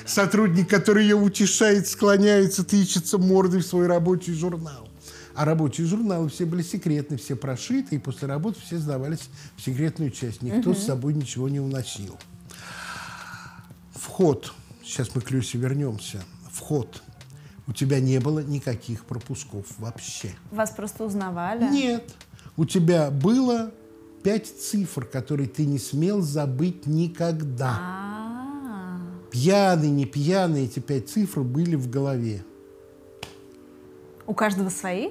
Сотрудник, 0.06 0.70
который 0.70 1.02
ее 1.02 1.16
утешает, 1.16 1.88
склоняется, 1.88 2.62
тычется 2.64 3.18
мордой 3.18 3.60
в 3.60 3.66
свой 3.66 3.88
рабочий 3.88 4.32
журнал. 4.32 4.88
А 5.34 5.44
рабочие 5.44 5.84
журналы 5.88 6.28
все 6.28 6.46
были 6.46 6.62
секретны, 6.62 7.16
все 7.16 7.34
прошиты, 7.34 7.96
и 7.96 7.98
после 7.98 8.28
работы 8.28 8.60
все 8.60 8.78
сдавались 8.78 9.28
в 9.56 9.62
секретную 9.62 10.12
часть. 10.12 10.42
Никто 10.42 10.70
угу. 10.70 10.78
с 10.78 10.84
собой 10.84 11.12
ничего 11.12 11.48
не 11.48 11.58
уносил. 11.58 12.16
Вход. 13.92 14.52
Сейчас 14.84 15.12
мы 15.16 15.20
к 15.20 15.32
Люсе 15.32 15.58
вернемся. 15.58 16.24
Вход. 16.56 17.02
У 17.66 17.72
тебя 17.72 18.00
не 18.00 18.18
было 18.18 18.40
никаких 18.40 19.04
пропусков 19.04 19.66
вообще. 19.78 20.30
Вас 20.50 20.70
просто 20.70 21.04
узнавали? 21.04 21.68
Нет. 21.70 22.14
У 22.56 22.64
тебя 22.64 23.10
было 23.10 23.72
пять 24.22 24.46
цифр, 24.46 25.04
которые 25.04 25.48
ты 25.48 25.66
не 25.66 25.78
смел 25.78 26.20
забыть 26.20 26.86
никогда. 26.86 27.76
А-а-а 27.78 28.26
пьяный, 29.36 29.90
не 29.90 30.06
пьяный, 30.06 30.64
эти 30.64 30.78
пять 30.78 31.10
цифр 31.10 31.42
были 31.42 31.76
в 31.76 31.90
голове. 31.90 32.42
У 34.26 34.32
каждого 34.32 34.70
свои? 34.70 35.10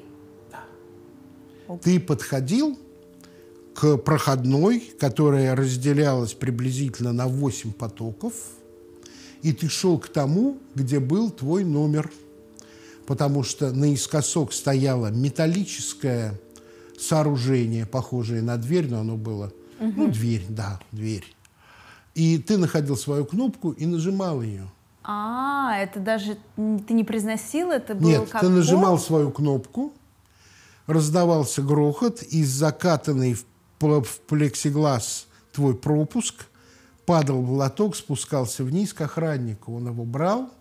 Да. 0.51 1.77
Ты 1.77 1.99
подходил 1.99 2.77
к 3.75 3.97
проходной, 3.97 4.79
которая 4.99 5.55
разделялась 5.55 6.33
приблизительно 6.33 7.13
на 7.13 7.27
8 7.27 7.73
потоков, 7.73 8.33
и 9.45 9.53
ты 9.53 9.69
шел 9.69 9.99
к 9.99 10.07
тому, 10.07 10.57
где 10.73 10.99
был 10.99 11.29
твой 11.29 11.63
номер. 11.63 12.11
Потому 13.05 13.43
что 13.43 13.71
наискосок 13.71 14.51
стояло 14.51 15.11
металлическое 15.11 16.33
сооружение, 16.99 17.85
похожее 17.85 18.41
на 18.41 18.57
дверь, 18.57 18.89
но 18.89 19.01
оно 19.01 19.17
было... 19.17 19.53
Угу. 19.79 19.93
Ну, 19.95 20.07
дверь, 20.11 20.45
да, 20.49 20.79
дверь. 20.91 21.25
И 22.15 22.39
ты 22.39 22.57
находил 22.57 22.97
свою 22.97 23.23
кнопку 23.25 23.69
и 23.69 23.85
нажимал 23.85 24.41
ее. 24.41 24.67
А, 25.03 25.77
это 25.77 25.99
даже 25.99 26.39
ты 26.55 26.93
не 26.95 27.03
произносил, 27.03 27.69
это 27.69 27.93
было 27.93 28.09
Нет, 28.09 28.29
как 28.29 28.41
ты 28.41 28.49
нажимал 28.49 28.97
свою 28.97 29.29
кнопку, 29.29 29.93
раздавался 30.87 31.61
грохот, 31.61 32.23
из 32.23 32.49
закатанный 32.49 33.35
в, 33.35 33.45
в 33.79 34.19
плексиглаз 34.21 35.27
твой 35.51 35.75
пропуск, 35.75 36.47
падал 37.05 37.41
в 37.41 37.51
лоток, 37.51 37.95
спускался 37.95 38.63
вниз 38.63 38.93
к 38.93 39.01
охраннику, 39.01 39.75
он 39.75 39.87
его 39.87 40.03
брал– 40.05 40.49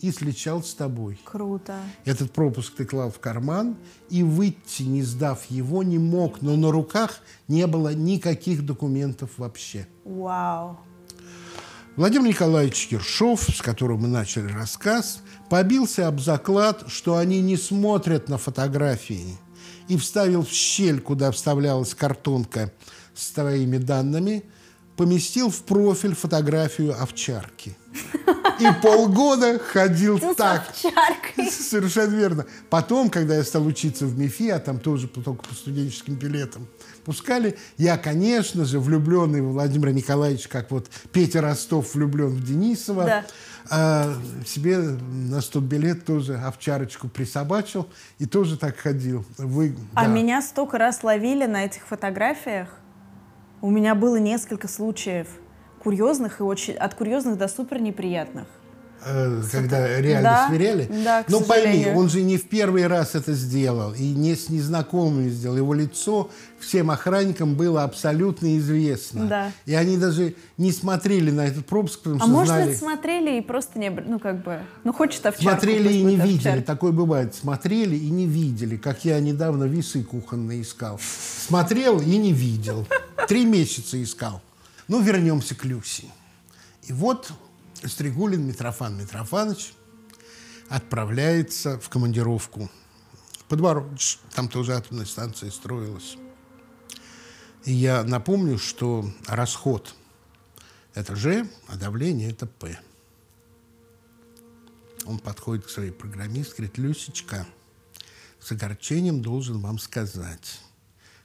и 0.00 0.10
сличал 0.10 0.62
с 0.62 0.74
тобой. 0.74 1.18
Круто. 1.24 1.76
Этот 2.04 2.30
пропуск 2.32 2.74
ты 2.74 2.84
клал 2.84 3.10
в 3.10 3.18
карман 3.20 3.76
и 4.10 4.22
выйти, 4.22 4.82
не 4.82 5.02
сдав 5.02 5.46
его, 5.48 5.82
не 5.82 5.98
мог, 5.98 6.42
но 6.42 6.56
на 6.56 6.70
руках 6.70 7.20
не 7.48 7.66
было 7.66 7.94
никаких 7.94 8.66
документов 8.66 9.30
вообще. 9.38 9.86
Вау. 10.04 10.78
Владимир 11.96 12.28
Николаевич 12.28 12.88
Ершов, 12.88 13.44
с 13.44 13.62
которым 13.62 14.00
мы 14.00 14.08
начали 14.08 14.52
рассказ, 14.52 15.22
побился 15.48 16.08
об 16.08 16.20
заклад, 16.20 16.84
что 16.88 17.16
они 17.16 17.40
не 17.40 17.56
смотрят 17.56 18.28
на 18.28 18.36
фотографии, 18.36 19.38
и 19.86 19.96
вставил 19.96 20.44
в 20.44 20.50
щель, 20.50 21.00
куда 21.00 21.30
вставлялась 21.30 21.94
картонка 21.94 22.72
с 23.14 23.30
твоими 23.30 23.78
данными, 23.78 24.42
поместил 24.96 25.50
в 25.50 25.62
профиль 25.62 26.14
фотографию 26.14 27.00
овчарки. 27.00 27.76
И 28.60 28.66
полгода 28.82 29.58
ходил 29.58 30.18
так. 30.36 30.72
Совершенно 31.50 32.14
верно. 32.14 32.46
Потом, 32.70 33.10
когда 33.10 33.36
я 33.36 33.44
стал 33.44 33.66
учиться 33.66 34.06
в 34.06 34.18
МИФИ, 34.18 34.48
а 34.50 34.58
там 34.58 34.78
тоже 34.78 35.08
только 35.08 35.48
по 35.48 35.54
студенческим 35.54 36.14
билетам 36.14 36.68
пускали, 37.04 37.58
я, 37.76 37.98
конечно 37.98 38.64
же, 38.64 38.78
влюбленный 38.78 39.40
в 39.42 39.52
Владимира 39.52 39.92
Николаевича, 39.92 40.48
как 40.48 40.70
вот 40.70 40.88
Петя 41.12 41.40
Ростов 41.40 41.94
влюблен 41.94 42.28
в 42.28 42.44
Денисова, 42.44 43.04
да. 43.04 43.24
а, 43.70 44.14
себе 44.46 44.78
на 44.78 45.40
билет 45.60 46.04
тоже 46.04 46.36
овчарочку 46.36 47.08
присобачил 47.08 47.88
и 48.18 48.26
тоже 48.26 48.56
так 48.56 48.76
ходил. 48.76 49.24
Вы, 49.36 49.76
а 49.94 50.04
да. 50.04 50.10
меня 50.10 50.42
столько 50.42 50.78
раз 50.78 51.02
ловили 51.02 51.46
на 51.46 51.64
этих 51.64 51.86
фотографиях. 51.86 52.68
У 53.64 53.70
меня 53.70 53.94
было 53.94 54.16
несколько 54.16 54.68
случаев– 54.68 55.26
курьезных 55.82 56.40
и 56.40 56.42
очень 56.42 56.74
от 56.74 56.92
курьезных 56.92 57.38
до 57.38 57.48
супер 57.48 57.80
неприятных. 57.80 58.46
Э, 59.04 59.42
когда 59.50 60.00
реально 60.00 60.22
Да, 60.30 60.48
сверяли. 60.48 60.88
да, 61.04 61.24
Но 61.28 61.40
пойми, 61.40 61.86
он 61.94 62.08
же 62.08 62.22
не 62.22 62.36
в 62.36 62.48
первый 62.48 62.86
раз 62.86 63.14
это 63.14 63.32
сделал, 63.32 63.92
и 63.94 64.02
не 64.12 64.34
с 64.34 64.48
незнакомыми 64.48 65.28
сделал. 65.30 65.56
Его 65.56 65.74
лицо 65.74 66.30
всем 66.60 66.90
охранникам 66.90 67.54
было 67.54 67.82
абсолютно 67.84 68.56
известно. 68.58 69.26
Да. 69.26 69.52
И 69.66 69.74
они 69.74 69.96
даже 69.98 70.34
не 70.56 70.72
смотрели 70.72 71.30
на 71.30 71.46
этот 71.46 71.66
пропуск, 71.66 72.00
потому 72.00 72.16
А 72.16 72.24
что 72.24 72.28
может, 72.28 72.48
знали... 72.54 72.74
смотрели 72.74 73.38
и 73.38 73.40
просто 73.42 73.78
не... 73.78 73.90
Ну, 73.90 74.18
как 74.18 74.42
бы... 74.42 74.60
Ну, 74.84 74.92
хочет 74.92 75.24
овчарку. 75.26 75.50
Смотрели 75.50 75.92
и 75.92 76.02
не 76.02 76.16
будет 76.16 76.28
видели. 76.28 76.60
Такое 76.60 76.92
бывает. 76.92 77.34
Смотрели 77.34 77.96
и 77.96 78.08
не 78.10 78.26
видели. 78.26 78.76
Как 78.76 79.04
я 79.04 79.20
недавно 79.20 79.64
весы 79.64 80.02
кухонные 80.02 80.62
искал. 80.62 80.98
Смотрел 81.46 82.00
и 82.00 82.16
не 82.16 82.32
видел. 82.32 82.86
Три 83.28 83.44
месяца 83.44 84.02
искал. 84.02 84.40
Ну, 84.88 85.00
вернемся 85.00 85.54
к 85.54 85.64
Люси. 85.64 86.04
И 86.86 86.92
вот 86.92 87.30
Стригулин 87.86 88.46
Митрофан 88.46 88.96
Митрофанович 88.96 89.74
отправляется 90.68 91.78
в 91.78 91.88
командировку. 91.88 92.70
в 93.40 93.44
Подворотич. 93.44 94.18
Там 94.34 94.48
тоже 94.48 94.74
атомная 94.74 95.04
станция 95.04 95.50
строилась. 95.50 96.16
И 97.64 97.72
я 97.72 98.02
напомню, 98.04 98.58
что 98.58 99.10
расход– 99.26 99.94
это 100.94 101.16
Ж, 101.16 101.46
а 101.68 101.76
давление– 101.76 102.30
это 102.30 102.46
П. 102.46 102.78
Он 105.06 105.18
подходит 105.18 105.66
к 105.66 105.70
своей 105.70 105.90
программистке, 105.90 106.62
говорит, 106.62 106.78
Люсечка, 106.78 107.46
с 108.40 108.52
огорчением 108.52 109.22
должен 109.22 109.60
вам 109.60 109.78
сказать. 109.78 110.60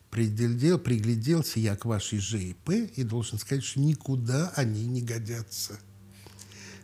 Приглядел, 0.10 0.80
пригляделся 0.80 1.60
я 1.60 1.76
к 1.76 1.86
вашей 1.86 2.20
Ж 2.20 2.39
и 2.39 2.53
П 2.53 2.86
и 2.95 3.03
должен 3.03 3.38
сказать, 3.38 3.64
что 3.64 3.80
никуда 3.80 4.51
они 4.55 4.86
не 4.86 5.01
годятся. 5.01 5.80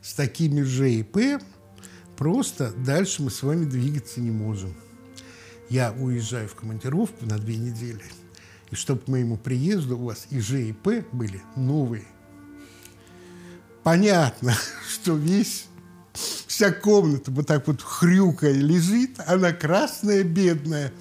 С 0.06 0.14
такими 0.14 0.62
Ж 0.62 0.90
и 0.90 1.06
просто 2.16 2.72
дальше 2.78 3.24
мы 3.24 3.32
с 3.32 3.42
вами 3.42 3.66
двигаться 3.66 4.22
не 4.22 4.30
можем. 4.30 4.76
Я 5.68 5.94
уезжаю 5.94 6.48
в 6.48 6.54
командировку 6.54 7.26
на 7.26 7.40
две 7.40 7.58
недели, 7.58 8.04
и 8.70 8.76
чтобы 8.76 9.02
к 9.02 9.08
моему 9.08 9.36
приезду 9.36 9.98
у 9.98 10.06
вас 10.06 10.28
и 10.30 10.40
Ж 10.40 10.62
и 10.62 10.74
П 10.74 11.04
были 11.12 11.42
новые. 11.56 12.06
Понятно, 13.84 14.54
что 14.94 15.16
весь 15.16 15.66
Вся 16.46 16.72
комната 16.72 17.32
вот 17.32 17.48
так 17.48 17.68
вот 17.68 17.82
хрюкая 17.82 18.54
лежит, 18.54 19.20
она 19.26 19.52
красная, 19.54 20.24
бедная. 20.24 20.94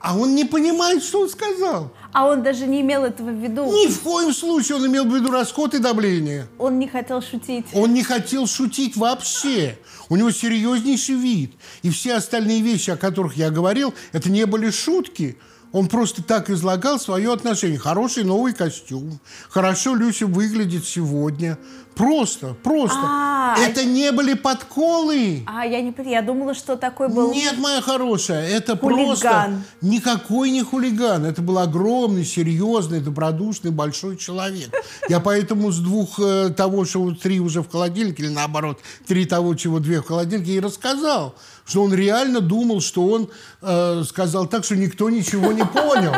А 0.00 0.16
он 0.16 0.36
не 0.36 0.44
понимает, 0.44 1.02
что 1.02 1.22
он 1.22 1.28
сказал. 1.28 1.92
А 2.14 2.26
он 2.26 2.44
даже 2.44 2.66
не 2.66 2.80
имел 2.80 3.04
этого 3.04 3.30
в 3.30 3.42
виду. 3.42 3.64
Ни 3.66 3.88
в 3.88 4.00
коем 4.00 4.32
случае 4.32 4.76
он 4.76 4.86
имел 4.86 5.04
в 5.04 5.12
виду 5.12 5.32
расход 5.32 5.74
и 5.74 5.78
давление. 5.78 6.46
Он 6.58 6.78
не 6.78 6.86
хотел 6.86 7.20
шутить. 7.20 7.66
Он 7.74 7.92
не 7.92 8.04
хотел 8.04 8.46
шутить 8.46 8.96
вообще. 8.96 9.76
У 10.08 10.14
него 10.14 10.30
серьезнейший 10.30 11.16
вид. 11.16 11.54
И 11.82 11.90
все 11.90 12.14
остальные 12.14 12.62
вещи, 12.62 12.90
о 12.90 12.96
которых 12.96 13.36
я 13.36 13.50
говорил, 13.50 13.92
это 14.12 14.30
не 14.30 14.46
были 14.46 14.70
шутки. 14.70 15.36
Он 15.74 15.88
просто 15.88 16.22
так 16.22 16.50
излагал 16.50 17.00
свое 17.00 17.32
отношение. 17.32 17.80
Хороший 17.80 18.22
новый 18.22 18.52
костюм. 18.52 19.18
Хорошо 19.50 19.96
Люся 19.96 20.24
выглядит 20.24 20.84
сегодня. 20.86 21.58
Просто, 21.96 22.54
просто. 22.62 22.98
А, 23.02 23.56
это 23.58 23.84
не 23.84 24.12
были 24.12 24.34
подколы. 24.34 25.42
А, 25.46 25.64
я 25.64 25.80
не 25.80 25.92
Я 26.08 26.22
думала, 26.22 26.54
что 26.54 26.76
такой 26.76 27.08
был... 27.08 27.32
Нет, 27.32 27.58
моя 27.58 27.80
хорошая, 27.80 28.48
это 28.48 28.76
Хулиган. 28.76 29.06
просто 29.06 29.52
никакой 29.80 30.50
не 30.50 30.62
хулиган. 30.62 31.24
Это 31.24 31.42
был 31.42 31.58
огромный, 31.58 32.24
серьезный, 32.24 33.00
добродушный, 33.00 33.70
большой 33.70 34.16
человек. 34.16 34.70
Я 35.08 35.18
поэтому 35.20 35.70
с 35.70 35.78
двух 35.78 36.18
э, 36.20 36.50
того, 36.50 36.84
что 36.84 37.12
три 37.14 37.40
уже 37.40 37.62
в 37.62 37.70
холодильнике, 37.70 38.24
или 38.24 38.30
наоборот, 38.30 38.80
три 39.06 39.24
того, 39.24 39.54
чего 39.54 39.78
две 39.80 40.02
в 40.02 40.06
холодильнике, 40.06 40.52
и 40.52 40.60
рассказал, 40.60 41.34
что 41.64 41.82
он 41.82 41.94
реально 41.94 42.40
думал, 42.40 42.80
что 42.80 43.06
он 43.06 43.30
э, 43.62 44.02
сказал 44.06 44.46
так, 44.46 44.64
что 44.64 44.76
никто 44.76 45.10
ничего 45.10 45.52
не 45.52 45.64
понял. 45.64 46.14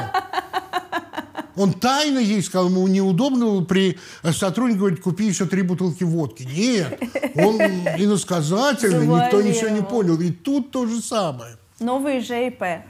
Он 1.56 1.72
тайно 1.72 2.18
ей 2.18 2.42
сказал, 2.42 2.68
ему 2.68 2.86
неудобно 2.86 3.46
было 3.46 3.64
при 3.64 3.98
сотруднике 4.32 4.78
говорить, 4.78 5.00
купи 5.00 5.26
еще 5.26 5.46
три 5.46 5.62
бутылки 5.62 6.04
водки. 6.04 6.42
Нет, 6.42 7.00
он 7.34 7.60
иносказательно, 7.60 9.02
никто 9.02 9.40
ничего 9.40 9.70
не 9.70 9.82
понял. 9.82 10.20
И 10.20 10.30
тут 10.30 10.70
то 10.70 10.86
же 10.86 11.00
самое. 11.00 11.56
Новый 11.80 12.20
Ж 12.20 12.46
и 12.46 12.50
П. 12.50 12.84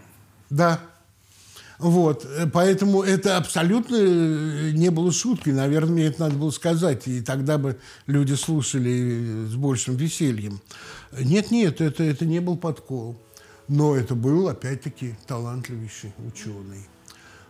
Да. 0.51 0.81
Вот, 1.79 2.25
э, 2.25 2.47
поэтому 2.47 3.03
это 3.03 3.37
абсолютно 3.37 3.97
э, 3.97 4.71
не 4.73 4.91
было 4.91 5.13
шуткой. 5.13 5.53
Наверное, 5.53 5.93
мне 5.93 6.07
это 6.07 6.23
надо 6.23 6.37
было 6.37 6.51
сказать, 6.51 7.07
и 7.07 7.21
тогда 7.21 7.59
бы 7.59 7.77
люди 8.07 8.33
слушали 8.35 9.45
э, 9.45 9.47
с 9.49 9.55
большим 9.57 9.97
весельем. 9.97 10.61
Нет, 11.13 11.51
нет, 11.51 11.81
это, 11.81 12.03
это 12.03 12.25
не 12.27 12.41
был 12.41 12.57
подкол. 12.57 13.17
Но 13.69 13.97
это 13.97 14.15
был, 14.15 14.49
опять-таки, 14.49 15.17
талантливейший 15.27 16.13
ученый. 16.27 16.87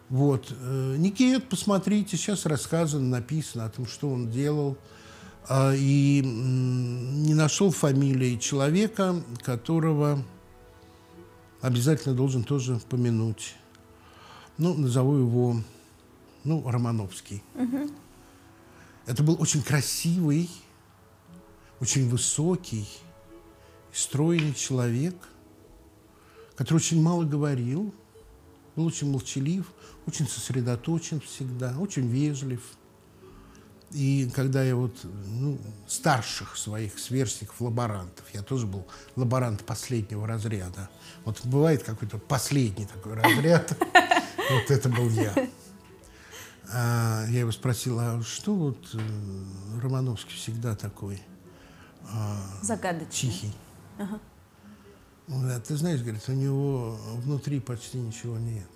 Вот. 0.09 0.51
э, 0.51 0.97
Никит, 0.99 1.49
посмотрите, 1.49 2.17
сейчас 2.17 2.47
рассказано, 2.47 3.07
написано 3.09 3.67
о 3.67 3.71
том, 3.71 3.87
что 3.87 4.09
он 4.11 4.31
делал. 4.31 4.79
А, 5.49 5.75
И 5.75 6.23
не 6.25 7.35
нашел 7.35 7.71
фамилии 7.71 8.37
человека, 8.37 9.23
которого 9.43 10.23
обязательно 11.61 12.15
должен 12.15 12.45
тоже 12.45 12.81
помянуть. 12.89 13.55
Ну, 14.59 14.75
назову 14.75 15.17
его, 15.17 15.57
ну, 16.45 16.69
Романовский. 16.69 17.43
Это 19.07 19.23
был 19.23 19.37
очень 19.41 19.63
красивый, 19.63 20.49
очень 21.81 22.09
высокий, 22.09 22.89
стройный 23.97 24.53
человек, 24.53 25.15
который 26.55 26.79
очень 26.79 27.03
мало 27.03 27.25
говорил, 27.25 27.95
был 28.75 28.87
очень 28.87 29.11
молчалив, 29.11 29.67
очень 30.07 30.29
сосредоточен 30.29 31.21
всегда, 31.21 31.75
очень 31.79 32.07
вежлив. 32.07 32.63
И 33.93 34.31
когда 34.35 34.63
я 34.63 34.77
вот 34.77 34.95
ну, 35.05 35.59
старших 35.87 36.57
своих 36.57 36.99
сверстников, 36.99 37.61
лаборантов, 37.61 38.25
я 38.35 38.43
тоже 38.43 38.67
был 38.67 38.87
лаборант 39.15 39.65
последнего 39.65 40.27
разряда. 40.27 40.91
Вот 41.25 41.41
бывает 41.45 41.83
какой-то 41.83 42.19
последний 42.19 42.85
такой 42.85 43.15
разряд, 43.15 43.75
вот 44.51 44.71
это 44.71 44.89
был 44.91 45.09
я. 45.09 45.35
А, 46.71 47.25
я 47.29 47.41
его 47.41 47.53
спросил, 47.53 47.99
а 47.99 48.21
что 48.23 48.55
вот 48.55 48.89
э, 48.93 48.99
Романовский 49.81 50.35
всегда 50.35 50.75
такой 50.75 51.23
Загадочный. 52.61 53.31
тихий? 53.31 53.53
Он 55.29 55.41
говорит, 55.41 55.59
«А 55.59 55.61
ты 55.61 55.77
знаешь, 55.77 56.01
говорит, 56.03 56.23
у 56.29 56.33
него 56.33 56.97
внутри 57.17 57.61
почти 57.61 57.99
ничего 57.99 58.39
нет. 58.39 58.69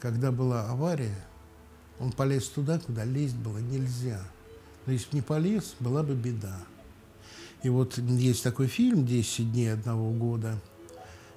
Когда 0.00 0.32
была 0.32 0.68
авария, 0.68 1.24
он 1.98 2.12
полез 2.12 2.48
туда, 2.48 2.78
куда 2.78 3.04
лезть 3.04 3.36
было 3.36 3.58
нельзя. 3.58 4.20
Но 4.84 4.92
если 4.92 5.10
бы 5.10 5.16
не 5.16 5.22
полез, 5.22 5.74
была 5.80 6.02
бы 6.02 6.14
беда. 6.14 6.58
И 7.62 7.68
вот 7.68 7.98
есть 7.98 8.42
такой 8.42 8.66
фильм 8.66 9.04
«10 9.04 9.50
дней 9.50 9.72
одного 9.72 10.10
года». 10.12 10.60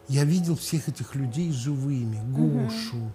Я 0.07 0.23
видел 0.23 0.55
всех 0.55 0.89
этих 0.89 1.13
людей 1.15 1.51
живыми. 1.51 2.19
Гошу, 2.33 3.13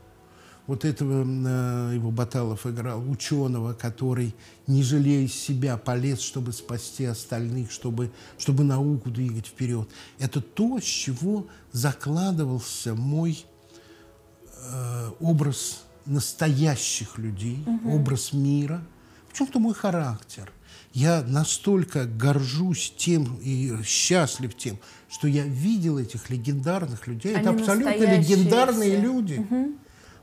вот 0.66 0.84
этого 0.84 1.24
э, 1.24 1.94
его 1.94 2.10
Баталов 2.10 2.66
играл, 2.66 3.02
ученого, 3.10 3.74
который, 3.74 4.34
не 4.66 4.82
жалея 4.82 5.28
себя, 5.28 5.76
полез, 5.76 6.20
чтобы 6.20 6.52
спасти 6.52 7.04
остальных, 7.04 7.70
чтобы, 7.70 8.10
чтобы 8.38 8.64
науку 8.64 9.10
двигать 9.10 9.46
вперед. 9.46 9.88
Это 10.18 10.40
то, 10.40 10.78
с 10.80 10.84
чего 10.84 11.46
закладывался 11.72 12.94
мой 12.94 13.44
э, 14.56 15.10
образ 15.20 15.82
настоящих 16.06 17.18
людей, 17.18 17.64
образ 17.86 18.32
мира, 18.32 18.82
в 19.28 19.36
чем-то 19.36 19.58
мой 19.58 19.74
характер. 19.74 20.50
Я 20.92 21.24
настолько 21.26 22.04
горжусь 22.04 22.94
тем 22.96 23.38
и 23.42 23.74
счастлив 23.82 24.56
тем, 24.56 24.78
что 25.08 25.26
я 25.26 25.42
видел 25.44 25.98
этих 25.98 26.30
легендарных 26.30 27.06
людей. 27.06 27.34
Это 27.34 27.50
Они 27.50 27.60
абсолютно 27.60 27.90
настоящие 27.90 28.36
легендарные 28.36 28.90
все. 28.92 29.00
люди. 29.00 29.46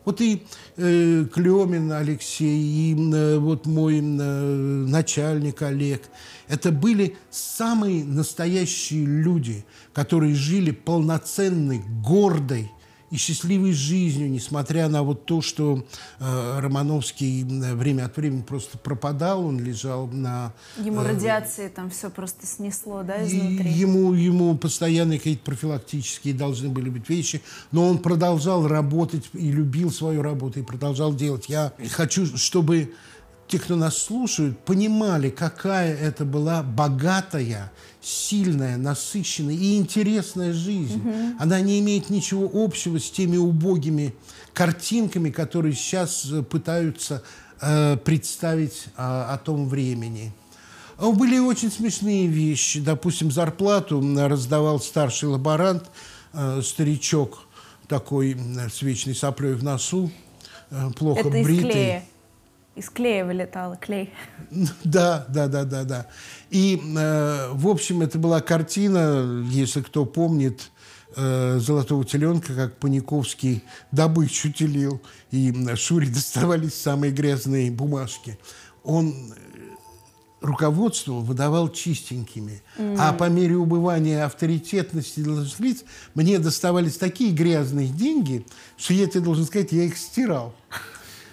Вот 0.03 0.19
и 0.21 0.43
э, 0.77 1.25
Клемин 1.31 1.91
Алексей, 1.91 2.59
и 2.91 2.95
э, 3.13 3.37
вот 3.37 3.65
мой 3.67 3.99
э, 3.99 4.01
начальник 4.01 5.61
Олег. 5.61 6.01
Это 6.47 6.71
были 6.71 7.17
самые 7.29 8.03
настоящие 8.03 9.05
люди, 9.05 9.63
которые 9.93 10.33
жили 10.33 10.71
полноценной, 10.71 11.81
гордой 12.03 12.71
и 13.11 13.17
счастливой 13.17 13.73
жизнью, 13.73 14.31
несмотря 14.31 14.87
на 14.87 15.03
вот 15.03 15.25
то, 15.25 15.41
что 15.41 15.85
э, 16.19 16.59
Романовский 16.59 17.43
время 17.43 18.05
от 18.05 18.15
времени 18.15 18.41
просто 18.41 18.77
пропадал, 18.77 19.45
он 19.45 19.59
лежал 19.59 20.07
на... 20.07 20.53
Ему 20.77 21.01
э, 21.01 21.09
радиации 21.09 21.67
там 21.67 21.89
все 21.89 22.09
просто 22.09 22.47
снесло, 22.47 23.03
да, 23.03 23.23
изнутри. 23.23 23.69
Ему, 23.69 24.13
ему 24.13 24.57
постоянно 24.57 25.17
какие-то 25.17 25.43
профилактические 25.43 26.33
должны 26.33 26.69
были 26.69 26.89
быть 26.89 27.09
вещи, 27.09 27.41
но 27.71 27.85
он 27.85 27.97
продолжал 27.99 28.65
работать 28.65 29.29
и 29.33 29.51
любил 29.51 29.91
свою 29.91 30.21
работу, 30.21 30.61
и 30.61 30.63
продолжал 30.63 31.13
делать. 31.13 31.49
Я 31.49 31.73
хочу, 31.91 32.25
чтобы 32.37 32.93
те, 33.51 33.59
кто 33.59 33.75
нас 33.75 33.97
слушают, 33.97 34.57
понимали, 34.59 35.29
какая 35.29 35.93
это 35.93 36.23
была 36.23 36.63
богатая, 36.63 37.69
сильная, 38.01 38.77
насыщенная 38.77 39.53
и 39.53 39.77
интересная 39.77 40.53
жизнь. 40.53 41.01
Угу. 41.01 41.35
Она 41.37 41.59
не 41.59 41.81
имеет 41.81 42.09
ничего 42.09 42.49
общего 42.53 42.97
с 42.97 43.11
теми 43.11 43.35
убогими 43.35 44.15
картинками, 44.53 45.31
которые 45.31 45.75
сейчас 45.75 46.31
э, 46.31 46.43
пытаются 46.43 47.23
э, 47.59 47.97
представить 47.97 48.85
э, 48.85 48.91
о 48.95 49.37
том 49.37 49.67
времени. 49.67 50.31
А 50.97 51.11
были 51.11 51.37
очень 51.37 51.71
смешные 51.71 52.27
вещи. 52.27 52.79
Допустим, 52.79 53.31
зарплату 53.31 54.01
раздавал 54.15 54.79
старший 54.79 55.27
лаборант, 55.27 55.91
э, 56.31 56.61
старичок 56.63 57.47
такой 57.89 58.37
с 58.73 58.81
вечной 58.81 59.13
соплей 59.13 59.55
в 59.55 59.63
носу, 59.63 60.09
э, 60.69 60.89
плохо 60.95 61.19
Это 61.19 61.29
бритый. 61.31 62.03
Из 62.75 62.89
клея. 62.89 63.25
Вылетало, 63.25 63.75
клей. 63.75 64.13
Да, 64.83 65.25
да, 65.29 65.47
да, 65.47 65.65
да, 65.65 65.83
да. 65.83 66.07
И, 66.49 66.81
э, 66.97 67.49
в 67.53 67.67
общем, 67.67 68.01
это 68.01 68.17
была 68.17 68.41
картина, 68.41 69.43
если 69.49 69.81
кто 69.81 70.05
помнит, 70.05 70.71
э, 71.15 71.59
«Золотого 71.59 72.05
теленка», 72.05 72.53
как 72.53 72.77
Паниковский 72.77 73.63
добычу 73.91 74.51
телил, 74.51 75.01
и 75.31 75.53
Шуре 75.75 76.07
доставались 76.13 76.75
самые 76.75 77.11
грязные 77.11 77.71
бумажки. 77.71 78.39
Он 78.83 79.33
руководство 80.41 81.13
выдавал 81.13 81.69
чистенькими. 81.69 82.63
Mm. 82.77 82.97
А 82.99 83.13
по 83.13 83.29
мере 83.29 83.55
убывания 83.55 84.25
авторитетности 84.25 85.19
должностных 85.19 85.59
лиц 85.59 85.83
мне 86.15 86.39
доставались 86.39 86.97
такие 86.97 87.31
грязные 87.31 87.87
деньги, 87.87 88.45
что 88.75 88.93
я 88.93 89.07
тебе 89.07 89.21
должен 89.21 89.45
сказать, 89.45 89.71
я 89.71 89.83
их 89.83 89.97
стирал. 89.97 90.53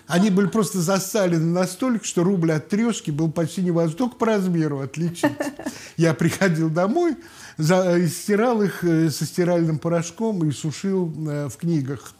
Они 0.09 0.31
были 0.31 0.47
просто 0.47 0.81
засалены 0.81 1.45
настолько, 1.45 2.05
что 2.05 2.25
рубль 2.25 2.53
от 2.53 2.69
трешки 2.69 3.11
был 3.11 3.31
почти 3.31 3.63
невозможно 3.63 4.09
по 4.09 4.27
размеру 4.27 4.81
отличить. 4.81 5.31
Я 5.97 6.15
приходил 6.15 6.71
домой, 6.71 7.17
за, 7.59 8.07
стирал 8.09 8.63
их 8.63 8.83
э, 8.85 9.11
со 9.11 9.27
стиральным 9.27 9.79
порошком 9.79 10.49
и 10.49 10.51
сушил 10.51 11.13
э, 11.29 11.49
в 11.49 11.57
книгах 11.57 12.15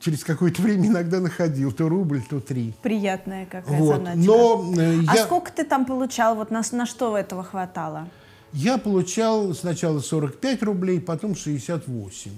через 0.00 0.24
какое-то 0.24 0.62
время 0.62 0.88
иногда 0.88 1.20
находил, 1.20 1.72
то 1.72 1.88
рубль, 1.88 2.22
то 2.28 2.40
три. 2.40 2.72
Приятная 2.82 3.46
какая 3.46 3.78
вот. 3.78 4.02
Но 4.16 4.72
э, 4.76 5.00
а 5.06 5.14
я... 5.14 5.24
сколько 5.24 5.52
ты 5.52 5.64
там 5.64 5.84
получал? 5.84 6.34
Вот 6.34 6.50
на, 6.50 6.62
на 6.72 6.86
что 6.86 7.16
этого 7.16 7.44
хватало? 7.44 8.08
Я 8.52 8.78
получал 8.78 9.54
сначала 9.54 10.00
45 10.00 10.62
рублей, 10.64 11.00
потом 11.00 11.36
68. 11.36 12.32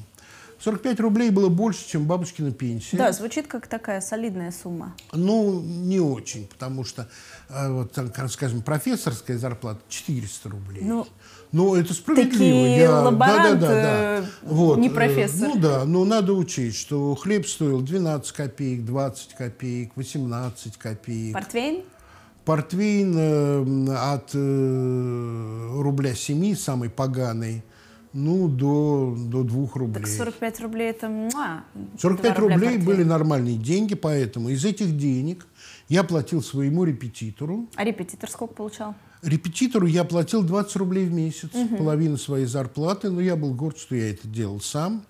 45 0.63 1.01
рублей 1.01 1.31
было 1.31 1.49
больше, 1.49 1.89
чем 1.89 2.07
бабушкина 2.07 2.53
пенсия. 2.53 2.97
Да, 2.97 3.11
звучит 3.11 3.49
как 3.49 3.67
такая 3.67 4.01
солидная 4.01 4.53
сумма. 4.53 4.95
Ну, 5.13 5.61
не 5.61 5.99
очень, 5.99 6.47
потому 6.47 6.85
что, 6.85 7.09
э, 7.49 7.69
вот, 7.69 7.99
скажем, 8.31 8.63
профессорская 8.63 9.39
зарплата 9.39 9.81
400 9.89 10.49
рублей. 10.49 10.83
Ну, 10.85 11.07
ну, 11.51 11.75
это 11.75 11.93
справедливо. 11.93 12.31
Такие 12.39 12.79
я... 12.79 13.01
лаборант, 13.01 13.61
да, 13.61 13.69
да, 13.69 13.75
да, 13.75 14.21
да. 14.21 14.27
Вот. 14.43 14.79
не 14.79 14.89
профессор. 14.89 15.49
Ну 15.49 15.59
да, 15.59 15.85
но 15.85 16.05
надо 16.05 16.33
учесть, 16.33 16.79
что 16.79 17.17
хлеб 17.17 17.49
стоил 17.49 17.83
12 17.83 18.31
копеек, 18.31 18.85
20 18.85 19.35
копеек, 19.35 19.93
18 19.97 20.77
копеек. 20.77 21.35
Портвейн? 21.35 21.83
Портвейн 22.45 23.15
э, 23.17 23.95
от 23.97 24.31
э, 24.35 25.81
рубля 25.81 26.15
7, 26.15 26.55
самый 26.55 26.89
поганый, 26.89 27.65
ну, 28.13 28.49
до, 28.49 29.17
до 29.17 29.43
2 29.43 29.69
рублей. 29.75 30.03
Так 30.03 30.07
45 30.07 30.61
рублей 30.61 30.91
это... 30.91 31.09
Муа, 31.09 31.65
45 31.99 32.39
рублей 32.39 32.59
портвейн. 32.59 32.85
были 32.85 33.03
нормальные 33.05 33.57
деньги, 33.57 33.95
поэтому 33.95 34.51
из 34.51 34.65
этих 34.65 34.97
денег 34.97 35.47
я 35.89 36.05
платил 36.05 36.43
своему 36.43 36.85
репетитору. 36.85 37.69
А 37.75 37.85
репетитор 37.85 38.31
сколько 38.31 38.55
получал? 38.55 38.95
Репетитору 39.23 39.87
я 39.87 40.05
платил 40.05 40.43
20 40.43 40.77
рублей 40.77 41.07
в 41.07 41.13
месяц, 41.13 41.51
угу. 41.55 41.77
половину 41.77 42.19
своей 42.19 42.47
зарплаты, 42.47 43.11
но 43.11 43.21
я 43.21 43.37
был 43.37 43.55
горд, 43.55 43.79
что 43.79 43.95
я 43.95 44.11
это 44.11 44.27
делал 44.27 44.61
сам. 44.61 45.05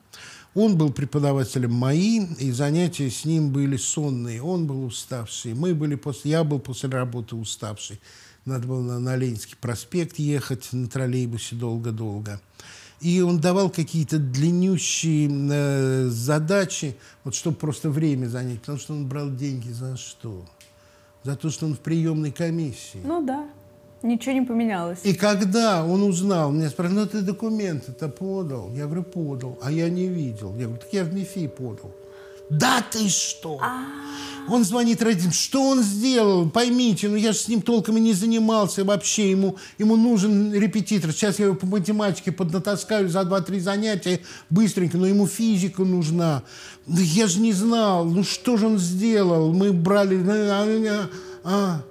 Он 0.55 0.77
был 0.77 0.93
преподавателем 0.93 1.73
МАИ, 1.73 2.27
и 2.39 2.51
занятия 2.53 3.11
с 3.11 3.25
ним 3.25 3.53
были 3.53 3.79
сонные. 3.79 4.43
Он 4.43 4.67
был 4.67 4.85
уставший, 4.85 5.55
мы 5.55 5.75
были 5.75 5.95
после, 5.95 6.33
я 6.33 6.45
был 6.45 6.59
после 6.59 6.91
работы 6.91 7.37
уставший. 7.37 8.01
Надо 8.45 8.67
было 8.67 8.83
на, 8.83 8.99
на 8.99 9.17
Ленинский 9.17 9.57
проспект 9.59 10.19
ехать 10.19 10.69
на 10.73 10.89
троллейбусе 10.89 11.55
долго-долго. 11.55 12.41
И 13.03 13.21
он 13.21 13.41
давал 13.41 13.69
какие-то 13.69 14.19
длиннющие 14.19 15.29
э, 15.29 16.07
задачи, 16.07 16.97
вот 17.25 17.35
чтобы 17.35 17.57
просто 17.57 17.91
время 17.91 18.29
занять, 18.29 18.61
потому 18.61 18.79
что 18.79 18.93
он 18.95 19.09
брал 19.09 19.29
деньги 19.31 19.71
за 19.71 19.97
что? 19.97 20.45
За 21.25 21.35
то, 21.35 21.51
что 21.51 21.67
он 21.67 21.75
в 21.75 21.81
приемной 21.81 22.31
комиссии. 22.31 23.01
Ну 23.05 23.25
да. 23.25 23.49
Ничего 24.03 24.33
не 24.33 24.43
поменялось. 24.43 24.99
И 25.05 25.15
когда 25.15 25.85
он 25.85 26.03
узнал, 26.03 26.53
меня 26.53 26.69
спрашивают, 26.69 27.13
ну 27.13 27.21
ты 27.21 27.25
документы-то 27.25 28.09
подал? 28.09 28.73
Я 28.73 28.87
говорю, 28.87 29.03
подал. 29.05 29.59
А 29.63 29.71
я 29.71 29.89
не 29.89 30.09
видел. 30.09 30.55
Я 30.57 30.67
говорю, 30.67 30.81
так 30.81 30.93
я 30.93 31.05
в 31.05 31.13
МИФИ 31.13 31.49
подал. 31.49 31.93
Да 32.53 32.83
ты 32.83 33.09
что? 33.09 33.59
А-а-а. 33.63 34.53
Он 34.53 34.63
звонит 34.65 35.03
родителям, 35.03 35.33
что 35.33 35.63
он 35.63 35.83
сделал? 35.83 36.51
Поймите, 36.51 37.09
ну 37.09 37.17
я 37.17 37.33
же 37.33 37.39
с 37.39 37.49
ним 37.49 37.63
толком 37.63 37.97
и 37.97 38.01
не 38.01 38.13
занимался 38.13 38.85
вообще. 38.85 39.31
Ему, 39.31 39.57
ему 39.79 39.97
нужен 39.97 40.53
репетитор. 40.53 41.13
Сейчас 41.13 41.39
я 41.39 41.47
его 41.47 41.55
по 41.55 41.65
математике 41.65 42.31
поднатаскаю 42.31 43.09
за 43.09 43.21
2-3 43.21 43.61
занятия 43.61 44.21
быстренько, 44.51 44.99
но 44.99 45.07
ему 45.07 45.27
физика 45.27 45.83
нужна. 45.83 46.43
Да 46.87 47.01
я 47.01 47.27
же 47.27 47.41
не 47.41 47.55
знал, 47.55 48.05
ну 48.05 48.23
что 48.23 48.59
же 48.59 48.67
он 48.67 48.79
сделал? 48.79 49.53
Мы 49.55 49.73
брали... 49.73 50.23
А, 50.29 51.09
а. 51.45 51.83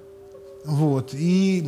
Вот, 0.64 1.16
и 1.16 1.64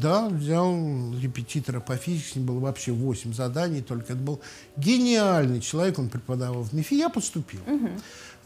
да, 0.00 0.28
взял 0.28 0.74
репетитора 1.20 1.80
по 1.80 1.96
физике, 1.96 2.32
с 2.32 2.36
ним 2.36 2.46
было 2.46 2.58
вообще 2.58 2.92
8 2.92 3.32
заданий, 3.32 3.82
только 3.82 4.14
это 4.14 4.22
был 4.22 4.40
гениальный 4.76 5.60
человек, 5.60 5.98
он 5.98 6.08
преподавал 6.08 6.62
в 6.62 6.72
МИФИ, 6.72 6.94
я 6.94 7.08
поступил. 7.08 7.60
Угу. 7.66 7.88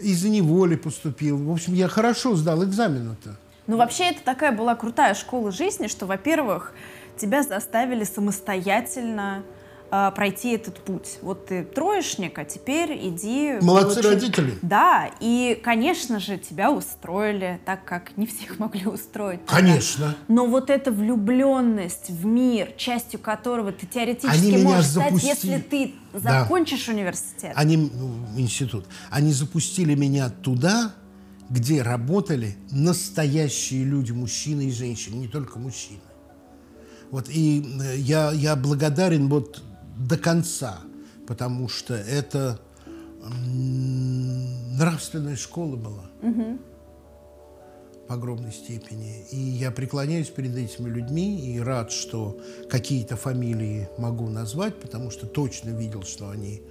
Из-за 0.00 0.28
неволи 0.28 0.76
поступил. 0.76 1.38
В 1.38 1.52
общем, 1.52 1.74
я 1.74 1.88
хорошо 1.88 2.34
сдал 2.34 2.64
экзамен-то. 2.64 3.36
Ну, 3.66 3.76
вообще, 3.76 4.11
это 4.11 4.22
такая 4.22 4.52
была 4.52 4.74
крутая 4.74 5.14
школа 5.14 5.50
жизни, 5.50 5.86
что, 5.86 6.07
во-первых, 6.07 6.74
тебя 7.16 7.42
заставили 7.42 8.05
самостоятельно 8.05 9.42
э, 9.95 10.12
пройти 10.14 10.53
этот 10.53 10.78
путь. 10.78 11.18
Вот 11.22 11.47
ты 11.47 11.64
троечник, 11.64 12.38
а 12.38 12.45
теперь 12.45 12.99
иди... 13.09 13.59
Молодцы 13.61 14.03
получи... 14.03 14.09
родители. 14.09 14.59
Да, 14.62 15.11
и, 15.20 15.61
конечно 15.62 16.20
же, 16.20 16.38
тебя 16.38 16.70
устроили, 16.70 17.61
так 17.64 17.84
как 17.84 18.16
не 18.16 18.26
всех 18.26 18.59
могли 18.59 18.86
устроить. 18.86 19.40
Конечно. 19.47 20.16
Но 20.28 20.47
вот 20.47 20.70
эта 20.70 20.90
влюбленность 20.90 22.11
в 22.11 22.24
мир, 22.24 22.72
частью 22.76 23.20
которого 23.20 23.72
ты 23.72 23.86
теоретически 23.86 24.62
можешь 24.62 24.86
стать, 24.86 25.05
запусти... 25.07 25.28
если 25.28 25.59
ты 25.59 25.95
закончишь 26.12 26.86
да. 26.86 26.92
университет. 26.92 27.53
Они, 27.55 27.76
ну, 27.76 28.12
институт. 28.36 28.86
Они 29.11 29.32
запустили 29.32 29.95
меня 29.95 30.28
туда, 30.28 30.95
где 31.51 31.82
работали 31.82 32.57
настоящие 32.70 33.84
люди, 33.84 34.12
мужчины 34.12 34.62
и 34.62 34.72
женщины, 34.72 35.16
не 35.16 35.28
только 35.28 35.59
мужчины. 35.59 36.01
Вот, 37.11 37.28
и 37.28 37.64
э, 37.80 37.97
я, 37.99 38.32
я 38.32 38.57
благодарен 38.57 39.28
вот 39.28 39.62
до 39.97 40.16
конца, 40.16 40.80
потому 41.26 41.68
что 41.68 41.95
это 41.95 42.61
нравственная 44.76 45.36
школа 45.36 45.76
была 45.76 46.11
угу. 46.22 46.59
в 48.09 48.12
огромной 48.12 48.53
степени. 48.53 49.24
И 49.30 49.38
я 49.38 49.70
преклоняюсь 49.70 50.28
перед 50.28 50.57
этими 50.57 50.88
людьми 50.88 51.55
и 51.55 51.59
рад, 51.59 51.90
что 51.90 52.38
какие-то 52.68 53.16
фамилии 53.16 53.88
могу 53.99 54.28
назвать, 54.28 54.78
потому 54.80 55.11
что 55.11 55.26
точно 55.26 55.70
видел, 55.70 56.03
что 56.03 56.28
они 56.28 56.62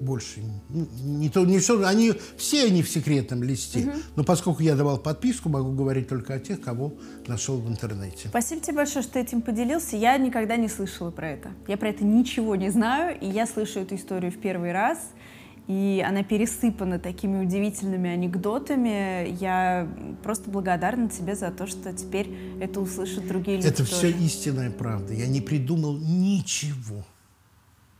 больше 0.00 0.42
не 0.68 1.28
то 1.28 1.44
не 1.44 1.58
все 1.58 1.82
они 1.84 2.12
все 2.36 2.66
они 2.66 2.82
в 2.82 2.88
секретном 2.88 3.42
листе 3.42 3.80
угу. 3.80 3.92
но 4.16 4.24
поскольку 4.24 4.62
я 4.62 4.76
давал 4.76 4.98
подписку 4.98 5.48
могу 5.48 5.72
говорить 5.72 6.08
только 6.08 6.34
о 6.34 6.38
тех 6.38 6.60
кого 6.60 6.94
нашел 7.26 7.58
в 7.58 7.68
интернете 7.68 8.28
спасибо 8.28 8.60
тебе 8.60 8.76
большое 8.76 9.02
что 9.02 9.14
ты 9.14 9.20
этим 9.20 9.42
поделился 9.42 9.96
я 9.96 10.16
никогда 10.18 10.56
не 10.56 10.68
слышала 10.68 11.10
про 11.10 11.30
это 11.30 11.50
я 11.66 11.76
про 11.76 11.88
это 11.88 12.04
ничего 12.04 12.56
не 12.56 12.70
знаю 12.70 13.18
и 13.20 13.26
я 13.26 13.46
слышу 13.46 13.80
эту 13.80 13.96
историю 13.96 14.32
в 14.32 14.38
первый 14.38 14.72
раз 14.72 14.98
и 15.68 16.02
она 16.04 16.24
пересыпана 16.24 16.98
такими 16.98 17.44
удивительными 17.44 18.08
анекдотами. 18.08 19.36
Я 19.38 19.86
просто 20.22 20.50
благодарна 20.50 21.10
тебе 21.10 21.34
за 21.34 21.50
то, 21.50 21.66
что 21.66 21.92
теперь 21.92 22.34
это 22.58 22.80
услышат 22.80 23.28
другие 23.28 23.58
люди. 23.58 23.68
Это 23.68 23.84
тоже. 23.84 23.92
все 23.92 24.10
истинная 24.10 24.70
правда. 24.70 25.12
Я 25.12 25.26
не 25.26 25.42
придумал 25.42 25.98
ничего. 25.98 27.04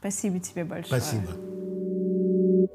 Спасибо 0.00 0.38
тебе 0.38 0.64
большое. 0.64 1.00
Спасибо. 1.00 1.32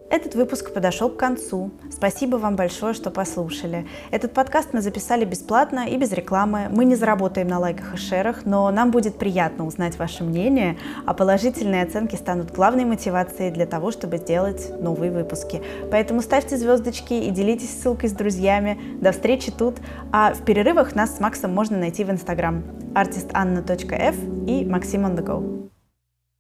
Этот 0.09 0.36
выпуск 0.36 0.74
подошел 0.74 1.09
к 1.09 1.17
концу. 1.17 1.71
Спасибо 1.91 2.36
вам 2.36 2.55
большое, 2.55 2.93
что 2.93 3.09
послушали. 3.09 3.88
Этот 4.11 4.32
подкаст 4.32 4.69
мы 4.71 4.82
записали 4.82 5.26
бесплатно 5.26 5.88
и 5.88 5.97
без 5.97 6.11
рекламы. 6.11 6.67
Мы 6.69 6.86
не 6.86 6.95
заработаем 6.95 7.47
на 7.47 7.57
лайках 7.57 7.95
и 7.95 7.97
шерах, 7.97 8.45
но 8.45 8.69
нам 8.69 8.91
будет 8.91 9.17
приятно 9.17 9.65
узнать 9.65 9.97
ваше 9.97 10.24
мнение, 10.24 10.78
а 11.05 11.15
положительные 11.15 11.84
оценки 11.84 12.15
станут 12.15 12.51
главной 12.51 12.86
мотивацией 12.86 13.51
для 13.51 13.65
того, 13.65 13.91
чтобы 13.91 14.17
сделать 14.17 14.71
новые 14.80 15.11
выпуски. 15.11 15.63
Поэтому 15.89 16.21
ставьте 16.21 16.57
звездочки 16.57 17.13
и 17.13 17.32
делитесь 17.32 17.82
ссылкой 17.82 18.09
с 18.09 18.13
друзьями. 18.13 18.80
До 19.01 19.13
встречи 19.13 19.51
тут. 19.51 19.78
А 20.11 20.34
в 20.34 20.45
перерывах 20.45 20.93
нас 20.93 21.17
с 21.17 21.19
Максом 21.19 21.53
можно 21.53 21.78
найти 21.78 22.03
в 22.03 22.11
Инстаграм 22.11 22.63
artistanna.f 22.93 24.15
и 24.47 24.63
Maxim 24.63 25.05
on 25.05 25.15
the 25.15 25.26
go. 25.26 25.62